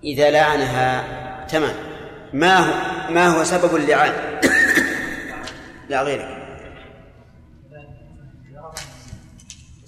إذا 0.04 0.32
لعنها 0.32 1.04
تمام. 1.48 1.76
ما 2.34 2.58
هو 2.58 2.74
ما 3.14 3.28
هو 3.28 3.44
سبب 3.44 3.76
اللعان؟ 3.76 4.14
لا 5.90 6.02
غيرك. 6.02 6.41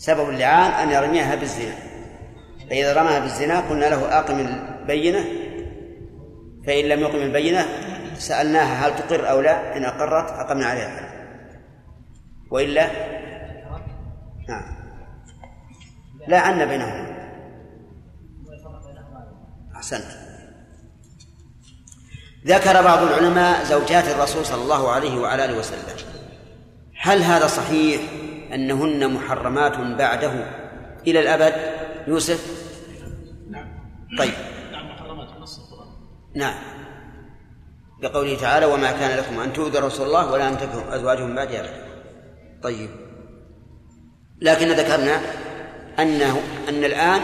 سبب 0.04 0.30
اللعان 0.30 0.72
أن 0.72 0.92
يرميها 0.92 1.36
بالزنا. 1.36 1.76
فإذا 2.70 2.94
رماها 2.94 3.20
بالزنا 3.20 3.60
قلنا 3.60 3.86
له 3.86 4.20
أقم 4.20 4.40
البينة 4.40 5.26
فإن 6.68 6.86
لم 6.86 7.00
يقم 7.00 7.18
البينة 7.18 7.66
سألناها 8.18 8.88
هل 8.88 8.96
تقر 8.96 9.30
أو 9.30 9.42
لا 9.42 9.78
إن 9.78 9.86
أقرت 9.86 10.32
أقمنا 10.32 10.66
عليها. 10.66 11.00
الحد 11.00 11.14
وإلا؟ 12.52 12.88
نعم. 14.50 14.76
لا 16.28 16.40
عنا 16.40 16.66
بينهم 16.66 17.08
أحسنت. 19.76 20.12
ذكر 22.46 22.82
بعض 22.82 23.04
العلماء 23.04 23.64
زوجات 23.64 24.08
الرسول 24.08 24.46
صلى 24.46 24.62
الله 24.62 24.92
عليه 24.92 25.20
وعلى 25.20 25.46
آله 25.46 25.58
وسلم. 25.58 25.80
هل 27.02 27.24
هذا 27.24 27.48
صحيح؟ 27.48 28.02
أنهن 28.54 29.14
محرمات 29.14 29.78
بعده. 29.78 30.34
إلى 31.08 31.20
الأبد 31.20 31.54
يوسف؟ 32.08 32.64
طيب. 34.18 34.34
نعم 34.72 34.90
محرمات 34.90 35.28
نص 35.42 35.60
القرآن. 35.60 35.88
نعم. 36.36 36.56
بقوله 38.02 38.38
تعالى 38.38 38.66
وما 38.66 38.92
كان 38.92 39.18
لكم 39.18 39.40
أن 39.40 39.54
تؤذوا 39.54 39.82
رسول 39.82 40.08
الله 40.08 40.32
ولا 40.32 40.50
أن 40.50 40.58
تكرهوا 40.58 40.96
أزواجهم 40.96 41.36
بعد 41.36 41.48
أبدا 41.48 41.86
طيب. 42.64 42.90
لكن 44.42 44.68
ذكرنا 44.68 45.22
أنه 46.00 46.42
أن 46.70 46.84
الآن 46.84 47.22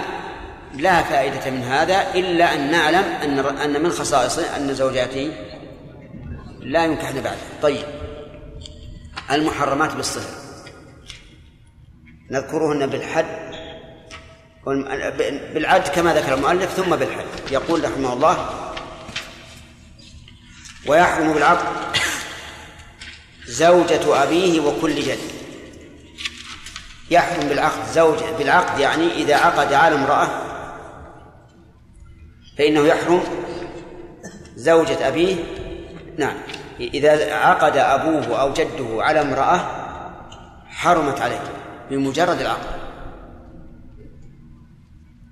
لا 0.73 1.03
فائدة 1.03 1.51
من 1.51 1.61
هذا 1.61 2.13
إلا 2.15 2.53
أن 2.55 2.71
نعلم 2.71 3.03
أن 3.23 3.39
أن 3.39 3.83
من 3.83 3.89
خصائصه 3.89 4.57
أن 4.57 4.73
زوجاته 4.73 5.31
لا 6.59 6.85
ينكحن 6.85 7.21
بعده 7.21 7.37
طيب. 7.61 7.85
المحرمات 9.31 9.95
بالصهر 9.95 10.38
نذكرهن 12.31 12.87
بالحد 12.87 13.49
بالعد 15.53 15.87
كما 15.87 16.13
ذكر 16.13 16.33
المؤلف 16.33 16.73
ثم 16.73 16.95
بالحد. 16.95 17.25
يقول 17.51 17.83
رحمه 17.83 18.13
الله 18.13 18.49
ويحرم 20.87 21.33
بالعقد 21.33 21.65
زوجة 23.47 24.23
أبيه 24.23 24.59
وكل 24.59 24.95
جد. 24.95 25.19
يحرم 27.11 27.49
بالعقد 27.49 27.85
زوج 27.93 28.17
بالعقد 28.37 28.79
يعني 28.79 29.11
إذا 29.11 29.35
عقد 29.35 29.73
على 29.73 29.95
امرأة 29.95 30.27
فإنه 32.57 32.87
يحرم 32.87 33.23
زوجة 34.55 35.07
أبيه. 35.07 35.35
نعم. 36.17 36.37
إذا 36.79 37.33
عقد 37.33 37.77
أبوه 37.77 38.41
أو 38.41 38.53
جده 38.53 39.03
على 39.03 39.21
امرأة 39.21 39.61
حرمت 40.67 41.21
عليه. 41.21 41.58
بمجرد 41.89 42.41
العقد 42.41 42.79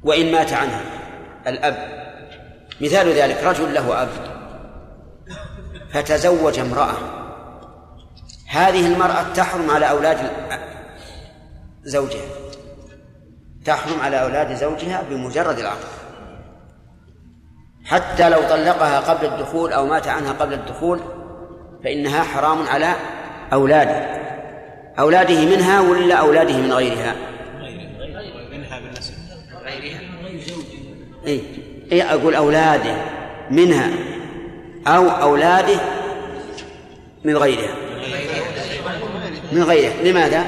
وإن 0.04 0.32
مات 0.32 0.54
عنها 0.54 0.82
الأب 1.48 1.98
مثال 2.82 3.08
ذلك 3.08 3.44
رجل 3.44 3.74
له 3.74 4.02
أب 4.02 4.10
فتزوج 5.92 6.60
امرأة. 6.60 6.94
هذه 8.50 8.88
المرأة 8.94 9.34
تحرم 9.34 9.70
على 9.70 9.90
أولاد 9.90 10.18
زوجها. 11.84 12.26
تحرم 13.66 14.00
على 14.00 14.22
أولاد 14.22 14.56
زوجها 14.56 15.04
بمجرد 15.10 15.60
العقد 15.60 15.88
حتى 17.86 18.30
لو 18.30 18.42
طلقها 18.42 19.00
قبل 19.00 19.26
الدخول 19.26 19.74
أو 19.74 19.86
مات 19.86 20.08
عنها 20.08 20.34
قبل 20.34 20.54
الدخول 20.54 21.00
فإنها 21.84 22.24
حرام 22.24 22.68
على 22.68 22.96
أولاده 23.54 24.27
أولاده 25.00 25.46
منها 25.46 25.82
ولا 25.82 26.16
أولاده 26.16 26.58
من 26.58 26.74
غيرها؟ 26.74 27.16
منها 28.52 28.80
بالنسب 28.80 29.14
إيه 31.28 31.42
إيه 31.92 32.14
أقول 32.14 32.36
أولاده 32.36 32.96
منها 33.52 33.90
أو 34.88 35.10
أولاده 35.10 35.80
من 37.24 37.38
غيرها. 37.38 37.76
من 39.52 39.64
غيرها. 39.64 40.04
لماذا؟ 40.04 40.46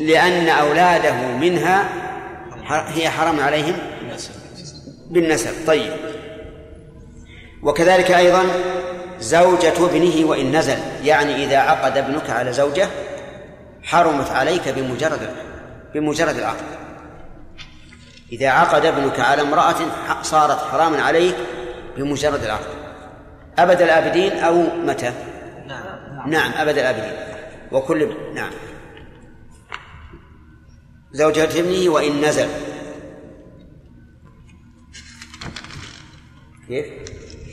لأن 0.00 0.48
أولاده 0.48 1.26
منها 1.40 1.88
هي 2.68 3.10
حرام 3.10 3.40
عليهم 3.40 3.76
بالنسب. 5.10 5.50
طيب. 5.66 5.92
وكذلك 7.62 8.10
أيضا 8.10 8.42
زوجة 9.20 9.86
ابنه 9.86 10.28
وإن 10.28 10.56
نزل. 10.56 10.78
يعني 11.04 11.44
إذا 11.44 11.58
عقد 11.58 11.96
ابنك 11.96 12.30
على 12.30 12.52
زوجة 12.52 12.88
حرمت 13.82 14.30
عليك 14.30 14.68
بمجرد 14.68 15.30
بمجرد 15.94 16.36
العقد. 16.36 16.64
إذا 18.32 18.48
عقد 18.48 18.86
ابنك 18.86 19.20
على 19.20 19.42
امرأة 19.42 19.76
صارت 20.22 20.58
حراما 20.58 21.02
عليك 21.02 21.36
بمجرد 21.96 22.44
العقد. 22.44 22.80
أبد 23.58 23.82
الآبدين 23.82 24.32
أو 24.32 24.62
متى؟ 24.86 25.12
نعم. 25.66 26.30
نعم 26.30 26.52
أبد 26.52 26.78
الآبدين. 26.78 27.12
وكل 27.72 28.14
نعم. 28.34 28.50
زوجة 31.12 31.60
ابنه 31.60 31.92
وإن 31.92 32.20
نزل. 32.24 32.48
كيف؟ 36.68 36.86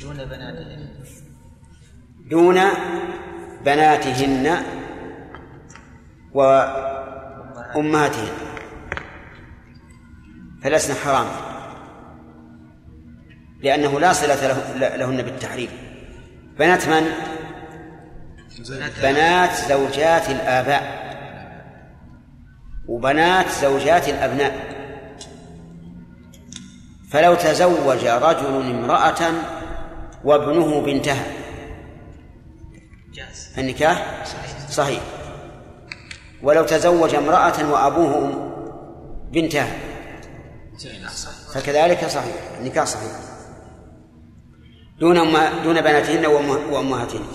دون 0.01 0.15
بناتهن 0.15 0.96
دون 2.30 2.59
بناتهن 3.65 4.63
وأمهاتهن. 6.34 8.28
فلسن 10.63 10.93
حرام. 10.93 11.25
لأنه 13.63 13.99
لا 13.99 14.13
صلة 14.13 14.47
له 14.47 14.97
لهن 14.97 15.21
بالتحريم. 15.21 15.69
بنات 16.59 16.88
من؟ 16.88 17.11
بنات 19.03 19.51
زوجات 19.51 20.30
الآباء. 20.30 21.07
وبنات 22.88 23.49
زوجات 23.49 24.09
الأبناء. 24.09 24.78
فلو 27.11 27.36
تزوج 27.36 28.05
رجل 28.05 28.61
امرأة 28.69 29.32
وابنه 30.23 30.82
بنتها 30.82 31.23
النكاح 33.57 34.23
صحيح. 34.69 35.01
ولو 36.43 36.63
تزوج 36.63 37.15
امرأة 37.15 37.71
وأبوه 37.71 38.34
بنتها 39.32 39.67
فكذلك 41.53 42.07
صحيح. 42.07 42.36
النكاح 42.59 42.86
صحيح. 42.86 43.11
دون 44.99 45.15
دون 45.63 45.82
بناتهن 45.82 46.25
وأمهاتهن. 46.71 47.25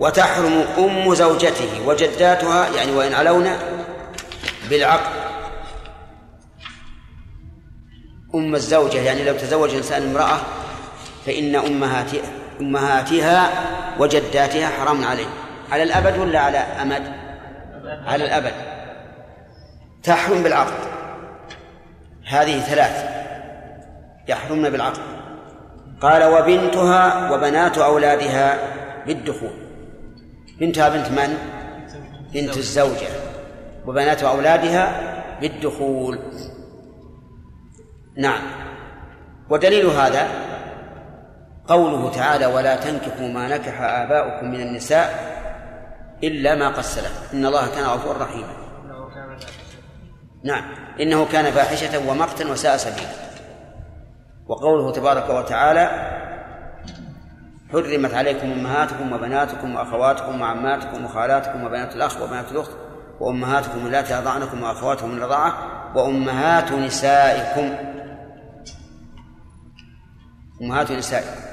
وتحرم 0.00 0.64
أم 0.78 1.14
زوجته 1.14 1.86
وجداتها 1.86 2.76
يعني 2.76 2.92
وإن 2.92 3.12
علونا 3.14 3.58
بالعقد 4.70 5.12
أم 8.34 8.54
الزوجة 8.54 8.98
يعني 8.98 9.24
لو 9.24 9.34
تزوج 9.36 9.74
إنسان 9.74 10.02
امرأة 10.02 10.40
فإن 11.26 11.56
أمهاتها 11.56 12.37
أمهاتها 12.60 13.50
وجداتها 13.98 14.68
حرام 14.68 15.04
عليه. 15.04 15.26
على 15.70 15.82
الأبد 15.82 16.18
ولا 16.18 16.40
على 16.40 16.58
أمد؟ 16.58 17.02
على 18.06 18.24
الأبد. 18.24 18.52
تحرم 20.02 20.42
بالعقد. 20.42 20.74
هذه 22.28 22.60
ثلاث. 22.60 23.04
يحرمن 24.28 24.70
بالعقد. 24.70 25.00
قال 26.00 26.24
وبنتها 26.24 27.30
وبنات 27.30 27.78
أولادها 27.78 28.58
بالدخول. 29.06 29.52
بنتها 30.60 30.88
بنت 30.88 31.08
من؟ 31.08 31.38
بنت 32.32 32.56
الزوجة. 32.56 33.08
وبنات 33.86 34.22
أولادها 34.22 35.00
بالدخول. 35.40 36.18
نعم. 38.16 38.42
ودليل 39.50 39.86
هذا؟ 39.86 40.28
قوله 41.68 42.10
تعالى 42.10 42.46
ولا 42.46 42.76
تنكحوا 42.76 43.28
ما 43.28 43.48
نكح 43.48 43.80
آباؤكم 43.80 44.46
من 44.46 44.60
النساء 44.60 45.38
إلا 46.24 46.54
ما 46.54 46.68
قد 46.68 46.82
سلف. 46.82 47.34
إن 47.34 47.46
الله 47.46 47.74
كان 47.74 47.84
غفورا 47.84 48.18
رحيما. 48.18 48.52
نعم. 50.44 50.64
إنه 51.00 51.26
كان 51.32 51.52
فاحشة 51.52 52.10
ومقتا 52.10 52.50
وساء 52.50 52.76
سبيلا. 52.76 53.08
وقوله 54.48 54.92
تبارك 54.92 55.30
وتعالى 55.30 56.14
حرمت 57.72 58.14
عليكم 58.14 58.52
أمهاتكم 58.52 59.12
وبناتكم 59.12 59.74
وأخواتكم 59.74 60.40
وعماتكم 60.40 61.04
وخالاتكم 61.04 61.64
وبنات 61.64 61.96
الأخ 61.96 62.22
وبنات 62.22 62.52
الأخت 62.52 62.70
وأمهاتكم 63.20 63.86
اللاتي 63.86 64.14
أرضعنكم 64.14 64.62
وأخواتكم 64.62 65.08
من 65.08 65.18
الرضاعة 65.18 65.54
وأمهات 65.96 66.72
نسائكم. 66.72 67.74
أمهات 70.62 70.92
نسائكم. 70.92 71.47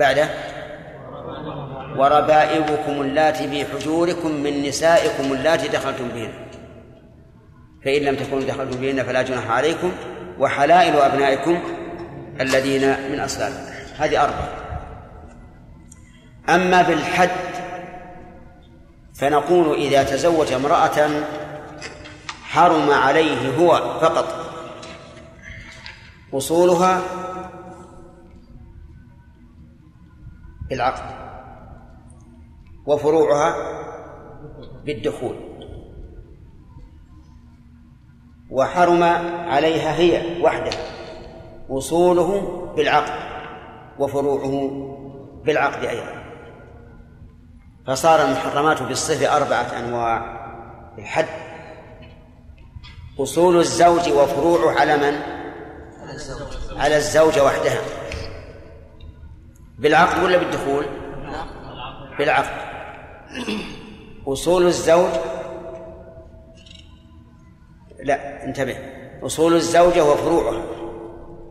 بعده 0.00 0.28
وربائبكم 1.96 3.02
اللاتي 3.02 3.48
في 3.48 3.64
حجوركم 3.64 4.30
من 4.30 4.62
نسائكم 4.62 5.32
اللاتي 5.32 5.68
دخلتم 5.68 6.08
بهن. 6.08 6.32
فإن 7.84 8.02
لم 8.02 8.16
تكونوا 8.16 8.48
دخلتم 8.48 8.80
بهن 8.80 9.02
فلا 9.02 9.22
جناح 9.22 9.50
عليكم 9.50 9.92
وحلائل 10.38 10.96
أبنائكم 10.96 11.58
الذين 12.40 13.12
من 13.12 13.20
أصلابكم 13.20 13.72
هذه 13.98 14.24
أربعة. 14.24 14.48
أما 16.48 16.82
بالحد 16.82 17.30
فنقول 19.14 19.74
إذا 19.74 20.02
تزوج 20.02 20.52
امرأة 20.52 21.10
حرم 22.42 22.90
عليه 22.90 23.56
هو 23.58 23.98
فقط. 24.00 24.26
أصولها 26.34 27.02
بالعقد 30.70 31.04
وفروعها 32.86 33.54
بالدخول. 34.84 35.36
وحرم 38.50 39.02
عليها 39.48 39.94
هي 39.94 40.42
وحدها 40.42 40.80
وصوله 41.68 42.40
بالعقد 42.76 43.12
وفروعه 43.98 44.70
بالعقد 45.44 45.84
أيضا. 45.84 46.22
فصار 47.86 48.22
المحرمات 48.22 48.82
بالصفة 48.82 49.36
أربعة 49.36 49.78
أنواع. 49.78 50.40
الحد 50.98 51.26
أصول 53.18 53.56
الزوج 53.56 54.12
وفروعه 54.12 54.80
على 54.80 54.96
من؟ 54.96 55.20
على 56.76 56.96
الزوجة 56.96 57.44
وحدها. 57.44 57.99
بالعقد 59.80 60.22
ولا 60.22 60.36
بالدخول؟ 60.38 60.84
بالعقد. 62.18 62.70
أصول 64.26 64.66
الزوج 64.66 65.10
لا 68.04 68.44
انتبه. 68.44 68.76
أصول 69.22 69.54
الزوجة 69.54 70.04
وفروعها 70.04 70.62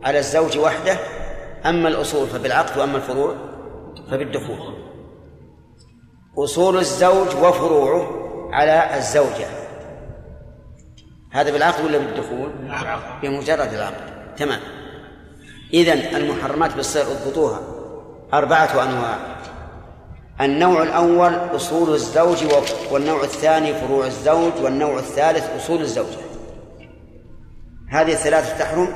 على 0.04 0.18
الزوج 0.18 0.58
وحده 0.58 0.98
أما 1.66 1.88
الأصول 1.88 2.26
فبالعقد 2.26 2.78
وأما 2.78 2.96
الفروع 2.96 3.34
فبالدخول. 4.10 4.74
أصول 6.38 6.78
الزوج 6.78 7.28
وفروعه 7.36 8.08
على 8.52 8.96
الزوجة. 8.96 9.46
هذا 11.32 11.52
بالعقد 11.52 11.84
ولا 11.84 11.98
بالدخول؟ 11.98 12.50
بمجرد 13.22 13.72
العقد. 13.72 14.34
تمام. 14.36 14.60
إذن 15.74 16.16
المحرمات 16.16 16.74
بالصير 16.76 17.02
اضبطوها. 17.02 17.60
أربعة 18.34 18.82
أنواع. 18.82 19.16
النوع 20.40 20.82
الأول 20.82 21.34
أصول 21.56 21.94
الزوج 21.94 22.44
والنوع 22.90 23.22
الثاني 23.22 23.74
فروع 23.74 24.06
الزوج 24.06 24.52
والنوع 24.62 24.98
الثالث 24.98 25.56
أصول 25.56 25.80
الزوجة 25.80 26.18
هذه 27.90 28.12
الثلاثة 28.12 28.58
تحرم؟ 28.58 28.88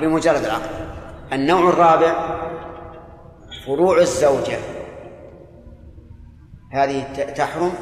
بمجرد 0.00 0.44
العقد. 0.44 0.70
النوع 1.32 1.68
الرابع 1.68 2.40
فروع 3.66 3.98
الزوجة 3.98 4.58
هذه 6.72 7.02
تحرم 7.36 7.72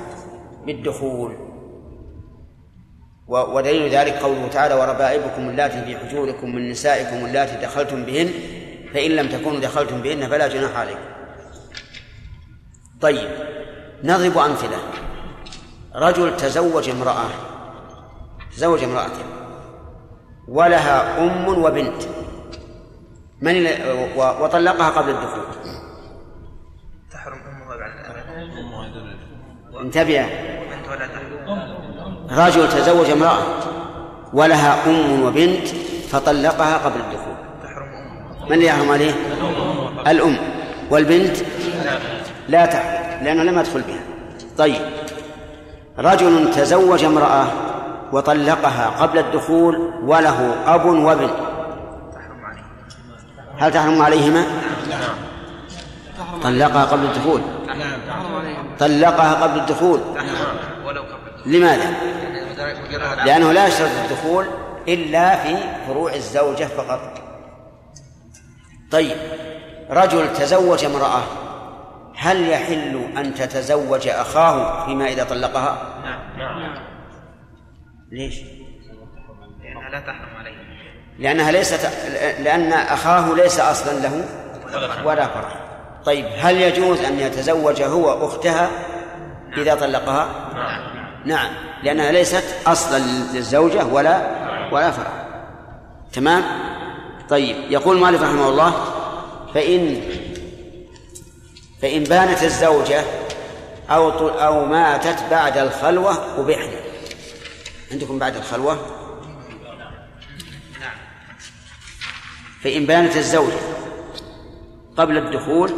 بالدخول. 0.67 1.37
ودليل 3.29 3.91
ذلك 3.91 4.13
قوله 4.13 4.49
تعالى 4.49 4.75
وربائبكم 4.75 5.49
اللاتي 5.49 5.85
في 5.85 5.97
حجوركم 5.99 6.55
من 6.55 6.71
نسائكم 6.71 7.27
اللاتي 7.27 7.57
دخلتم 7.67 8.03
بهن 8.05 8.31
فإن 8.95 9.11
لم 9.11 9.29
تكونوا 9.29 9.61
دخلتم 9.61 10.03
بهن 10.03 10.29
فلا 10.29 10.49
جناح 10.49 10.77
عليكم. 10.77 11.01
طيب 13.01 13.29
نضرب 14.05 14.39
أمثلة. 14.39 14.79
رجل 15.95 16.37
تزوج 16.37 16.89
امرأة 16.89 17.29
تزوج 18.57 18.85
امرأة. 18.85 19.11
ولها 20.49 21.25
أم 21.25 21.49
وبنت. 21.49 22.03
من 23.41 23.67
وطلقها 24.17 24.89
قبل 24.89 25.11
الدخول. 25.11 25.45
تحرم 27.13 27.41
أمها 27.43 28.91
انتبه. 29.81 30.27
رجل 32.31 32.69
تزوج 32.69 33.11
امرأة 33.11 33.43
ولها 34.33 34.91
أم 34.91 35.23
وبنت 35.23 35.69
فطلقها 36.11 36.79
قبل 36.79 37.01
الدخول. 37.01 37.30
من 38.51 38.57
اللي 38.57 38.67
يحرم 38.67 38.91
عليه؟ 38.91 39.13
الأم. 40.07 40.37
والبنت؟ 40.91 41.37
لا 42.49 42.67
تحرم 42.67 43.25
لأنه 43.25 43.43
لم 43.43 43.59
يدخل 43.59 43.81
بها. 43.81 44.01
طيب. 44.59 44.81
رجل 45.99 46.51
تزوج 46.51 47.05
امرأة 47.05 47.47
وطلقها 48.13 48.87
قبل 48.87 49.19
الدخول 49.19 49.91
وله 50.03 50.55
أب 50.67 50.85
وابن. 50.87 51.31
هل 53.59 53.73
تحرم 53.73 54.03
عليهما؟ 54.03 54.45
طلقها 56.43 56.85
قبل 56.85 57.05
الدخول. 57.05 57.41
طلقها 58.79 59.35
قبل 59.35 59.61
الدخول. 59.61 60.01
لماذا؟ 61.47 61.95
لأنه 63.25 63.53
لا 63.53 63.67
يشترط 63.67 63.91
الدخول 64.05 64.45
إلا 64.89 65.37
في 65.37 65.57
فروع 65.87 66.15
الزوجة 66.15 66.65
فقط. 66.65 67.30
طيب 68.91 69.17
رجل 69.91 70.33
تزوج 70.33 70.85
امرأة 70.85 71.23
هل 72.17 72.49
يحل 72.49 73.05
أن 73.17 73.35
تتزوج 73.35 74.09
أخاه 74.09 74.87
فيما 74.87 75.09
إذا 75.09 75.25
طلقها؟ 75.25 76.03
نعم 76.39 76.75
ليش؟ 78.13 78.41
لأنها 79.63 79.91
لا 79.91 80.01
تحرم 80.01 80.37
عليه 80.39 80.51
لأنها 81.19 81.51
ليست 81.51 81.91
لأن 82.41 82.73
أخاه 82.73 83.35
ليس 83.35 83.61
أصلا 83.61 83.93
له 83.93 84.25
ولا 85.05 85.27
فرع 85.27 85.53
طيب 86.05 86.27
هل 86.39 86.57
يجوز 86.57 87.01
أن 87.01 87.19
يتزوج 87.19 87.83
هو 87.83 88.27
أختها 88.27 88.71
إذا 89.57 89.75
طلقها؟ 89.75 90.29
نعم 91.25 91.51
لأنها 91.83 92.13
ليست 92.13 92.45
أصلا 92.67 92.99
للزوجة 93.35 93.85
ولا 93.85 94.27
ولا 94.73 94.91
فرع 94.91 95.11
تمام؟ 96.13 96.70
طيب 97.31 97.57
يقول 97.71 97.99
مالك 97.99 98.21
رحمه 98.21 98.49
الله 98.49 98.75
فإن 99.55 100.01
فإن 101.83 102.05
بانت 102.05 102.43
الزوجة 102.43 103.05
أو 103.91 104.29
أو 104.29 104.65
ماتت 104.65 105.25
بعد 105.31 105.59
الخلوة 105.59 106.41
أبحنا 106.41 106.81
عندكم 107.93 108.19
بعد 108.19 108.37
الخلوة؟ 108.37 108.79
فإن 112.65 112.87
بانت 112.87 113.17
الزوجة 113.17 113.61
قبل 114.97 115.17
الدخول 115.17 115.73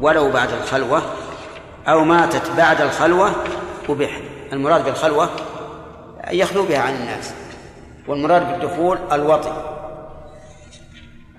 ولو 0.00 0.30
بعد 0.30 0.52
الخلوة 0.52 1.02
أو 1.88 2.04
ماتت 2.04 2.50
بعد 2.56 2.80
الخلوة 2.80 3.32
أبحنا 3.88 4.24
المراد 4.52 4.84
بالخلوة 4.84 5.30
يخلو 6.30 6.66
بها 6.66 6.78
عن 6.78 6.94
الناس 6.94 7.32
والمراد 8.08 8.52
بالدخول 8.52 8.98
الوطي. 9.12 9.79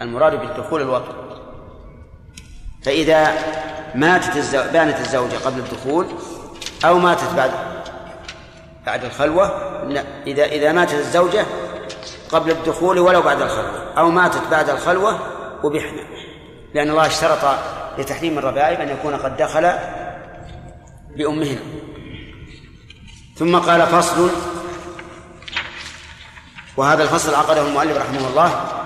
المراد 0.02 0.40
بالدخول 0.40 0.82
الوطي 0.82 1.14
فإذا 2.84 3.34
ماتت 3.96 4.38
الزو... 4.38 4.64
بانت 4.74 5.00
الزوجة 5.00 5.38
قبل 5.46 5.60
الدخول 5.60 6.06
أو 6.86 7.00
ماتت 7.00 7.34
بعد 7.38 7.52
بعد 8.86 9.06
الخلوة 9.06 9.46
إذا 10.28 10.46
إذا 10.46 10.72
ماتت 10.72 10.94
الزوجة 10.94 11.46
قبل 12.32 12.52
الدخول 12.52 13.00
ولو 13.00 13.22
بعد 13.22 13.42
الخلوة 13.42 13.94
أو 13.98 14.10
ماتت 14.10 14.42
بعد 14.52 14.70
الخلوة 14.70 15.20
وبحنا. 15.64 16.02
لأن 16.74 16.90
الله 16.90 17.08
اشترط 17.08 17.60
لتحريم 17.98 18.38
الربائب 18.38 18.80
أن 18.82 18.90
يكون 18.90 19.16
قد 19.16 19.38
دخل 19.38 19.72
بأمهن. 21.18 21.60
ثم 23.36 23.58
قال 23.58 23.88
فصل 23.88 24.30
وهذا 26.78 27.04
الفصل 27.04 27.36
عقده 27.36 27.68
المؤلف 27.68 27.98
رحمه 27.98 28.28
الله 28.28 28.81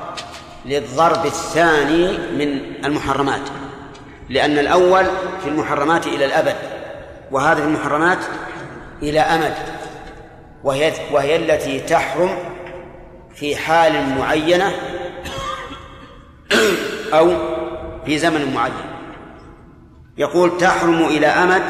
للضرب 0.66 1.26
الثاني 1.26 2.18
من 2.18 2.62
المحرمات 2.86 3.42
لأن 4.30 4.60
الأول 4.60 5.06
في 5.44 5.50
المحرمات 5.50 6.08
إلى 6.08 6.26
الأبد 6.26 6.56
وهذا 7.32 7.62
في 7.62 7.68
المحرمات 7.68 8.18
إلى 9.04 9.20
أمد 9.20 9.54
وهي 10.64 10.94
وهي 11.12 11.36
التي 11.36 11.80
تحرم 11.80 12.30
في 13.36 13.56
حال 13.56 14.10
معينة 14.18 14.72
أو 17.14 17.34
في 18.06 18.18
زمن 18.18 18.54
معين. 18.54 18.74
يقول 20.18 20.58
تحرم 20.58 21.06
إلى 21.06 21.28
أمد 21.28 21.64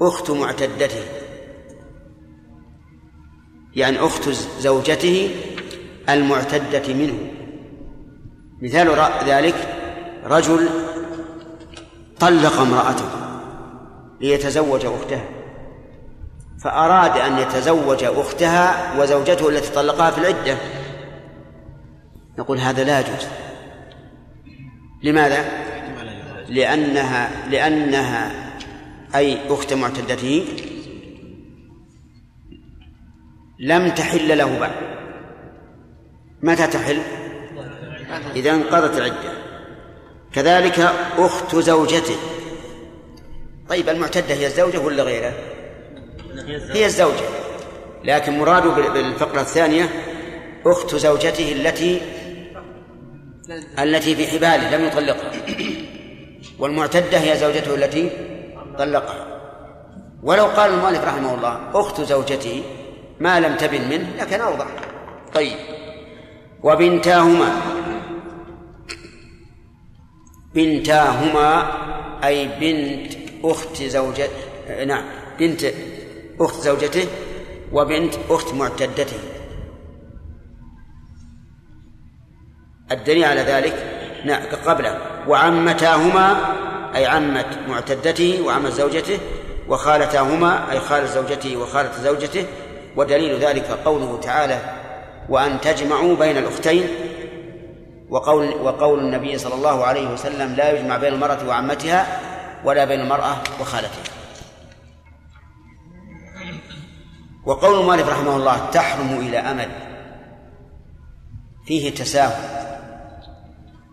أخت 0.00 0.30
معتدته 0.30 1.04
يعني 3.74 3.98
أخت 4.00 4.28
زوجته 4.60 5.30
المعتدة 6.08 6.94
منه. 6.94 7.39
مثال 8.62 8.88
ذلك 9.26 9.54
رجل 10.24 10.68
طلق 12.20 12.60
امرأته 12.60 13.08
ليتزوج 14.20 14.86
أختها 14.86 15.24
فأراد 16.62 17.16
أن 17.16 17.38
يتزوج 17.38 18.04
أختها 18.04 19.00
وزوجته 19.00 19.48
التي 19.48 19.72
طلقها 19.72 20.10
في 20.10 20.18
العدة 20.18 20.56
نقول 22.38 22.58
هذا 22.58 22.84
لا 22.84 23.00
يجوز 23.00 23.26
لماذا؟ 25.02 25.44
لأنها 26.48 27.48
لأنها 27.50 28.32
أي 29.14 29.38
أخت 29.48 29.72
معتدته 29.72 30.44
لم 33.58 33.88
تحل 33.88 34.38
له 34.38 34.58
بعد 34.58 34.72
متى 36.42 36.66
تحل؟ 36.66 36.98
إذا 38.36 38.50
انقضت 38.50 38.98
العدة. 38.98 39.32
كذلك 40.32 40.92
أخت 41.18 41.56
زوجته. 41.56 42.16
طيب 43.68 43.88
المعتدة 43.88 44.34
هي 44.34 44.46
الزوجة 44.46 44.78
ولا 44.78 45.02
غيرها؟ 45.02 45.34
هي 46.72 46.86
الزوجة. 46.86 47.24
لكن 48.04 48.38
مراده 48.38 48.70
بالفقرة 48.70 49.40
الثانية 49.40 49.88
أخت 50.66 50.94
زوجته 50.94 51.52
التي 51.52 52.00
التي 53.78 54.16
في 54.16 54.26
حباله 54.26 54.76
لم 54.76 54.84
يطلقها. 54.84 55.32
والمعتدة 56.58 57.18
هي 57.18 57.36
زوجته 57.36 57.74
التي 57.74 58.10
طلقها. 58.78 59.26
ولو 60.22 60.44
قال 60.44 60.72
المؤلف 60.72 61.04
رحمه 61.04 61.34
الله 61.34 61.60
أخت 61.74 62.00
زوجته 62.00 62.62
ما 63.20 63.40
لم 63.40 63.56
تبن 63.56 63.88
منه 63.88 64.06
لكن 64.18 64.40
أوضح. 64.40 64.66
طيب. 65.34 65.56
وبنتاهما. 66.62 67.79
بنتاهما 70.54 71.72
أي 72.24 72.48
بنت 72.60 73.12
أخت 73.44 73.82
زوجة 73.82 74.28
نعم 74.86 75.04
بنت 75.38 75.64
أخت 76.40 76.60
زوجته 76.60 77.06
وبنت 77.72 78.14
أخت 78.30 78.54
معتدته. 78.54 79.18
الدليل 82.90 83.24
على 83.24 83.40
ذلك 83.40 83.74
نعم 84.24 84.42
قبله. 84.66 84.98
وعمتاهما 85.28 86.36
أي 86.94 87.06
عمة 87.06 87.46
معتدته 87.68 88.42
وعمة 88.44 88.70
زوجته 88.70 89.18
وخالتاهما 89.68 90.72
أي 90.72 90.80
خالة 90.80 91.06
زوجته 91.06 91.56
وخالة 91.56 91.92
زوجته. 92.02 92.46
ودليل 92.96 93.38
ذلك 93.38 93.66
قوله 93.84 94.20
تعالى 94.22 94.58
وأن 95.28 95.60
تجمعوا 95.60 96.16
بين 96.16 96.36
الأختين 96.36 96.88
وقول 98.10 98.54
وقول 98.54 98.98
النبي 98.98 99.38
صلى 99.38 99.54
الله 99.54 99.84
عليه 99.84 100.08
وسلم 100.08 100.54
لا 100.54 100.70
يجمع 100.72 100.96
بين 100.96 101.12
المرأة 101.12 101.48
وعمتها 101.48 102.20
ولا 102.64 102.84
بين 102.84 103.00
المرأة 103.00 103.36
وخالتها. 103.60 104.02
وقول 107.44 107.80
المؤلف 107.80 108.08
رحمه 108.08 108.36
الله 108.36 108.70
تحرم 108.70 109.18
إلى 109.18 109.38
أمد 109.38 109.68
فيه 111.66 111.94
تساهل 111.94 112.60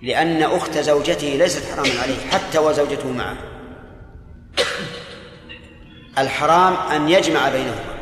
لأن 0.02 0.44
أخت 0.44 0.78
زوجته 0.78 1.28
ليست 1.28 1.72
حراما 1.72 2.02
عليه 2.02 2.30
حتى 2.32 2.60
وزوجته 2.60 3.12
معه. 3.12 3.38
الحرام 6.18 6.74
أن 6.74 7.10
يجمع 7.10 7.50
بينهما. 7.50 7.98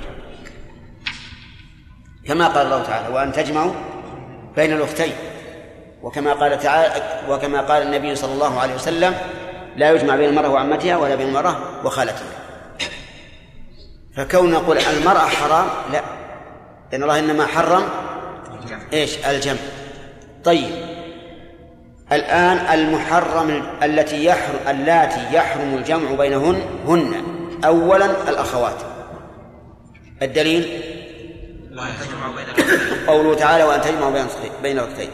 كما 2.25 2.47
قال 2.47 2.65
الله 2.65 2.83
تعالى 2.83 3.15
وأن 3.15 3.31
تجمعوا 3.31 3.73
بين 4.55 4.73
الأختين 4.73 5.13
وكما 6.05 6.33
قال 6.33 6.59
تعالى 6.59 7.03
وكما 7.29 7.61
قال 7.61 7.81
النبي 7.81 8.15
صلى 8.15 8.33
الله 8.33 8.59
عليه 8.59 8.75
وسلم 8.75 9.15
لا 9.75 9.91
يجمع 9.91 10.15
بين 10.15 10.29
المرأة 10.29 10.49
وعمتها 10.49 10.97
ولا 10.97 11.15
بين 11.15 11.27
المرأة 11.27 11.57
وخالتها. 11.85 12.27
فكون 14.17 14.51
نقول 14.51 14.77
المرأة 14.77 15.27
حرام 15.27 15.67
لا. 15.93 16.01
لأن 16.91 17.03
الله 17.03 17.19
إنما 17.19 17.45
حرم 17.45 17.83
إيش؟ 18.93 19.25
الجمع. 19.25 19.59
طيب. 20.43 20.69
الآن 22.11 22.79
المحرم 22.79 23.63
التي 23.83 24.25
يحرم 24.25 24.59
اللاتي 24.67 25.21
يحرم 25.31 25.73
الجمع 25.73 26.11
بينهن 26.11 26.61
هن. 26.87 27.23
أولا 27.65 28.29
الأخوات. 28.29 28.77
الدليل؟ 30.21 30.81
قوله 33.07 33.35
تعالى 33.35 33.63
وأن 33.63 33.81
تجمعوا 33.81 34.11
بين 34.11 34.25
بين 34.63 34.79
الأختين 34.79 35.09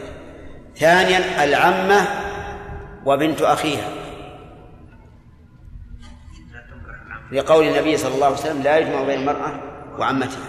ثانيا 0.76 1.44
العمة 1.44 2.06
وبنت 3.06 3.42
أخيها. 3.42 3.88
لقول 7.32 7.68
النبي 7.68 7.96
صلى 7.96 8.14
الله 8.14 8.26
عليه 8.26 8.36
وسلم 8.36 8.62
لا 8.62 8.78
يجمع 8.78 9.02
بين 9.02 9.20
المرأة 9.20 9.60
وعمتها. 9.98 10.44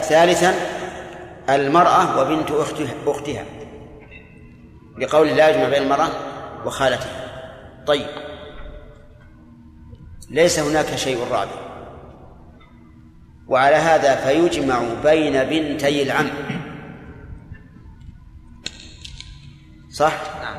ثالثا 0.00 0.54
المرأة 1.48 2.20
وبنت 2.20 2.50
أختها, 2.50 2.94
أختها. 3.06 3.44
لقول 4.98 5.28
لا 5.28 5.48
يجمع 5.48 5.68
بين 5.68 5.82
المرأة 5.82 6.08
وخالتها. 6.66 7.24
طيب. 7.86 8.06
ليس 10.30 10.58
هناك 10.58 10.96
شيء 10.96 11.18
رابع. 11.30 11.64
وعلى 13.48 13.76
هذا 13.76 14.16
فيجمع 14.16 14.82
بين 15.02 15.44
بنتي 15.44 16.02
العم. 16.02 16.30
صح؟ 19.94 20.12
نعم 20.42 20.56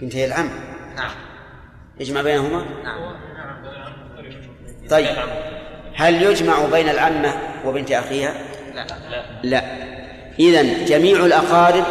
بنتي 0.00 0.24
العم 0.24 0.50
نعم 0.96 1.10
يجمع 2.00 2.22
بينهما؟ 2.22 2.64
نعم 2.84 3.12
طيب 4.90 5.16
هل 5.94 6.22
يجمع 6.22 6.64
بين 6.66 6.88
العمة 6.88 7.34
وبنت 7.66 7.92
أخيها؟ 7.92 8.34
لا 8.74 8.86
لا, 9.10 9.24
لا. 9.42 9.64
إذن 10.38 10.84
جميع 10.84 11.24
الأقارب 11.26 11.84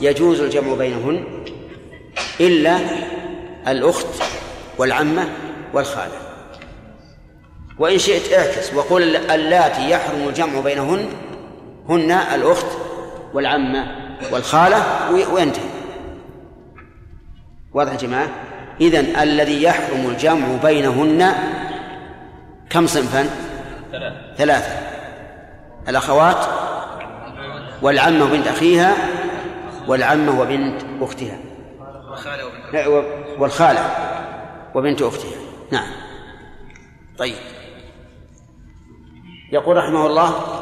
يجوز 0.00 0.40
الجمع 0.40 0.74
بينهن 0.74 1.44
إلا 2.40 2.78
الأخت 3.68 4.22
والعمة 4.78 5.28
والخالة 5.72 6.18
وإن 7.78 7.98
شئت 7.98 8.32
اعكس 8.32 8.74
وقل 8.74 9.16
اللاتي 9.16 9.90
يحرم 9.90 10.28
الجمع 10.28 10.60
بينهن 10.60 11.08
هن 11.88 12.10
الأخت 12.10 12.66
والعمة 13.34 13.99
والخالة 14.32 15.10
وينتهي. 15.32 15.70
واضح 17.72 17.92
يا 17.92 17.96
جماعة؟ 17.96 18.28
إذن 18.80 19.16
الذي 19.16 19.62
يحرم 19.62 20.10
الجمع 20.10 20.46
بينهن 20.62 21.34
كم 22.70 22.86
صنفا؟ 22.86 23.28
ثلاثة 23.92 24.34
ثلاثة. 24.36 24.72
الأخوات 25.88 26.46
والعمة 27.82 28.24
بنت 28.24 28.46
أخيها 28.46 28.94
والعمة 29.86 30.40
وبنت 30.40 30.82
أختها. 31.00 31.38
والخالة 33.38 33.84
وبنت 34.74 35.02
أختها. 35.02 35.38
نعم. 35.72 35.88
طيب. 37.18 37.34
يقول 39.52 39.76
رحمه 39.76 40.06
الله 40.06 40.59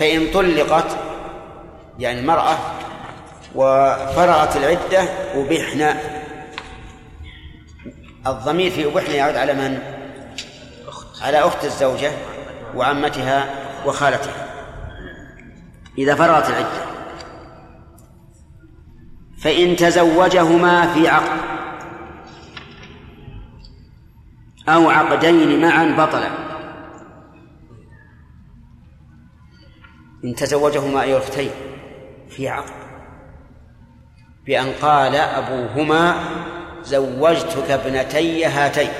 فإن 0.00 0.30
طلقت 0.30 0.96
يعني 1.98 2.20
المرأة 2.20 2.56
وفرغت 3.54 4.56
العدة 4.56 5.08
أبحنا 5.34 5.96
الضمير 8.26 8.70
في 8.70 8.86
أبحنا 8.86 9.14
يعود 9.14 9.36
على 9.36 9.54
من؟ 9.54 9.78
على 11.22 11.38
أخت 11.38 11.64
الزوجة 11.64 12.12
وعمتها 12.74 13.54
وخالتها. 13.86 14.46
إذا 15.98 16.14
فرغت 16.14 16.50
العدة. 16.50 16.86
فإن 19.38 19.76
تزوجهما 19.76 20.94
في 20.94 21.08
عقد. 21.08 21.40
أو 24.68 24.90
عقدين 24.90 25.60
معا 25.60 26.06
بطلا. 26.06 26.49
إن 30.24 30.34
تزوجهما 30.34 31.02
أي 31.02 31.18
أختين 31.18 31.50
في 32.28 32.48
عقد. 32.48 32.72
بأن 34.46 34.72
قال 34.82 35.16
أبوهما 35.16 36.14
زوجتك 36.82 37.70
ابنتي 37.70 38.44
هاتين. 38.44 38.90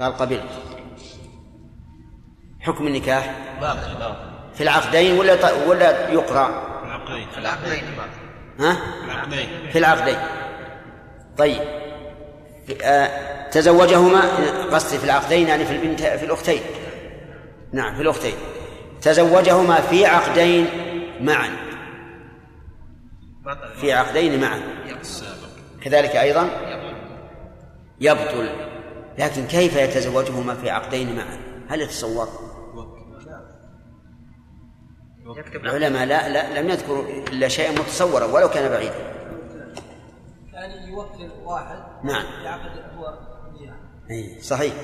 قال 0.00 0.12
قبلت. 0.16 0.48
حكم 2.60 2.86
النكاح 2.86 3.34
في 4.54 4.62
العقدين 4.62 5.18
ولا 5.18 5.52
ولا 5.66 6.08
يقرأ؟ 6.08 6.72
في 7.32 7.38
العقدين. 7.38 7.82
ها؟ 8.60 8.76
في 9.72 9.78
العقدين. 9.78 10.18
طيب. 11.38 11.60
آه 12.82 13.48
تزوجهما 13.50 14.20
قصدي 14.72 14.98
في 14.98 15.04
العقدين 15.04 15.48
يعني 15.48 15.64
في 15.64 15.72
البنت 15.72 16.02
في 16.02 16.24
الأختين. 16.24 16.60
نعم 17.72 17.94
في 17.94 18.02
الأختين. 18.02 18.34
تزوجهما 19.02 19.80
في 19.80 20.06
عقدين 20.06 20.66
معا. 21.20 21.50
في 23.80 23.92
عقدين 23.92 24.40
معا. 24.40 24.60
كذلك 25.82 26.16
أيضا 26.16 26.48
يبطل. 28.00 28.50
لكن 29.18 29.46
كيف 29.46 29.76
يتزوجهما 29.76 30.54
في 30.54 30.70
عقدين 30.70 31.16
معا؟ 31.16 31.38
هل 31.68 31.80
يتصور؟ 31.80 32.28
العلماء 35.54 36.04
لا, 36.04 36.28
لا 36.28 36.60
لم 36.60 36.68
يذكروا 36.68 37.04
إلا 37.08 37.48
شيئا 37.48 37.72
متصورا 37.72 38.24
ولو 38.24 38.48
كان 38.48 38.70
بعيدا. 38.70 39.12
يعني 40.52 40.90
يوكل 40.90 41.30
واحد 41.44 41.76
نعم. 42.04 42.24
يعقد 42.44 42.70
هو 42.96 43.18
أي 44.10 44.42
صحيح. 44.42 44.74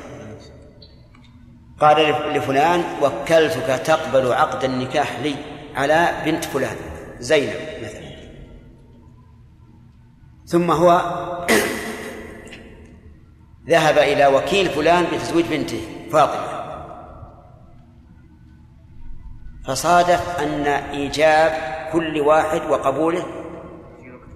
قال 1.80 1.96
لفلان 2.34 2.84
وكلتك 3.02 3.86
تقبل 3.86 4.32
عقد 4.32 4.64
النكاح 4.64 5.20
لي 5.20 5.34
على 5.74 6.22
بنت 6.24 6.44
فلان 6.44 6.76
زينب 7.18 7.54
مثلا. 7.82 8.08
ثم 10.46 10.70
هو 10.70 10.90
ذهب 13.70 13.98
إلى 13.98 14.26
وكيل 14.26 14.68
فلان 14.68 15.06
بتزويج 15.12 15.46
بنته 15.46 15.80
فاطمة. 16.12 16.58
فصادف 19.66 20.38
أن 20.38 20.66
إيجاب 20.66 21.52
كل 21.92 22.20
واحد 22.20 22.70
وقبوله 22.70 23.26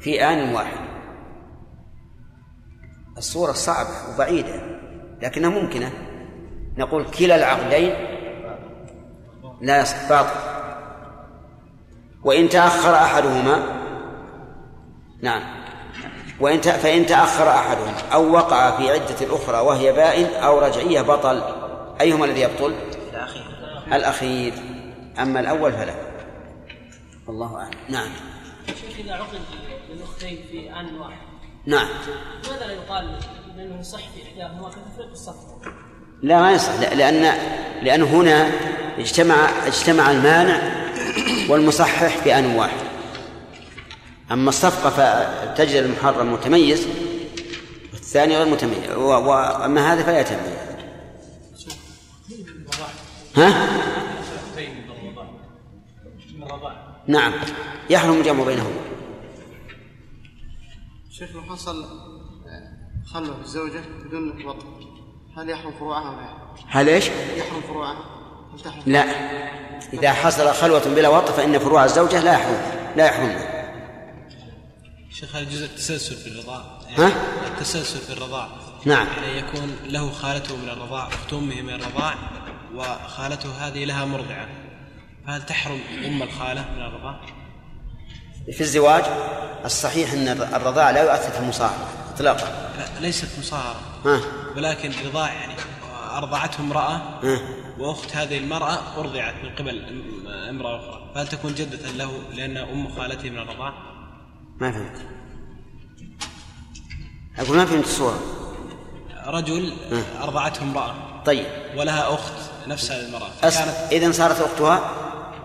في 0.01 0.25
آن 0.25 0.55
واحد. 0.55 0.79
الصورة 3.19 3.53
صعبة 3.53 4.15
وبعيدة 4.15 4.63
لكنها 5.23 5.51
ممكنة. 5.51 6.12
نقول 6.77 7.05
كلا 7.05 7.37
العقدين 7.37 7.95
لا 9.61 9.81
يصح 9.81 10.09
باطل 10.09 10.41
وإن 12.25 12.49
تأخر 12.49 12.95
أحدهما 12.95 13.63
نعم. 15.23 15.43
وإن 16.41 16.61
ت- 16.61 16.69
فإن 16.69 17.07
تأخر 17.07 17.49
أحدهما 17.51 17.99
أو 18.13 18.33
وقع 18.33 18.77
في 18.77 18.91
عدة 18.91 19.21
الأخرى 19.27 19.59
وهي 19.59 19.93
بائن 19.93 20.27
أو 20.27 20.59
رجعية 20.59 21.01
بطل 21.03 21.43
أيهما 22.01 22.25
الذي 22.25 22.41
يبطل؟ 22.41 22.75
الأخير. 23.93 24.53
أما 25.19 25.41
الأول 25.41 25.73
فلا. 25.73 25.95
والله 27.27 27.57
أعلم. 27.57 27.71
نعم. 27.89 28.11
شيخ 28.67 28.99
إذا 28.99 29.15
عقد 29.15 29.39
للأختين 29.91 30.39
في 30.51 30.71
آن 30.81 30.99
واحد 30.99 31.19
نعم. 31.67 31.89
لماذا 32.47 32.67
لا 32.67 32.73
يقال 32.73 33.19
بأنه 33.57 33.81
يصح 33.81 33.99
في 34.09 34.23
إحداهما 34.23 34.69
كتفريق 34.69 35.11
الصفقة؟ 35.11 35.61
لا 36.23 36.41
ما 36.41 36.53
يصح. 36.53 36.81
لأن 36.81 37.39
لأن 37.83 38.03
هنا 38.03 38.51
اجتمع 38.99 39.67
اجتمع 39.67 40.11
المانع 40.11 40.83
والمصحح 41.49 42.17
في 42.17 42.39
آن 42.39 42.47
واحد. 42.47 42.87
أما 44.33 44.49
الصفقة 44.49 44.91
فتجد 44.91 45.77
المحرم 45.77 46.33
متميز 46.33 46.87
والثاني 47.93 48.37
غير 48.37 48.47
متميز. 48.47 48.91
وأما 48.97 49.93
هذا 49.93 50.03
فلا 50.03 50.21
يتميز 50.21 50.53
ها؟ 53.37 53.69
نعم. 57.07 57.33
يحرم 57.91 58.19
الجمع 58.19 58.45
بينهما. 58.45 58.81
شيخ 61.11 61.31
لو 61.35 61.43
حصل 61.43 61.85
خلوة 63.07 63.41
الزوجة 63.41 63.81
بدون 64.05 64.47
وطن 64.47 64.92
هل 65.37 65.51
يحرم 65.51 65.73
فروعها 65.73 66.11
ولا 66.11 66.21
لا؟ 66.21 66.29
هل 66.69 66.89
إيش؟ 66.89 67.07
يحرم 67.37 67.61
فروعها؟ 67.69 68.05
هل 68.55 68.61
تحرم 68.61 68.83
لا 68.87 69.05
إذا 69.93 70.13
حصل 70.13 70.55
خلوة 70.55 70.85
بلا 70.85 71.09
وطء 71.09 71.33
فإن 71.33 71.59
فروع 71.59 71.85
الزوجة 71.85 72.21
لا 72.21 72.33
يحرم 72.33 72.63
لا 72.97 73.07
يحرم 73.07 73.39
شيخ 75.11 75.37
هل 75.37 75.43
يجوز 75.43 75.63
التسلسل 75.63 76.17
في 76.17 76.27
الرضاع؟ 76.27 76.63
ها؟ 76.99 77.13
التسلسل 77.47 77.99
في 77.99 78.13
الرضاع 78.13 78.49
نعم. 78.85 79.07
يعني 79.07 79.39
يكون 79.39 79.77
له 79.85 80.11
خالته 80.11 80.57
من 80.57 80.69
الرضاع 80.69 81.09
أخت 81.09 81.33
أمه 81.33 81.63
من 81.63 81.75
الرضاع 81.75 82.15
وخالته 82.75 83.69
هذه 83.69 83.85
لها 83.85 84.05
مرضعة 84.05 84.49
فهل 85.27 85.47
تحرم 85.47 85.81
أم 86.07 86.23
الخالة 86.23 86.65
من 86.77 86.83
الرضاع؟ 86.83 87.21
في 88.53 88.61
الزواج 88.61 89.05
الصحيح 89.65 90.13
أن 90.13 90.29
الرضاع 90.29 90.91
لا 90.91 91.03
يؤثر 91.03 91.31
في 91.31 91.39
المصاهرة 91.39 91.89
إطلاقا 92.15 92.73
لا 92.79 93.01
ليست 93.01 93.39
مصاهرة 93.39 93.92
ولكن 94.57 94.93
رضاع 95.07 95.33
يعني 95.33 95.53
أرضعته 96.17 96.61
امرأة 96.61 97.21
وأخت 97.79 98.17
هذه 98.17 98.39
المرأة 98.39 98.79
أرضعت 99.01 99.35
من 99.45 99.51
قبل 99.59 99.71
أم- 99.87 100.29
امرأة 100.49 100.79
أخرى. 100.81 101.11
فهل 101.15 101.29
تكون 101.29 101.55
جدة 101.55 101.91
له 101.91 102.13
لأنها 102.35 102.63
أم 102.63 102.89
خالته 102.89 103.31
من 103.31 103.39
الرضاع؟ 103.39 103.73
ما 104.61 104.73
فهمت. 104.73 104.97
أقول 107.39 107.57
ما 107.57 107.65
فهمت 107.67 107.85
الصورة 107.85 108.19
رجل 109.27 109.73
أرضعته 110.23 110.63
امرأة 110.63 110.95
طيب. 111.25 111.47
ولها 111.77 112.15
أخت 112.15 112.33
نفس 112.69 112.91
هذه 112.93 113.07
المرأة. 113.07 113.29
فكانت 113.43 113.93
إذا 113.93 114.13
صارت 114.13 114.41
أختها؟ 114.41 114.91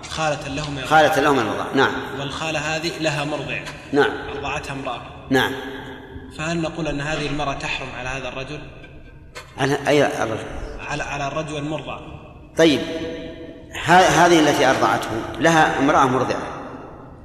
خالة 0.10 0.48
له 0.48 0.72
من 0.72 0.86
خالة 0.86 1.20
له 1.22 1.34
من 1.34 1.40
الرضاع. 1.40 1.68
نعم. 1.76 1.94
والخالة 2.20 2.60
هذه 2.60 2.92
لها 3.00 3.24
مرضع. 3.26 3.60
نعم. 3.94 4.12
أرضعتها 4.36 4.74
امرأة. 4.74 5.02
نعم. 5.30 5.54
فهل 6.38 6.62
نقول 6.62 6.88
أن 6.88 7.02
هذه 7.02 7.28
المرأة 7.28 7.54
تحرم 7.54 7.88
على 8.00 8.10
هذا 8.10 8.30
الرجل؟ 8.30 8.60
على 9.58 9.78
أي 9.88 10.24
الرجل؟ 10.24 10.46
على 10.90 11.04
على 11.04 11.28
الرجل 11.28 11.58
المرضع 11.58 12.00
طيب. 12.58 12.82
هذه 13.86 14.40
التي 14.40 14.66
أرضعته 14.66 15.10
لها 15.40 15.80
امرأة 15.80 16.06
مرضعة. 16.06 16.42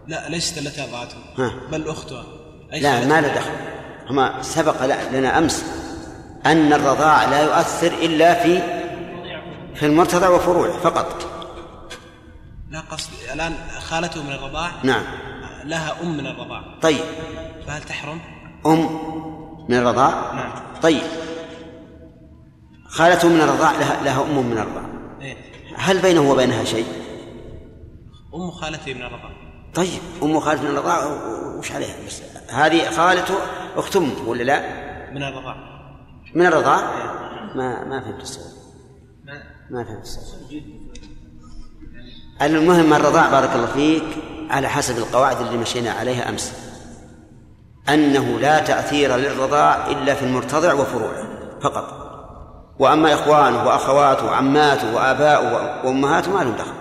لا 0.09 0.29
ليست 0.29 0.59
التي 0.59 0.83
أرضعته 0.83 1.17
ها. 1.39 1.53
بل 1.73 1.89
أختها 1.89 2.25
أي 2.73 2.81
لا؟ 2.81 3.07
ما 3.07 3.21
له 3.21 3.29
دخل. 3.29 3.51
هما 4.11 4.43
سبق 4.43 4.85
لنا 5.13 5.39
أمس 5.39 5.65
أن 6.47 6.73
الرضاع 6.73 7.25
لا 7.25 7.43
يؤثر 7.43 7.93
إلا 7.93 8.43
في 8.43 8.63
في 9.75 9.87
المرتضع 9.87 10.29
وفروعه 10.29 10.79
فقط. 10.79 11.29
لا 12.71 12.81
قصدي 12.81 13.33
الآن 13.33 13.55
خالته 13.79 14.23
من 14.23 14.33
الرضاع؟ 14.33 14.71
نعم. 14.83 15.03
لها 15.65 15.97
أم 16.03 16.17
من 16.17 16.27
الرضاع. 16.27 16.63
طيب. 16.83 17.05
فهل 17.67 17.83
تحرم؟ 17.83 18.21
أم 18.67 18.89
من 19.69 19.77
الرضاع؟ 19.77 20.15
طيب. 20.83 21.03
خالته 22.85 23.29
من 23.29 23.41
الرضاع 23.41 23.73
لها, 23.73 24.03
لها 24.05 24.23
أم 24.23 24.47
من 24.47 24.59
الرضاع. 24.59 24.85
إيه. 25.21 25.37
هل 25.77 25.99
بينه 25.99 26.31
وبينها 26.31 26.65
شيء؟ 26.65 26.87
أم 28.35 28.51
خالته 28.51 28.95
من 28.95 29.03
الرضاع. 29.03 29.31
طيب 29.75 30.01
أم 30.23 30.41
خالته 30.41 30.63
من 30.63 30.71
الرضاع 30.71 31.07
وش 31.59 31.73
عليها؟ 31.73 31.95
بس 32.07 32.23
هذه 32.51 32.91
خالته 32.91 33.35
أخت 33.77 33.97
أمه 33.97 34.29
ولا 34.29 34.43
لا؟ 34.43 34.61
من 35.13 35.23
الرضاع. 35.23 35.57
من 36.35 36.47
الرضاع؟ 36.47 36.81
ما 37.55 37.85
ما 37.85 38.01
فهمت 38.01 38.23
السؤال. 38.23 38.53
ما 39.71 39.85
فهمت 39.85 40.03
السؤال. 40.03 40.63
المهم 42.43 42.93
الرضاع 42.93 43.31
بارك 43.31 43.51
الله 43.55 43.67
فيك 43.67 44.05
على 44.51 44.69
حسب 44.69 44.99
القواعد 44.99 45.41
اللي 45.41 45.59
مشينا 45.59 45.91
عليها 45.91 46.29
أمس. 46.29 46.62
أنه 47.89 48.39
لا 48.39 48.59
تأثير 48.59 49.17
للرضاع 49.17 49.87
إلا 49.87 50.15
في 50.15 50.23
المرتضع 50.23 50.73
وفروعه 50.73 51.27
فقط. 51.61 52.03
وأما 52.79 53.15
إخوانه 53.15 53.67
وأخواته 53.67 54.27
وعماته 54.27 54.95
وآباؤه 54.95 55.87
وأمهاته 55.87 56.31
ما 56.31 56.45
لهم 56.45 56.57
دخل. 56.57 56.73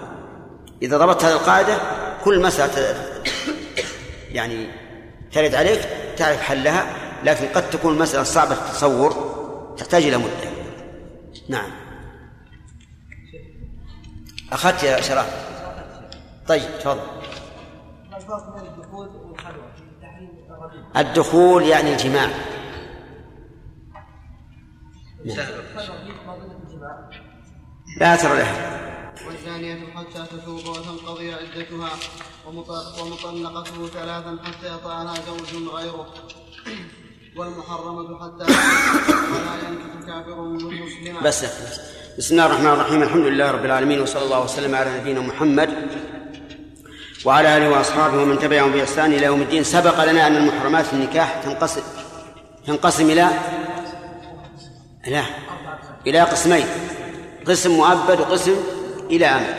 إذا 0.82 0.98
ضبطت 0.98 1.23
هذه 1.26 1.34
القاعدة 1.34 1.78
كل 2.23 2.41
مسألة 2.41 2.95
يعني 4.32 4.68
ترد 5.32 5.56
عليك 5.56 5.82
تعرف 6.18 6.41
حلها 6.41 6.86
لكن 7.23 7.48
قد 7.48 7.69
تكون 7.69 7.98
مسألة 7.98 8.23
صعبة 8.23 8.53
التصور 8.53 9.32
تحتاج 9.78 10.03
إلى 10.03 10.18
مدة. 10.18 10.52
نعم. 11.49 11.72
أخذت 14.52 14.84
يا 14.84 15.02
شرف. 15.02 15.52
طيب 16.48 16.61
تفضل 16.80 16.99
والخلوة 19.32 19.72
في 19.76 19.84
تحريم 20.02 20.30
الرجل؟ 20.30 20.41
الدخول 20.97 21.63
يعني 21.63 21.91
الجماع. 21.93 22.29
لا 27.99 28.13
أثر 28.13 28.33
لها. 28.33 28.81
والزانية 29.27 29.93
حتى 29.95 30.25
تتوب 30.38 30.65
وتنقضي 30.67 31.33
عدتها 31.33 31.89
ومط- 32.47 32.99
ومطلقته 33.01 33.88
ثلاثا 33.88 34.38
حتى 34.43 34.67
يطأها 34.75 35.13
زوج 35.15 35.67
غيره. 35.73 36.07
والمحرمة 37.38 38.19
حتى 38.19 38.43
ولا 38.43 39.53
ينكح 39.69 40.05
كافر 40.07 40.41
مسلما 40.41 41.21
بس. 41.21 41.45
بسم 42.17 42.33
الله 42.33 42.45
الرحمن 42.45 42.67
الرحيم. 42.67 43.03
الحمد 43.03 43.25
لله 43.25 43.51
رب 43.51 43.65
العالمين 43.65 43.99
وصلى 44.01 44.23
الله 44.23 44.43
وسلم 44.43 44.75
على 44.75 44.99
نبينا 44.99 45.19
محمد 45.21 45.69
وعلى 47.26 47.57
آله 47.57 47.69
وأصحابه 47.69 48.22
ومن 48.22 48.39
تبعهم 48.39 48.72
بإحسان 48.72 49.14
إلى 49.14 49.26
يوم 49.26 49.41
الدين. 49.41 49.64
سبق 49.64 50.03
لنا 50.03 50.27
أن 50.27 50.35
المحرمات 50.35 50.85
في 50.85 50.93
النكاح 50.93 51.41
تنقسم 51.43 51.81
تنقسم 52.68 53.10
إلى 53.10 53.27
لا 55.07 55.23
إلى 56.07 56.22
قسمين. 56.22 56.65
قسم 57.48 57.72
مؤبد 57.72 58.19
وقسم 58.19 58.56
إلى 59.10 59.26
امد 59.26 59.56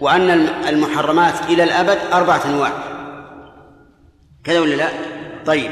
وأن 0.00 0.30
المحرمات 0.68 1.34
إلى 1.48 1.62
الأبد 1.62 1.98
أربعة 2.12 2.40
أنواع. 2.44 2.72
كذا 4.44 4.60
ولا 4.60 4.74
لا؟ 4.74 4.88
طيب. 5.46 5.70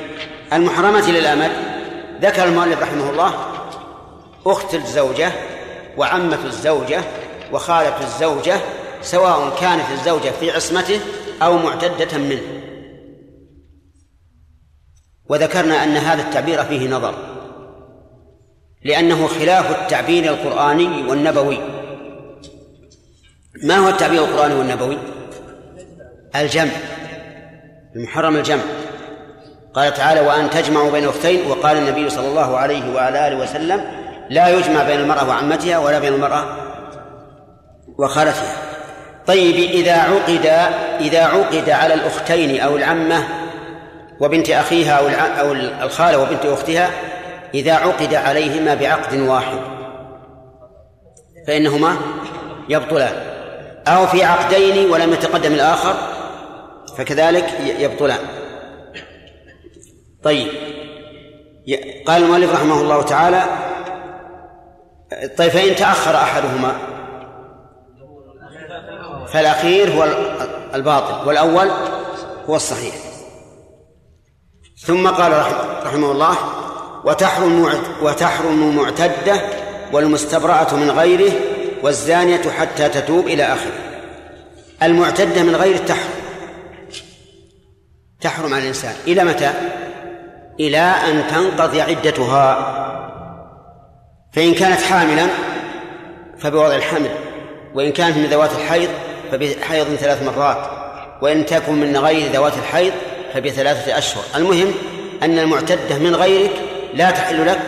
المحرمة 0.52 1.10
للأمد 1.10 1.51
ذكر 2.20 2.44
المؤلف 2.44 2.82
رحمه 2.82 3.10
الله 3.10 3.34
أخت 4.47 4.74
الزوجة 4.74 5.32
وعمة 5.97 6.44
الزوجة 6.44 7.01
وخالة 7.52 8.01
الزوجة 8.01 8.60
سواء 9.06 9.56
كانت 9.60 9.90
الزوجة 9.92 10.30
في 10.30 10.50
عصمته 10.50 11.00
أو 11.42 11.58
معتدة 11.58 12.18
منه. 12.18 12.42
وذكرنا 15.28 15.84
أن 15.84 15.96
هذا 15.96 16.22
التعبير 16.22 16.64
فيه 16.64 16.88
نظر 16.88 17.14
لأنه 18.84 19.26
خلاف 19.26 19.82
التعبير 19.82 20.24
القرآني 20.24 21.08
والنبوي. 21.08 21.58
ما 23.64 23.76
هو 23.76 23.88
التعبير 23.88 24.24
القرآني 24.24 24.54
والنبوي؟ 24.54 24.98
الجمع 26.36 26.72
المحرم 27.96 28.36
الجمع. 28.36 28.62
قال 29.74 29.94
تعالى 29.94 30.20
وأن 30.20 30.50
تجمعوا 30.50 30.90
بين 30.90 31.08
أختين. 31.08 31.50
وقال 31.50 31.76
النبي 31.76 32.10
صلى 32.10 32.28
الله 32.28 32.56
عليه 32.56 32.94
وعلى 32.94 33.28
آله 33.28 33.42
وسلم 33.42 33.84
لا 34.30 34.48
يجمع 34.48 34.84
بين 34.84 35.00
المرأة 35.00 35.28
وعمتها 35.28 35.78
ولا 35.78 35.98
بين 35.98 36.14
المرأة 36.14 36.44
وخالتها. 37.98 38.76
طيب 39.27 39.55
إذا 39.55 39.97
عقد 39.97 40.47
إذا 41.01 41.24
عقد 41.24 41.70
على 41.70 41.94
الأختين 41.94 42.61
أو 42.61 42.77
العمة 42.77 43.28
وبنت 44.20 44.51
أخيها 44.51 44.93
أو 44.93 45.09
أو 45.40 45.53
الخالة 45.53 46.19
وبنت 46.19 46.47
أختها 46.47 46.90
إذا 47.55 47.73
عقد 47.73 48.15
عليهما 48.15 48.74
بعقد 48.74 49.19
واحد 49.19 49.59
فإنهما 51.47 51.97
يبطلان. 52.69 53.12
أو 53.86 54.07
في 54.07 54.24
عقدين 54.24 54.90
ولم 54.90 55.12
يتقدم 55.12 55.53
الآخر 55.53 55.94
فكذلك 56.98 57.55
يبطلان. 57.78 58.19
طيب. 60.23 60.48
قال 62.07 62.23
المؤلف 62.23 62.53
رحمه 62.53 62.81
الله 62.81 63.03
تعالى 63.03 63.43
طيب 65.36 65.51
فإن 65.51 65.77
تأخر 65.77 66.16
أحدهما. 66.16 66.95
فالأخير 69.32 69.93
هو 69.93 70.09
الباطل 70.74 71.28
والأول 71.28 71.70
هو 72.48 72.57
الصحيح. 72.57 72.94
ثم 74.86 75.09
قال 75.09 75.32
رحمه 75.86 76.12
الله 76.12 76.36
وتحرم 77.05 77.69
وتحرم 78.03 78.77
معتدة 78.77 79.40
والمستبرأة 79.93 80.74
من 80.74 80.90
غيره 80.90 81.32
والزانية 81.82 82.51
حتى 82.51 82.89
تتوب 82.89 83.27
إلى 83.27 83.43
آخره. 83.43 83.73
المعتدة 84.82 85.43
من 85.43 85.57
غير 85.57 85.77
تحرم. 85.77 86.11
تحرم 88.20 88.55
على 88.55 88.62
الإنسان. 88.62 88.94
إلى 89.07 89.24
متى؟ 89.24 89.53
إلى 90.61 90.78
أن 90.78 91.27
تنقضي 91.31 91.81
عدتها. 91.81 92.73
فإن 94.32 94.55
كانت 94.55 94.81
حاملا 94.81 95.27
فبوضع 96.39 96.77
الحمل 96.77 97.11
وإن 97.74 97.93
كانت 97.93 98.16
من 98.16 98.27
ذوات 98.27 98.53
الحيض 98.53 98.89
فبحيض 99.32 99.94
ثلاث 99.94 100.23
مرات 100.23 100.70
وإن 101.23 101.47
تكن 101.47 101.74
من 101.74 101.97
غير 101.97 102.32
ذوات 102.32 102.53
الحيض 102.59 102.93
فبثلاثة 103.35 103.98
أشهر. 103.98 104.24
المهم 104.36 104.74
أن 105.23 105.39
المعتدة 105.39 105.98
من 105.98 106.15
غيرك 106.15 106.53
لا 106.94 107.11
تحل 107.11 107.47
لك 107.47 107.61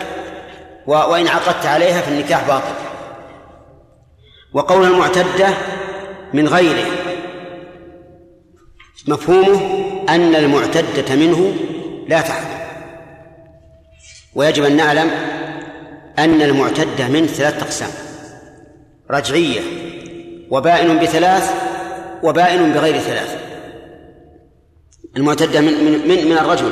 وإن 0.87 1.27
عقدت 1.27 1.65
عليها 1.65 2.01
فالنكاح 2.01 2.47
باطل. 2.47 2.73
وقول 4.53 4.87
المعتدة 4.87 5.47
من 6.33 6.47
غيره 6.47 6.85
مفهومه 9.07 9.61
أن 10.09 10.35
المعتدة 10.35 11.15
منه 11.15 11.53
لا 12.07 12.21
تحل. 12.21 12.59
ويجب 14.35 14.63
أن 14.63 14.77
نعلم 14.77 15.11
أن 16.19 16.41
المعتدة 16.41 17.07
من 17.07 17.27
ثلاثة 17.27 17.61
أقسام 17.61 17.89
رجعية 19.11 19.88
وبائن 20.51 20.99
بثلاث 20.99 21.53
وبائن 22.23 22.73
بغير 22.73 22.97
ثلاث. 22.97 23.37
المعتدة 25.17 25.61
من 25.61 25.73
من 25.73 26.07
من, 26.07 26.29
من 26.29 26.37
الرجل 26.37 26.71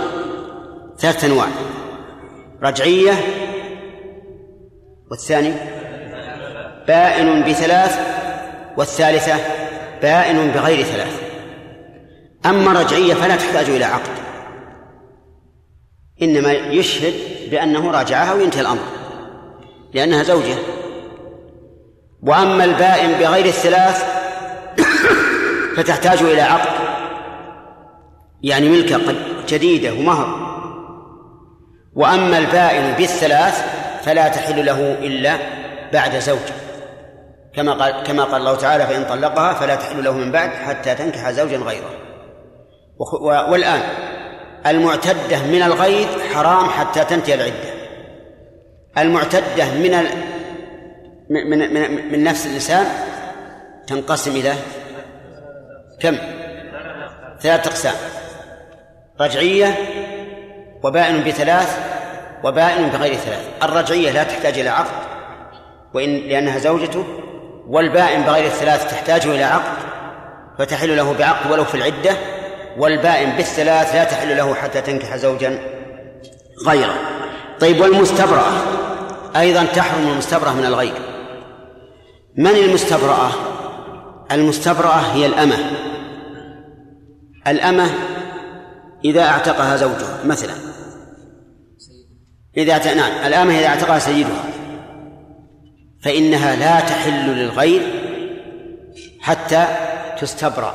ثلاثة 0.99 1.27
أنواع. 1.27 1.47
رجعية 2.63 3.13
والثاني 5.11 5.53
بائن 6.87 7.43
بثلاث 7.43 7.99
والثالثة 8.77 9.35
بائن 10.01 10.51
بغير 10.51 10.83
ثلاث. 10.83 11.21
أما 12.45 12.73
رجعية 12.81 13.13
فلا 13.13 13.35
تحتاج 13.35 13.69
إلى 13.69 13.85
عقد. 13.85 14.11
إنما 16.21 16.51
يشهد 16.53 17.13
بأنه 17.51 17.91
راجعها 17.91 18.33
وينتهي 18.33 18.61
الأمر. 18.61 18.83
لأنها 19.93 20.23
زوجة. 20.23 20.55
وأما 22.23 22.63
البائن 22.63 23.11
بغير 23.11 23.45
الثلاث 23.45 24.05
فتحتاج 25.77 26.21
إلى 26.21 26.41
عقد. 26.41 26.87
يعني 28.41 28.69
ملكة 28.69 29.15
جديدة 29.47 29.93
ومهر. 29.93 30.47
وأما 31.95 32.37
البائن 32.37 32.93
بالثلاث 32.97 33.63
فلا 34.03 34.27
تحل 34.27 34.65
له 34.65 34.93
إلا 34.99 35.37
بعد 35.93 36.19
زوج 36.19 36.39
كما 37.55 37.73
قال 37.73 38.03
كما 38.03 38.23
قال 38.23 38.35
الله 38.35 38.55
تعالى 38.55 38.87
فإن 38.87 39.05
طلقها 39.05 39.53
فلا 39.53 39.75
تحل 39.75 40.03
له 40.03 40.11
من 40.11 40.31
بعد 40.31 40.49
حتى 40.49 40.95
تنكح 40.95 41.31
زوجا 41.31 41.57
غيره. 41.57 41.89
والآن 43.51 43.81
المعتدة 44.65 45.43
من 45.51 45.61
الغيظ 45.61 46.07
حرام 46.33 46.69
حتى 46.69 47.03
تنتهي 47.03 47.33
العدة. 47.33 47.73
المعتدة 48.97 49.65
من. 49.73 50.07
من 51.29 51.73
من 51.73 52.11
من 52.11 52.23
نفس 52.23 52.45
الإنسان 52.45 52.85
تنقسم 53.87 54.31
إلى 54.31 54.53
كم؟ 55.99 56.17
ثلاثة 57.41 57.69
أقسام. 57.69 57.95
رجعية 59.21 59.75
وبائن 60.83 61.23
بثلاث 61.23 61.77
وبائن 62.43 62.87
بغير 62.87 63.13
ثلاث. 63.13 63.49
الرجعية 63.63 64.11
لا 64.11 64.23
تحتاج 64.23 64.59
إلى 64.59 64.69
عقد 64.69 65.07
وإن 65.93 66.17
لأنها 66.17 66.59
زوجته 66.59 67.05
والبائن 67.67 68.21
بغير 68.21 68.45
الثلاث 68.45 68.91
تحتاج 68.91 69.27
إلى 69.27 69.43
عقد 69.43 69.77
فتحل 70.59 70.97
له 70.97 71.13
بعقد 71.13 71.51
ولو 71.51 71.65
في 71.65 71.75
العدة 71.75 72.15
والبائن 72.77 73.29
بالثلاث 73.29 73.95
لا 73.95 74.03
تحل 74.03 74.37
له 74.37 74.53
حتى 74.55 74.81
تنكح 74.81 75.15
زوجا 75.15 75.59
غيره. 76.67 76.95
طيب 77.59 77.79
والمستبرأة؟ 77.79 78.51
أيضا 79.35 79.65
تحرم 79.65 80.07
المستبرأة 80.07 80.51
من 80.51 80.65
الغير. 80.65 81.06
من 82.37 82.55
المستبرأة؟ 82.55 83.29
المستبرأة 84.31 84.99
هي 84.99 85.25
الأمة. 85.25 85.57
الأمة 87.47 87.89
إذا 89.05 89.21
أعتقها 89.21 89.77
زوجها 89.77 90.19
مثلا. 90.25 90.53
إذا 92.57 92.93
نعم 92.93 93.11
الأمة 93.25 93.59
إذا 93.59 93.67
أعتقها 93.67 93.99
سيدها. 93.99 94.43
فإنها 96.03 96.55
لا 96.55 96.79
تحل 96.79 97.29
للغير 97.29 97.81
حتى 99.19 99.65
تستبرأ. 100.21 100.73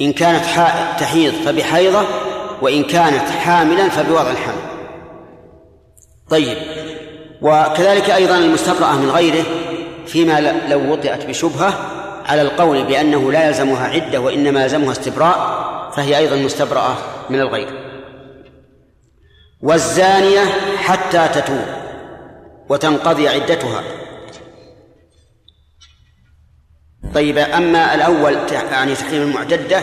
إن 0.00 0.12
كانت 0.12 0.44
تحيض 1.00 1.32
فبحيضة 1.32 2.04
وإن 2.62 2.82
كانت 2.82 3.28
حاملا 3.28 3.88
فبوضع 3.88 4.30
الحمل. 4.30 4.62
طيب. 6.30 6.58
وكذلك 7.42 8.10
أيضا 8.10 8.38
المستبرأة 8.38 8.92
من 8.92 9.10
غيره. 9.10 9.44
فيما 10.06 10.40
لو 10.68 10.92
وطئت 10.92 11.26
بشبهة 11.26 11.74
على 12.26 12.42
القول 12.42 12.84
بأنه 12.84 13.32
لا 13.32 13.46
يلزمها 13.48 13.88
عدة 13.88 14.20
وإنما 14.20 14.62
يلزمها 14.62 14.92
استبراء 14.92 15.66
فهي 15.96 16.18
أيضا 16.18 16.36
مستبرأة 16.36 16.96
من 17.30 17.40
الغير. 17.40 17.68
والزانية 19.60 20.44
حتى 20.76 21.28
تتوب 21.28 21.66
وتنقضي 22.68 23.28
عدتها. 23.28 23.82
طيب 27.14 27.38
أما 27.38 27.94
الأول 27.94 28.36
يعني 28.52 28.94
تحريم 28.94 29.22
المعتدة 29.22 29.80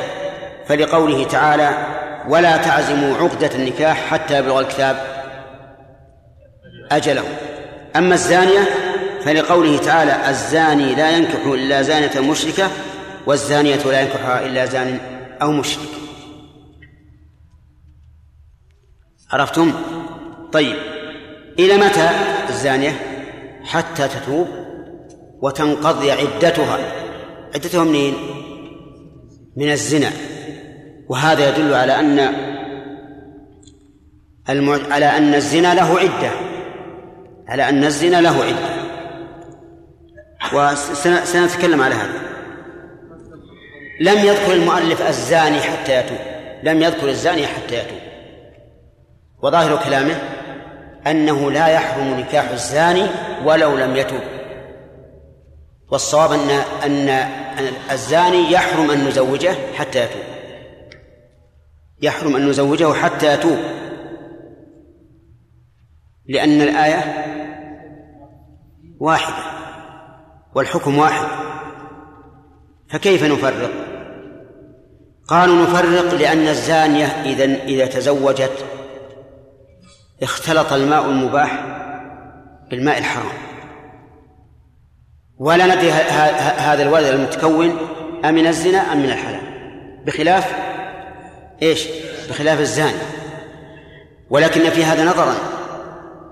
فلقوله 0.66 1.24
تعالى 1.24 1.88
ولا 2.28 2.58
تعزموا 2.58 3.18
عقدة 3.18 3.56
النكاح 3.56 4.08
حتى 4.08 4.38
يبلغ 4.38 4.60
الكتاب 4.60 4.98
أجله. 6.92 7.24
أما 7.96 8.14
الزانية 8.14 8.68
فلقوله 9.26 9.78
تعالى 9.78 10.30
الزاني 10.30 10.96
لا 10.96 11.18
ينكح 11.18 11.46
إلا 11.46 11.82
زانية 11.82 12.32
مشركة 12.32 12.70
والزانية 13.26 13.76
لا 13.76 14.02
ينكحها 14.02 14.46
إلا 14.46 14.66
زان 14.66 15.00
أو 15.42 15.52
مشرك 15.52 15.90
عرفتم؟ 19.32 19.72
طيب 20.52 20.76
إلى 21.60 21.78
متى 21.78 22.10
الزانية؟ 22.50 22.92
حتى 23.64 24.08
تتوب 24.08 24.48
وتنقضي 25.42 26.12
عدتها 26.12 26.78
عدتها 27.56 27.84
منين؟ 27.84 28.14
من 29.58 29.72
الزنا 29.72 30.12
وهذا 31.10 31.50
يدل 31.50 31.74
على 31.74 32.00
أن. 32.00 32.34
على 34.92 35.06
أن 35.06 35.34
الزنا 35.34 35.74
له 35.74 36.00
عدة 36.00 36.32
على 37.48 37.70
أن 37.70 37.84
الزنا 37.84 38.22
له 38.22 38.44
عدة 38.44 38.73
وسنتكلم 40.54 41.82
على 41.82 41.96
هذا. 41.96 42.22
لم 44.02 44.18
يذكر 44.26 44.54
المؤلف 44.54 45.02
الزاني 45.02 45.62
حتى 45.62 46.00
يتوب. 46.00 46.18
لم 46.64 46.82
يذكر 46.82 47.10
الزاني 47.10 47.48
حتى 47.48 47.76
يتوب. 47.76 48.00
وظاهر 49.44 49.84
كلامه 49.84 50.16
أنه 51.08 51.52
لا 51.52 51.68
يحرم 51.68 52.20
نكاح 52.20 52.50
الزاني 52.50 53.08
ولو 53.46 53.78
لم 53.78 53.96
يتوب. 53.96 54.22
والصواب 55.92 56.32
أن 56.32 56.50
أن 56.84 57.10
الزاني 57.92 58.52
يحرم 58.52 58.92
أن 58.92 59.08
نزوجه 59.08 59.56
حتى 59.76 60.00
يتوب. 60.00 60.24
يحرم 62.02 62.36
أن 62.36 62.50
نزوجه 62.50 62.94
حتى 62.94 63.34
يتوب. 63.34 63.58
لأن 66.28 66.62
الآية 66.62 67.26
واحدة. 69.00 69.53
والحكم 70.56 70.98
واحد. 70.98 71.28
فكيف 72.90 73.24
نفرق؟ 73.24 73.72
قالوا 75.28 75.64
نفرق 75.64 76.14
لأن 76.14 76.48
الزانية 76.48 77.06
إذا 77.06 77.44
إذا 77.64 77.86
تزوجت 77.86 78.66
اختلط 80.24 80.74
الماء 80.74 81.06
المباح 81.06 81.66
بالماء 82.70 82.98
الحرام. 82.98 83.38
ولا 85.38 85.76
ندري 85.76 85.92
هذا 85.92 86.84
الولد 86.84 87.06
المتكون 87.06 87.78
أمن 88.26 88.48
الزنا 88.48 88.94
أم 88.94 88.98
من 88.98 89.10
الحلال. 89.10 89.54
بخلاف 90.06 90.54
إيش؟ 91.62 91.88
بخلاف 92.30 92.60
الزاني 92.60 92.98
ولكن 94.30 94.70
في 94.70 94.86
هذا 94.86 95.06
نظرا 95.06 95.36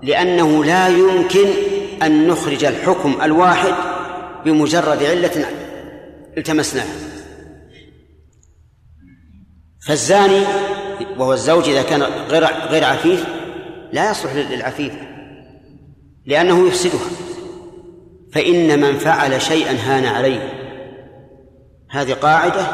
لأنه 0.03 0.65
لا 0.65 0.88
يمكن 0.88 1.48
أن 2.03 2.27
نخرج 2.27 2.65
الحكم 2.65 3.18
الواحد 3.23 3.73
بمجرد 4.45 5.03
علة 5.03 5.45
التمسناها 6.38 6.95
فالزاني 9.88 10.43
وهو 11.18 11.34
الزوج 11.34 11.69
إذا 11.69 11.81
كان 11.81 12.03
غير 12.03 12.45
غير 12.45 12.84
عفيف 12.84 13.26
لا 13.93 14.11
يصلح 14.11 14.34
للعفيف 14.34 14.93
لأنه 16.26 16.68
يفسدها. 16.68 17.09
فإن 18.34 18.80
من 18.80 18.97
فعل 18.97 19.41
شيئا 19.41 19.72
هان 19.72 20.05
عليه. 20.05 20.53
هذه 21.89 22.13
قاعدة 22.13 22.68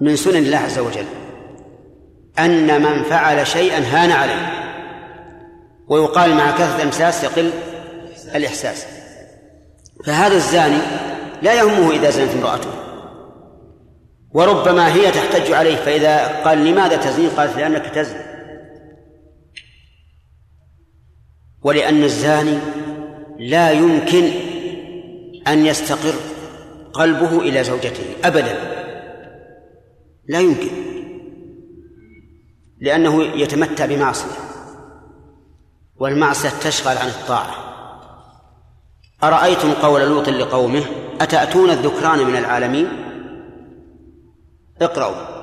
من 0.00 0.16
سنن 0.16 0.36
الله 0.36 0.58
عز 0.58 0.78
وجل. 0.78 1.06
أن 2.38 2.82
من 2.82 3.02
فعل 3.02 3.46
شيئا 3.46 3.78
هان 3.78 4.10
عليه. 4.10 4.52
ويقال 5.88 6.34
مع 6.34 6.50
كثرة 6.50 6.76
الإمساس 6.76 7.24
يقل 7.24 7.50
الإحساس. 8.34 8.86
فهذا 10.06 10.34
الزاني 10.34 10.78
لا 11.42 11.54
يهمه 11.54 11.90
إذا 11.90 12.10
زنت 12.10 12.30
امرأته. 12.30 12.70
وربما 14.34 14.94
هي 14.94 15.10
تحتج 15.10 15.52
عليه 15.52 15.76
فإذا 15.76 16.42
قال 16.42 16.64
لماذا 16.64 16.96
تزني 16.96 17.28
قالت 17.28 17.56
لأنك 17.56 17.86
تزني. 17.86 18.24
ولأن 21.62 22.02
الزاني 22.02 22.58
لا 23.38 23.70
يمكن 23.70 24.30
أن 25.46 25.66
يستقر 25.66 26.14
قلبه 26.92 27.38
إلى 27.38 27.64
زوجته 27.64 28.04
أبدا. 28.24 28.58
لا 30.28 30.40
يمكن. 30.40 30.70
لأنه 32.80 33.22
يتمتع 33.22 33.86
بمعصية 33.86 34.38
والمعصية 35.96 36.48
تشغل 36.48 36.96
عن 36.96 37.08
الطاعة. 37.08 37.63
أرأيتم 39.28 39.72
قول 39.72 40.02
لوط 40.02 40.28
لقومه 40.28 40.84
أتأتون 41.20 41.70
الذكران 41.70 42.18
من 42.18 42.36
العالمين؟ 42.36 42.88
اقرأوا. 44.82 45.34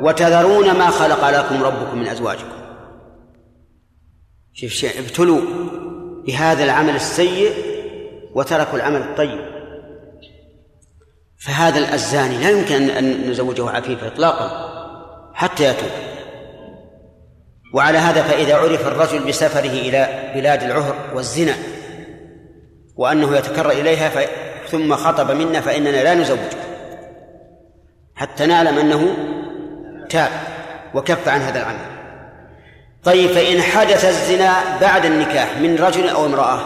وتذرون 0.00 0.78
ما 0.78 0.90
خلق 0.90 1.28
لكم 1.28 1.62
ربكم 1.62 1.98
من 1.98 2.06
أزواجكم. 2.06 2.54
شوف 4.52 4.70
شيء 4.70 4.98
ابتلوا 5.00 5.40
بهذا 6.26 6.64
العمل 6.64 6.94
السيء 6.94 7.52
وتركوا 8.34 8.78
العمل 8.78 9.00
الطيب. 9.00 9.40
فهذا 11.38 11.94
الزاني 11.94 12.38
لا 12.38 12.50
يمكن 12.50 12.90
أن 12.90 13.30
نزوجه 13.30 13.70
عفيفا 13.70 14.06
إطلاقا 14.06 14.74
حتى 15.34 15.64
يتوب. 15.64 15.90
وعلى 17.74 17.98
هذا 17.98 18.22
فإذا 18.22 18.56
عرف 18.56 18.86
الرجل 18.86 19.28
بسفره 19.28 19.60
إلى 19.60 20.32
بلاد 20.34 20.62
العهر 20.62 20.96
والزنا 21.14 21.54
وأنه 22.96 23.36
يتكرر 23.36 23.70
إليها 23.70 24.08
ف... 24.08 24.28
ثم 24.70 24.94
خطب 24.94 25.30
منا 25.30 25.60
فإننا 25.60 26.02
لا 26.02 26.14
نزوجه. 26.14 26.50
حتى 28.14 28.46
نعلم 28.46 28.78
أنه 28.78 29.16
تاب 30.08 30.30
وكف 30.94 31.28
عن 31.28 31.40
هذا 31.40 31.58
العمل. 31.58 31.94
طيب 33.04 33.30
فإن 33.30 33.62
حدث 33.62 34.04
الزنا 34.04 34.80
بعد 34.80 35.04
النكاح 35.04 35.58
من 35.58 35.76
رجل 35.76 36.08
أو 36.08 36.26
امرأة 36.26 36.58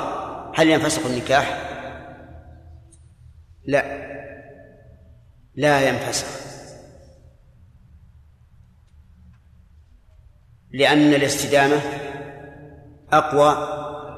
هل 0.54 0.70
ينفسخ 0.70 1.06
النكاح؟ 1.06 1.68
لا. 3.64 4.08
لا 5.54 5.88
ينفسخ. 5.88 6.26
لأن 10.72 11.14
الاستدامة 11.14 11.80
أقوى 13.12 13.56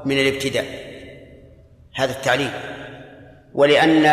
من 0.05 0.19
الابتداء. 0.19 0.90
هذا 1.95 2.13
التعليل. 2.13 2.51
ولأن 3.55 4.07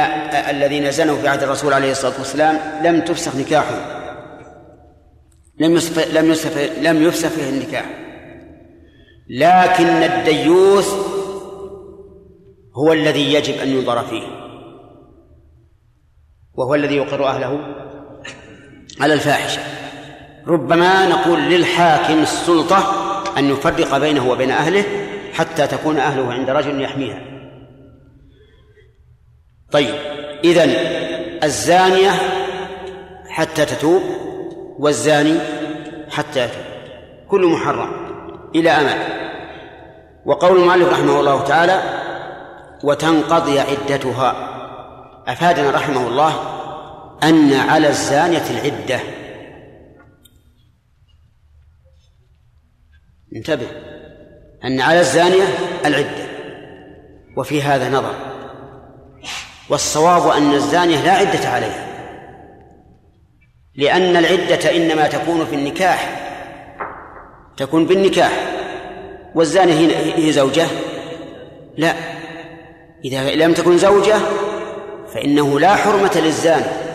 الذين 0.49 0.91
زنوا 0.91 1.17
في 1.17 1.27
عهد 1.27 1.43
الرسول 1.43 1.73
عليه 1.73 1.91
الصلاة 1.91 2.13
والسلام 2.17 2.59
لم 2.83 3.01
تفسخ 3.01 3.35
نكاحهم. 3.35 3.97
لم 5.59 5.75
يسف 5.75 6.13
لم 6.13 6.31
يسف 6.31 6.79
لم 6.81 7.03
يفسخ 7.03 7.29
فيه 7.29 7.49
النكاح. 7.49 7.85
لكن 9.29 10.03
الديوث 10.03 10.93
هو 12.77 12.93
الذي 12.93 13.33
يجب 13.33 13.53
أن 13.61 13.67
ينظر 13.67 14.03
فيه. 14.03 14.23
وهو 16.53 16.75
الذي 16.75 16.95
يقر 16.95 17.27
أهله 17.27 17.75
على 19.01 19.13
الفاحشة. 19.13 19.61
ربما 20.47 21.07
نقول 21.07 21.39
للحاكم 21.39 22.19
السلطة 22.19 22.93
أن 23.37 23.49
يفرق 23.49 23.97
بينه 23.97 24.29
وبين 24.29 24.51
أهله 24.51 24.83
حتى 25.33 25.67
تكون 25.67 25.97
أهله 25.97 26.33
عند 26.33 26.49
رجل 26.49 26.81
يحميها. 26.81 27.36
طيب 29.71 29.95
إذن 30.43 30.69
الزانية 31.43 32.11
حتى 33.29 33.65
تتوب 33.65 34.01
والزاني 34.79 35.39
حتى 36.09 36.43
يتوب. 36.43 36.63
كل 37.27 37.45
محرم 37.45 37.91
إلى 38.55 38.69
أمل 38.69 38.97
وقول 40.25 40.59
المؤلف 40.59 40.89
رحمه 40.89 41.19
الله 41.19 41.43
تعالى 41.43 41.81
وتنقضي 42.83 43.59
عدتها 43.59 44.53
أفادنا 45.27 45.71
رحمه 45.71 46.07
الله 46.07 46.33
أن 47.23 47.53
على 47.53 47.89
الزانية 47.89 48.43
العدة. 48.49 48.99
انتبه. 53.35 53.67
أن 54.63 54.81
على 54.81 54.99
الزانية 54.99 55.43
العدة. 55.85 56.27
وفي 57.37 57.61
هذا 57.61 57.89
نظر. 57.89 58.26
والصواب 59.69 60.27
أن 60.27 60.53
الزانية 60.53 61.03
لا 61.03 61.11
عدة 61.11 61.49
عليها. 61.49 61.87
لأن 63.75 64.15
العدة 64.15 64.75
إنما 64.75 65.07
تكون 65.07 65.45
في 65.45 65.55
النكاح 65.55 66.23
تكون 67.57 67.85
بالنكاح. 67.85 68.53
والزانية 69.35 69.97
هي 70.15 70.31
زوجة؟ 70.31 70.67
لا. 71.77 71.93
إذا 73.05 73.35
لم 73.35 73.53
تكن 73.53 73.77
زوجة 73.77 74.15
فإنه 75.13 75.59
لا 75.59 75.75
حرمة 75.75 76.11
للزاني. 76.15 76.87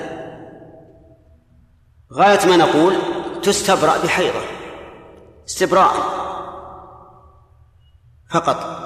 غاية 2.13 2.47
ما 2.47 2.57
نقول 2.57 2.97
تستبرأ 3.43 4.05
بحيضة 4.05 4.41
استبراء 5.49 5.93
فقط. 8.31 8.83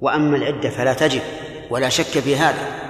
وأما 0.00 0.36
العدة 0.36 0.70
فلا 0.70 0.94
تجب. 0.94 1.22
ولا 1.70 1.88
شك 1.88 2.04
في 2.20 2.36
هذا. 2.36 2.80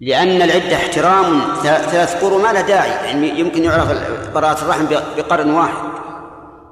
لأن 0.00 0.42
العدة 0.42 0.76
احترام 0.76 1.40
ثلاث 1.62 2.24
قرون 2.24 2.42
ما 2.42 2.52
له 2.52 2.60
داعي 2.60 2.90
يعني 2.90 3.40
يمكن 3.40 3.64
يعرف 3.64 3.88
براءة 4.34 4.62
الرحم 4.62 4.86
بقرن 5.16 5.50
واحد. 5.50 5.92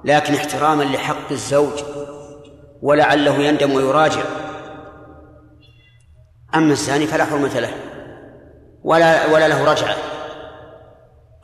لكن 0.05 0.35
احتراما 0.35 0.83
لحق 0.83 1.31
الزوج 1.31 1.83
ولعله 2.83 3.35
يندم 3.35 3.73
ويراجع. 3.75 4.23
أما 6.55 6.73
الزاني 6.73 7.07
فلا 7.07 7.25
حرمة 7.25 7.61
له 7.61 7.75
ولا 8.85 9.27
ولا 9.27 9.49
له 9.49 9.73
رجعة 9.73 9.97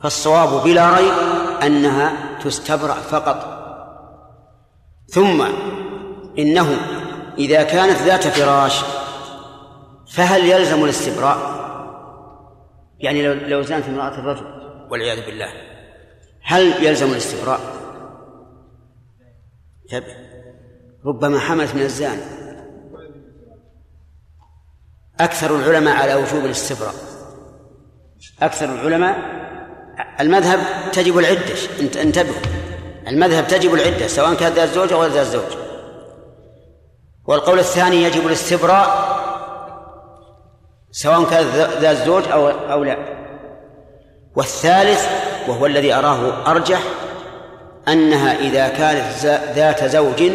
فالصواب 0.03 0.63
بلا 0.63 0.95
ريب 0.95 1.13
أنها 1.63 2.13
تستبرأ 2.43 2.93
فقط. 2.93 3.57
ثم 5.07 5.45
إنه 6.39 6.77
إذا 7.37 7.63
كانت 7.63 7.97
ذات 8.01 8.27
فراش 8.27 8.81
فهل 10.17 10.45
يلزم 10.45 10.83
الاستبراء؟ 10.83 11.37
يعني 12.99 13.27
لو 13.27 13.33
لو 13.33 13.61
زانت 13.61 13.85
امرأة 13.85 14.19
الرجل. 14.19 14.45
والعياذ 14.91 15.25
بالله. 15.25 15.47
هل 16.41 16.85
يلزم 16.85 17.11
الاستبراء؟ 17.11 17.59
تبع 19.89 20.15
ربما 21.05 21.39
حملت 21.39 21.75
من 21.75 21.81
الزاني. 21.81 22.21
أكثر 25.19 25.55
العلماء 25.55 25.95
على 25.95 26.15
وجوب 26.15 26.45
الاستبراء. 26.45 26.93
أكثر 28.41 28.65
العلماء 28.65 29.17
المذهب 30.19 30.59
تجب 30.91 31.17
العدة. 31.17 31.55
انتبهوا. 32.01 32.41
المذهب 33.07 33.47
تجب 33.47 33.73
العدة 33.73 34.07
سواء 34.07 34.33
كانت 34.33 34.55
ذات 34.55 34.69
زوج 34.69 34.93
أو 34.93 35.01
غير 35.01 35.11
ذات 35.11 35.27
زوج 35.27 35.57
والقول 37.25 37.59
الثاني 37.59 38.03
يجب 38.03 38.27
الاستبراء 38.27 39.16
سواء 40.97 41.23
كانت 41.23 41.47
ذات 41.81 41.97
زوج 41.97 42.23
أو 42.31 42.47
أو 42.47 42.83
لا. 42.83 42.97
والثالث 44.35 45.07
وهو 45.47 45.65
الذي 45.65 45.93
أراه 45.93 46.51
أرجح 46.51 46.79
أنها 47.87 48.39
إذا 48.39 48.67
كانت 48.67 49.03
ذات 49.55 49.83
زوج 49.83 50.31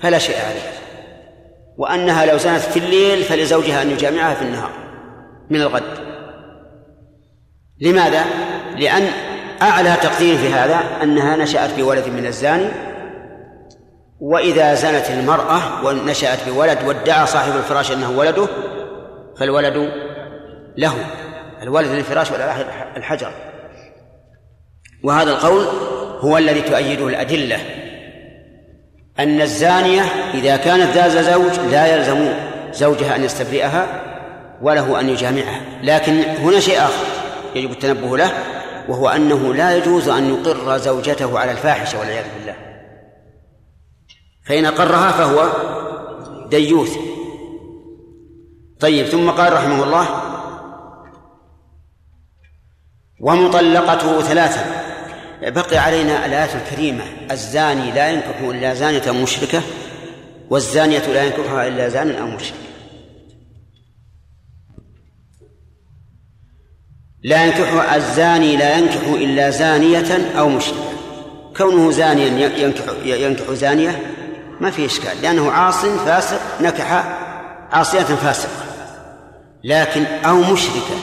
فلا 0.00 0.18
شيء 0.18 0.36
عليها 0.36 0.72
وأنها 1.76 2.26
لو 2.26 2.38
زنت 2.38 2.60
في 2.60 2.78
الليل 2.78 3.22
فلزوجها 3.22 3.82
أن 3.82 3.90
يجامعها 3.90 4.34
في 4.34 4.42
النهار 4.42 4.70
من 5.50 5.60
الغد. 5.60 5.98
لماذا؟ 7.80 8.24
لأن 8.76 9.08
أعلى 9.62 9.96
تقدير 10.02 10.38
في 10.38 10.48
هذا 10.48 10.80
أنها 11.02 11.36
نشأت 11.36 11.70
بولد 11.78 12.08
من 12.08 12.26
الزاني 12.26 12.68
وإذا 14.20 14.74
زنت 14.74 15.10
المرأة 15.10 15.84
ونشأت 15.84 16.48
بولد 16.48 16.78
وادعى 16.86 17.26
صاحب 17.26 17.56
الفراش 17.56 17.92
أنه 17.92 18.10
ولده 18.10 18.46
فالولد 19.38 19.92
له 20.76 20.94
الولد 21.62 21.88
للفراش 21.88 22.30
والحجر. 22.30 23.32
وهذا 25.04 25.30
القول 25.30 25.64
هو 26.20 26.38
الذي 26.38 26.60
تؤيده 26.60 27.08
الأدلة 27.08 27.58
أن 29.18 29.40
الزانية 29.40 30.02
إذا 30.34 30.56
كانت 30.56 30.96
ذات 30.96 31.10
زوج 31.10 31.70
لا 31.70 31.96
يلزم 31.96 32.34
زوجها 32.72 33.16
أن 33.16 33.24
يستبرئها 33.24 33.86
وله 34.62 35.00
أن 35.00 35.08
يجامعها. 35.08 35.60
لكن 35.82 36.12
هنا 36.12 36.60
شيء 36.60 36.78
آخر 36.78 37.04
يجب 37.54 37.70
التنبه 37.70 38.16
له 38.16 38.30
وهو 38.88 39.08
أنه 39.08 39.54
لا 39.54 39.76
يجوز 39.76 40.08
أن 40.08 40.34
يقر 40.34 40.76
زوجته 40.76 41.38
على 41.38 41.52
الفاحشة 41.52 41.98
والعياذ 41.98 42.24
بالله. 42.38 42.56
فإن 44.46 44.64
أقرها 44.64 45.10
فهو 45.10 45.48
ديوث. 46.48 46.96
طيب 48.82 49.06
ثم 49.06 49.30
قال 49.30 49.52
رحمه 49.52 49.84
الله 49.84 50.06
ومطلقته 53.20 54.22
ثلاثا 54.22 54.82
بقي 55.42 55.76
علينا 55.76 56.26
الآية 56.26 56.54
الكريمة 56.54 57.04
الزاني 57.30 57.92
لا 57.92 58.10
ينكح 58.10 58.38
إلا 58.40 58.74
زانية 58.74 59.10
مشركة 59.22 59.62
والزانية 60.50 60.98
لا 60.98 61.24
ينكحها 61.24 61.68
إلا 61.68 61.88
زان 61.88 62.10
أو 62.10 62.26
مشرك. 62.26 62.54
لا 67.22 67.44
ينكح 67.44 67.92
الزاني 67.92 68.56
لا 68.56 68.78
ينكح 68.78 69.06
إلا 69.06 69.50
زانية 69.50 70.38
أو 70.38 70.48
مشركة. 70.48 70.92
كونه 71.56 71.90
زانيا 71.90 72.48
ينكح 72.58 72.84
ينكح 73.04 73.52
زانية 73.52 74.00
ما 74.60 74.70
في 74.70 74.86
إشكال 74.86 75.22
لأنه 75.22 75.50
عاص 75.50 75.84
فاسق 75.84 76.40
نكح 76.60 77.04
عاصية 77.72 78.00
فاسقة. 78.02 78.71
لكن 79.64 80.04
أو 80.04 80.52
مشركة. 80.52 80.96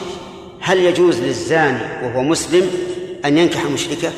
هل 0.60 0.78
يجوز 0.78 1.20
للزاني 1.20 2.06
وهو 2.06 2.22
مسلم 2.22 2.70
أن 3.24 3.38
ينكح 3.38 3.64
مشركة؟ 3.64 4.12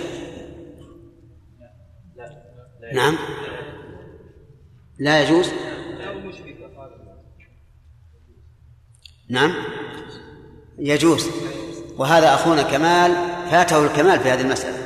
نعم. 2.94 3.18
لا 4.98 5.22
يجوز. 5.22 5.50
نعم. 9.30 9.54
يجوز. 10.78 11.28
وهذا 11.96 12.34
أخونا 12.34 12.62
كمال 12.62 13.12
فاته 13.50 13.86
الكمال 13.86 14.20
في 14.20 14.28
هذه 14.28 14.40
المسألة. 14.40 14.78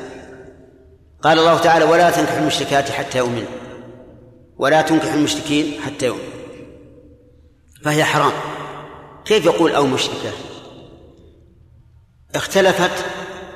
قال 1.22 1.38
الله 1.38 1.58
تعالى 1.58 1.84
ولا 1.84 2.10
تنكح 2.10 2.32
المشركات 2.32 2.90
حتى 2.90 3.18
يؤمن. 3.18 3.46
ولا 4.56 4.82
تنكح 4.82 5.12
المشركين 5.12 5.80
حتى 5.80 6.06
يؤمن. 6.06 6.30
فهي 7.84 8.04
حرام. 8.04 8.32
كيف 9.26 9.44
يقول 9.44 9.72
أو 9.72 9.86
مشركة؟ 9.86 10.32
اختلفت 12.34 13.04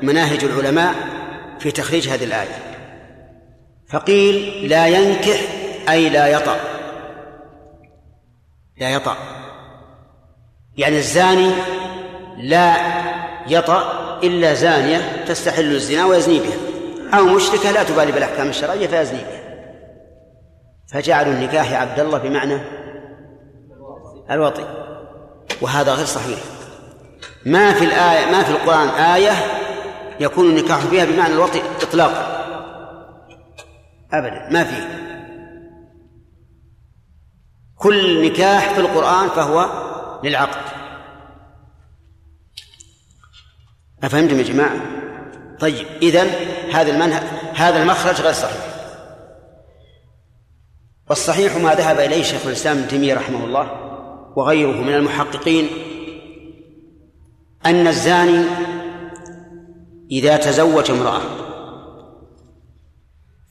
مناهج 0.03 0.45
العلماء 0.45 0.95
في 1.59 1.71
تخريج 1.71 2.09
هذه 2.09 2.25
الآية. 2.25 2.57
فقيل 3.89 4.69
لا 4.69 4.87
ينكح 4.87 5.41
أي 5.89 6.09
لا 6.09 6.27
يطأ. 6.27 6.57
لا 8.77 8.91
يطأ. 8.91 9.17
يعني 10.77 10.97
الزاني 10.99 11.53
لا 12.39 12.77
يطأ 13.47 14.01
إلا 14.23 14.55
زانية 14.55 15.25
تستحل 15.25 15.75
الزنا 15.75 16.07
ويزني 16.07 16.41
بها. 16.41 16.59
أو 17.19 17.25
مشركة 17.25 17.71
لا 17.71 17.83
تبالي 17.83 18.13
بالأحكام 18.13 18.49
الشرعية 18.49 18.87
فيزني 18.87 19.19
بها. 19.19 19.41
فجعلوا 20.93 21.33
النكاح 21.33 21.73
عبد 21.73 22.01
الله 22.01 22.19
بمعنى 22.19 22.61
الوطي. 24.31 24.80
وهذا 25.61 25.95
غير 25.95 26.07
صحيح. 26.07 26.39
ما 27.47 27.73
في 27.73 27.85
الآية 27.85 28.33
ما 28.33 28.43
في 28.43 28.51
القرآن 28.51 28.89
آية 28.89 29.33
يكون 30.21 30.51
النكاح 30.51 30.79
فيها 30.79 31.05
بمعنى 31.05 31.33
الوطي 31.35 31.63
إطلاقا. 31.83 32.41
أبدا 34.13 34.49
ما 34.51 34.65
فيه. 34.65 35.01
كل 37.77 38.27
نكاح 38.27 38.73
في 38.73 38.81
القرآن 38.81 39.29
فهو 39.29 39.71
للعقد. 40.25 40.81
أفهمتم 44.03 44.39
يا 44.39 44.43
جماعة؟ 44.43 44.77
طيب 45.61 45.87
إذن 46.03 46.31
هذا 46.73 46.93
المنهج 46.93 47.23
هذا 47.55 47.83
المخرج 47.83 48.21
غير 48.21 48.33
صحيح. 48.33 48.67
والصحيح 51.09 51.57
ما 51.57 51.75
ذهب 51.75 51.99
إليه 51.99 52.23
شيخ 52.23 52.47
الإسلام 52.47 52.79
ابن 52.79 52.89
تيمية 52.89 53.15
رحمه 53.15 53.45
الله. 53.45 53.90
وغيره 54.37 54.83
من 54.83 54.95
المحققين 54.95 55.69
أن 57.67 57.87
الزاني 57.87 58.45
إذا 60.11 60.37
تزوج 60.37 60.91
امرأة 60.91 61.21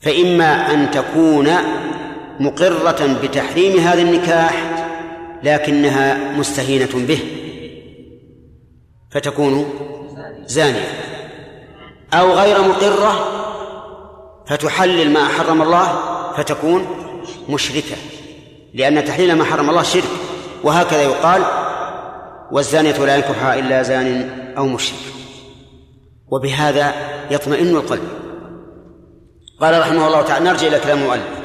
فإما 0.00 0.74
أن 0.74 0.90
تكون 0.90 1.48
مقرة 2.40 3.18
بتحريم 3.22 3.78
هذا 3.78 4.02
النكاح 4.02 4.80
لكنها 5.42 6.36
مستهينة 6.38 7.06
به 7.06 7.18
فتكون 9.10 9.64
زانية 10.46 10.88
أو 12.14 12.32
غير 12.32 12.68
مقرة 12.68 13.40
فتحلل 14.46 15.10
ما 15.10 15.28
حرم 15.28 15.62
الله 15.62 16.00
فتكون 16.36 16.86
مشركة 17.48 17.96
لأن 18.74 19.04
تحليل 19.04 19.36
ما 19.36 19.44
حرم 19.44 19.70
الله 19.70 19.82
شرك. 19.82 20.19
وهكذا 20.64 21.02
يقال 21.02 21.42
والزانية 22.50 22.92
لا 22.92 23.16
ينكحها 23.16 23.54
إلا 23.54 23.82
زان 23.82 24.30
أو 24.58 24.66
مشرك. 24.66 24.98
وبهذا 26.28 26.92
يطمئن 27.30 27.76
القلب. 27.76 28.08
قال 29.60 29.80
رحمه 29.80 30.06
الله 30.06 30.22
تعالى 30.22 30.44
نرجع 30.44 30.66
إلى 30.66 30.78
كلام 30.78 30.98
المؤلف. 30.98 31.40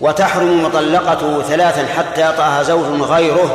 وتحرم 0.00 0.64
مطلقته 0.64 1.42
ثلاثا 1.42 1.86
حتى 1.86 2.30
يطأها 2.30 2.62
زوج 2.62 3.00
غيره. 3.00 3.50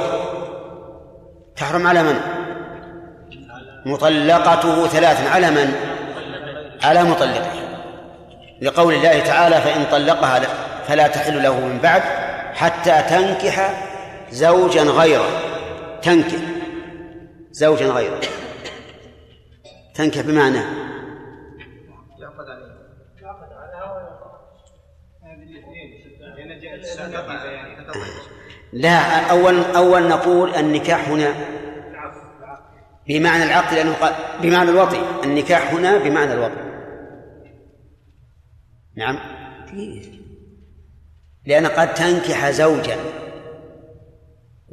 تحرم 1.58 1.88
على 1.88 2.04
من؟ 2.04 2.16
مطلقته 3.86 4.88
ثلاثا. 4.88 5.30
على 5.30 5.52
من؟ 5.52 5.74
على 6.84 7.04
مطلقه. 7.04 7.52
لقول 8.62 8.94
الله 8.94 9.20
تعالى 9.20 9.62
فإن 9.62 9.86
طلقها 9.92 10.42
فلا 10.88 11.08
تحل 11.08 11.44
له 11.44 11.60
من 11.60 11.80
بعد 11.84 12.02
حتى 12.54 13.02
تنكح 13.10 13.84
زوجا 14.34 14.84
غيره. 14.84 15.30
تنكح 16.02 16.42
زوجا 17.52 17.88
غيره. 17.88 18.22
تنكح 19.96 20.22
بمعنى. 20.22 20.60
لا 28.74 29.32
أول 29.32 29.60
أول 29.76 30.08
نقول 30.08 30.56
النكاح 30.56 31.10
هنا 31.10 31.34
بمعنى 33.08 33.44
العقد 33.44 33.74
لأنه 33.74 33.94
قال 33.94 34.14
بمعنى 34.42 34.70
الوطي. 34.70 35.02
النكاح 35.24 35.74
هنا 35.74 35.98
بمعنى 35.98 36.34
الوطي. 36.34 36.74
نعم. 38.98 39.20
لأن 41.46 41.68
قد 41.68 41.94
تنكح 41.94 42.50
زوجا. 42.50 43.23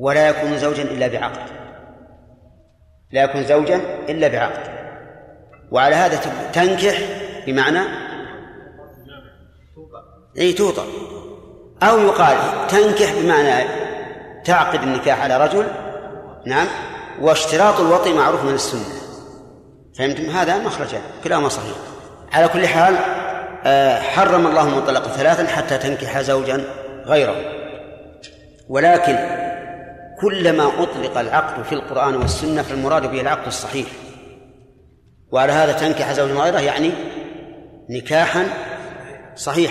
ولا 0.00 0.28
يكون 0.28 0.58
زوجا 0.58 0.82
إلا 0.82 1.06
بعقد. 1.06 1.50
لا 3.12 3.22
يكون 3.22 3.44
زوجا 3.44 3.80
إلا 4.08 4.28
بعقد. 4.28 4.70
وعلى 5.70 5.94
هذا 5.94 6.20
تنكح 6.52 6.98
بمعنى؟ 7.46 7.80
أي 10.38 10.52
توطأ. 10.52 10.86
أو 11.82 11.98
يقال 11.98 12.36
تنكح 12.68 13.12
بمعنى 13.14 13.68
تعقد 14.44 14.82
النكاح 14.82 15.22
على 15.22 15.44
رجل 15.44 15.66
نعم 16.46 16.66
واشتراط 17.20 17.80
الوطي 17.80 18.12
معروف 18.12 18.44
من 18.44 18.54
السنة. 18.54 19.00
فهمتم 19.98 20.30
هذا 20.30 20.58
مخرجان 20.58 21.02
كلاهما 21.24 21.48
صحيح. 21.48 21.76
على 22.32 22.48
كل 22.48 22.66
حال 22.66 22.96
آه، 23.64 24.00
حرم 24.00 24.46
الله 24.46 24.62
المطلق 24.62 25.06
ثلاثا 25.08 25.46
حتى 25.46 25.78
تنكح 25.78 26.20
زوجا 26.20 26.64
غيره. 27.06 27.36
ولكن 28.68 29.49
كلما 30.20 30.82
أطلق 30.82 31.18
العقد 31.18 31.62
في 31.62 31.72
القرآن 31.72 32.14
والسنة 32.14 32.62
فالمراد 32.62 33.10
به 33.10 33.20
العقد 33.20 33.46
الصحيح. 33.46 33.86
وعلى 35.32 35.52
هذا 35.52 35.72
تنكح 35.72 36.12
زوجا 36.12 36.34
غيره 36.34 36.60
يعني 36.60 36.90
نكاحا 37.90 38.46
صحيحا. 39.36 39.68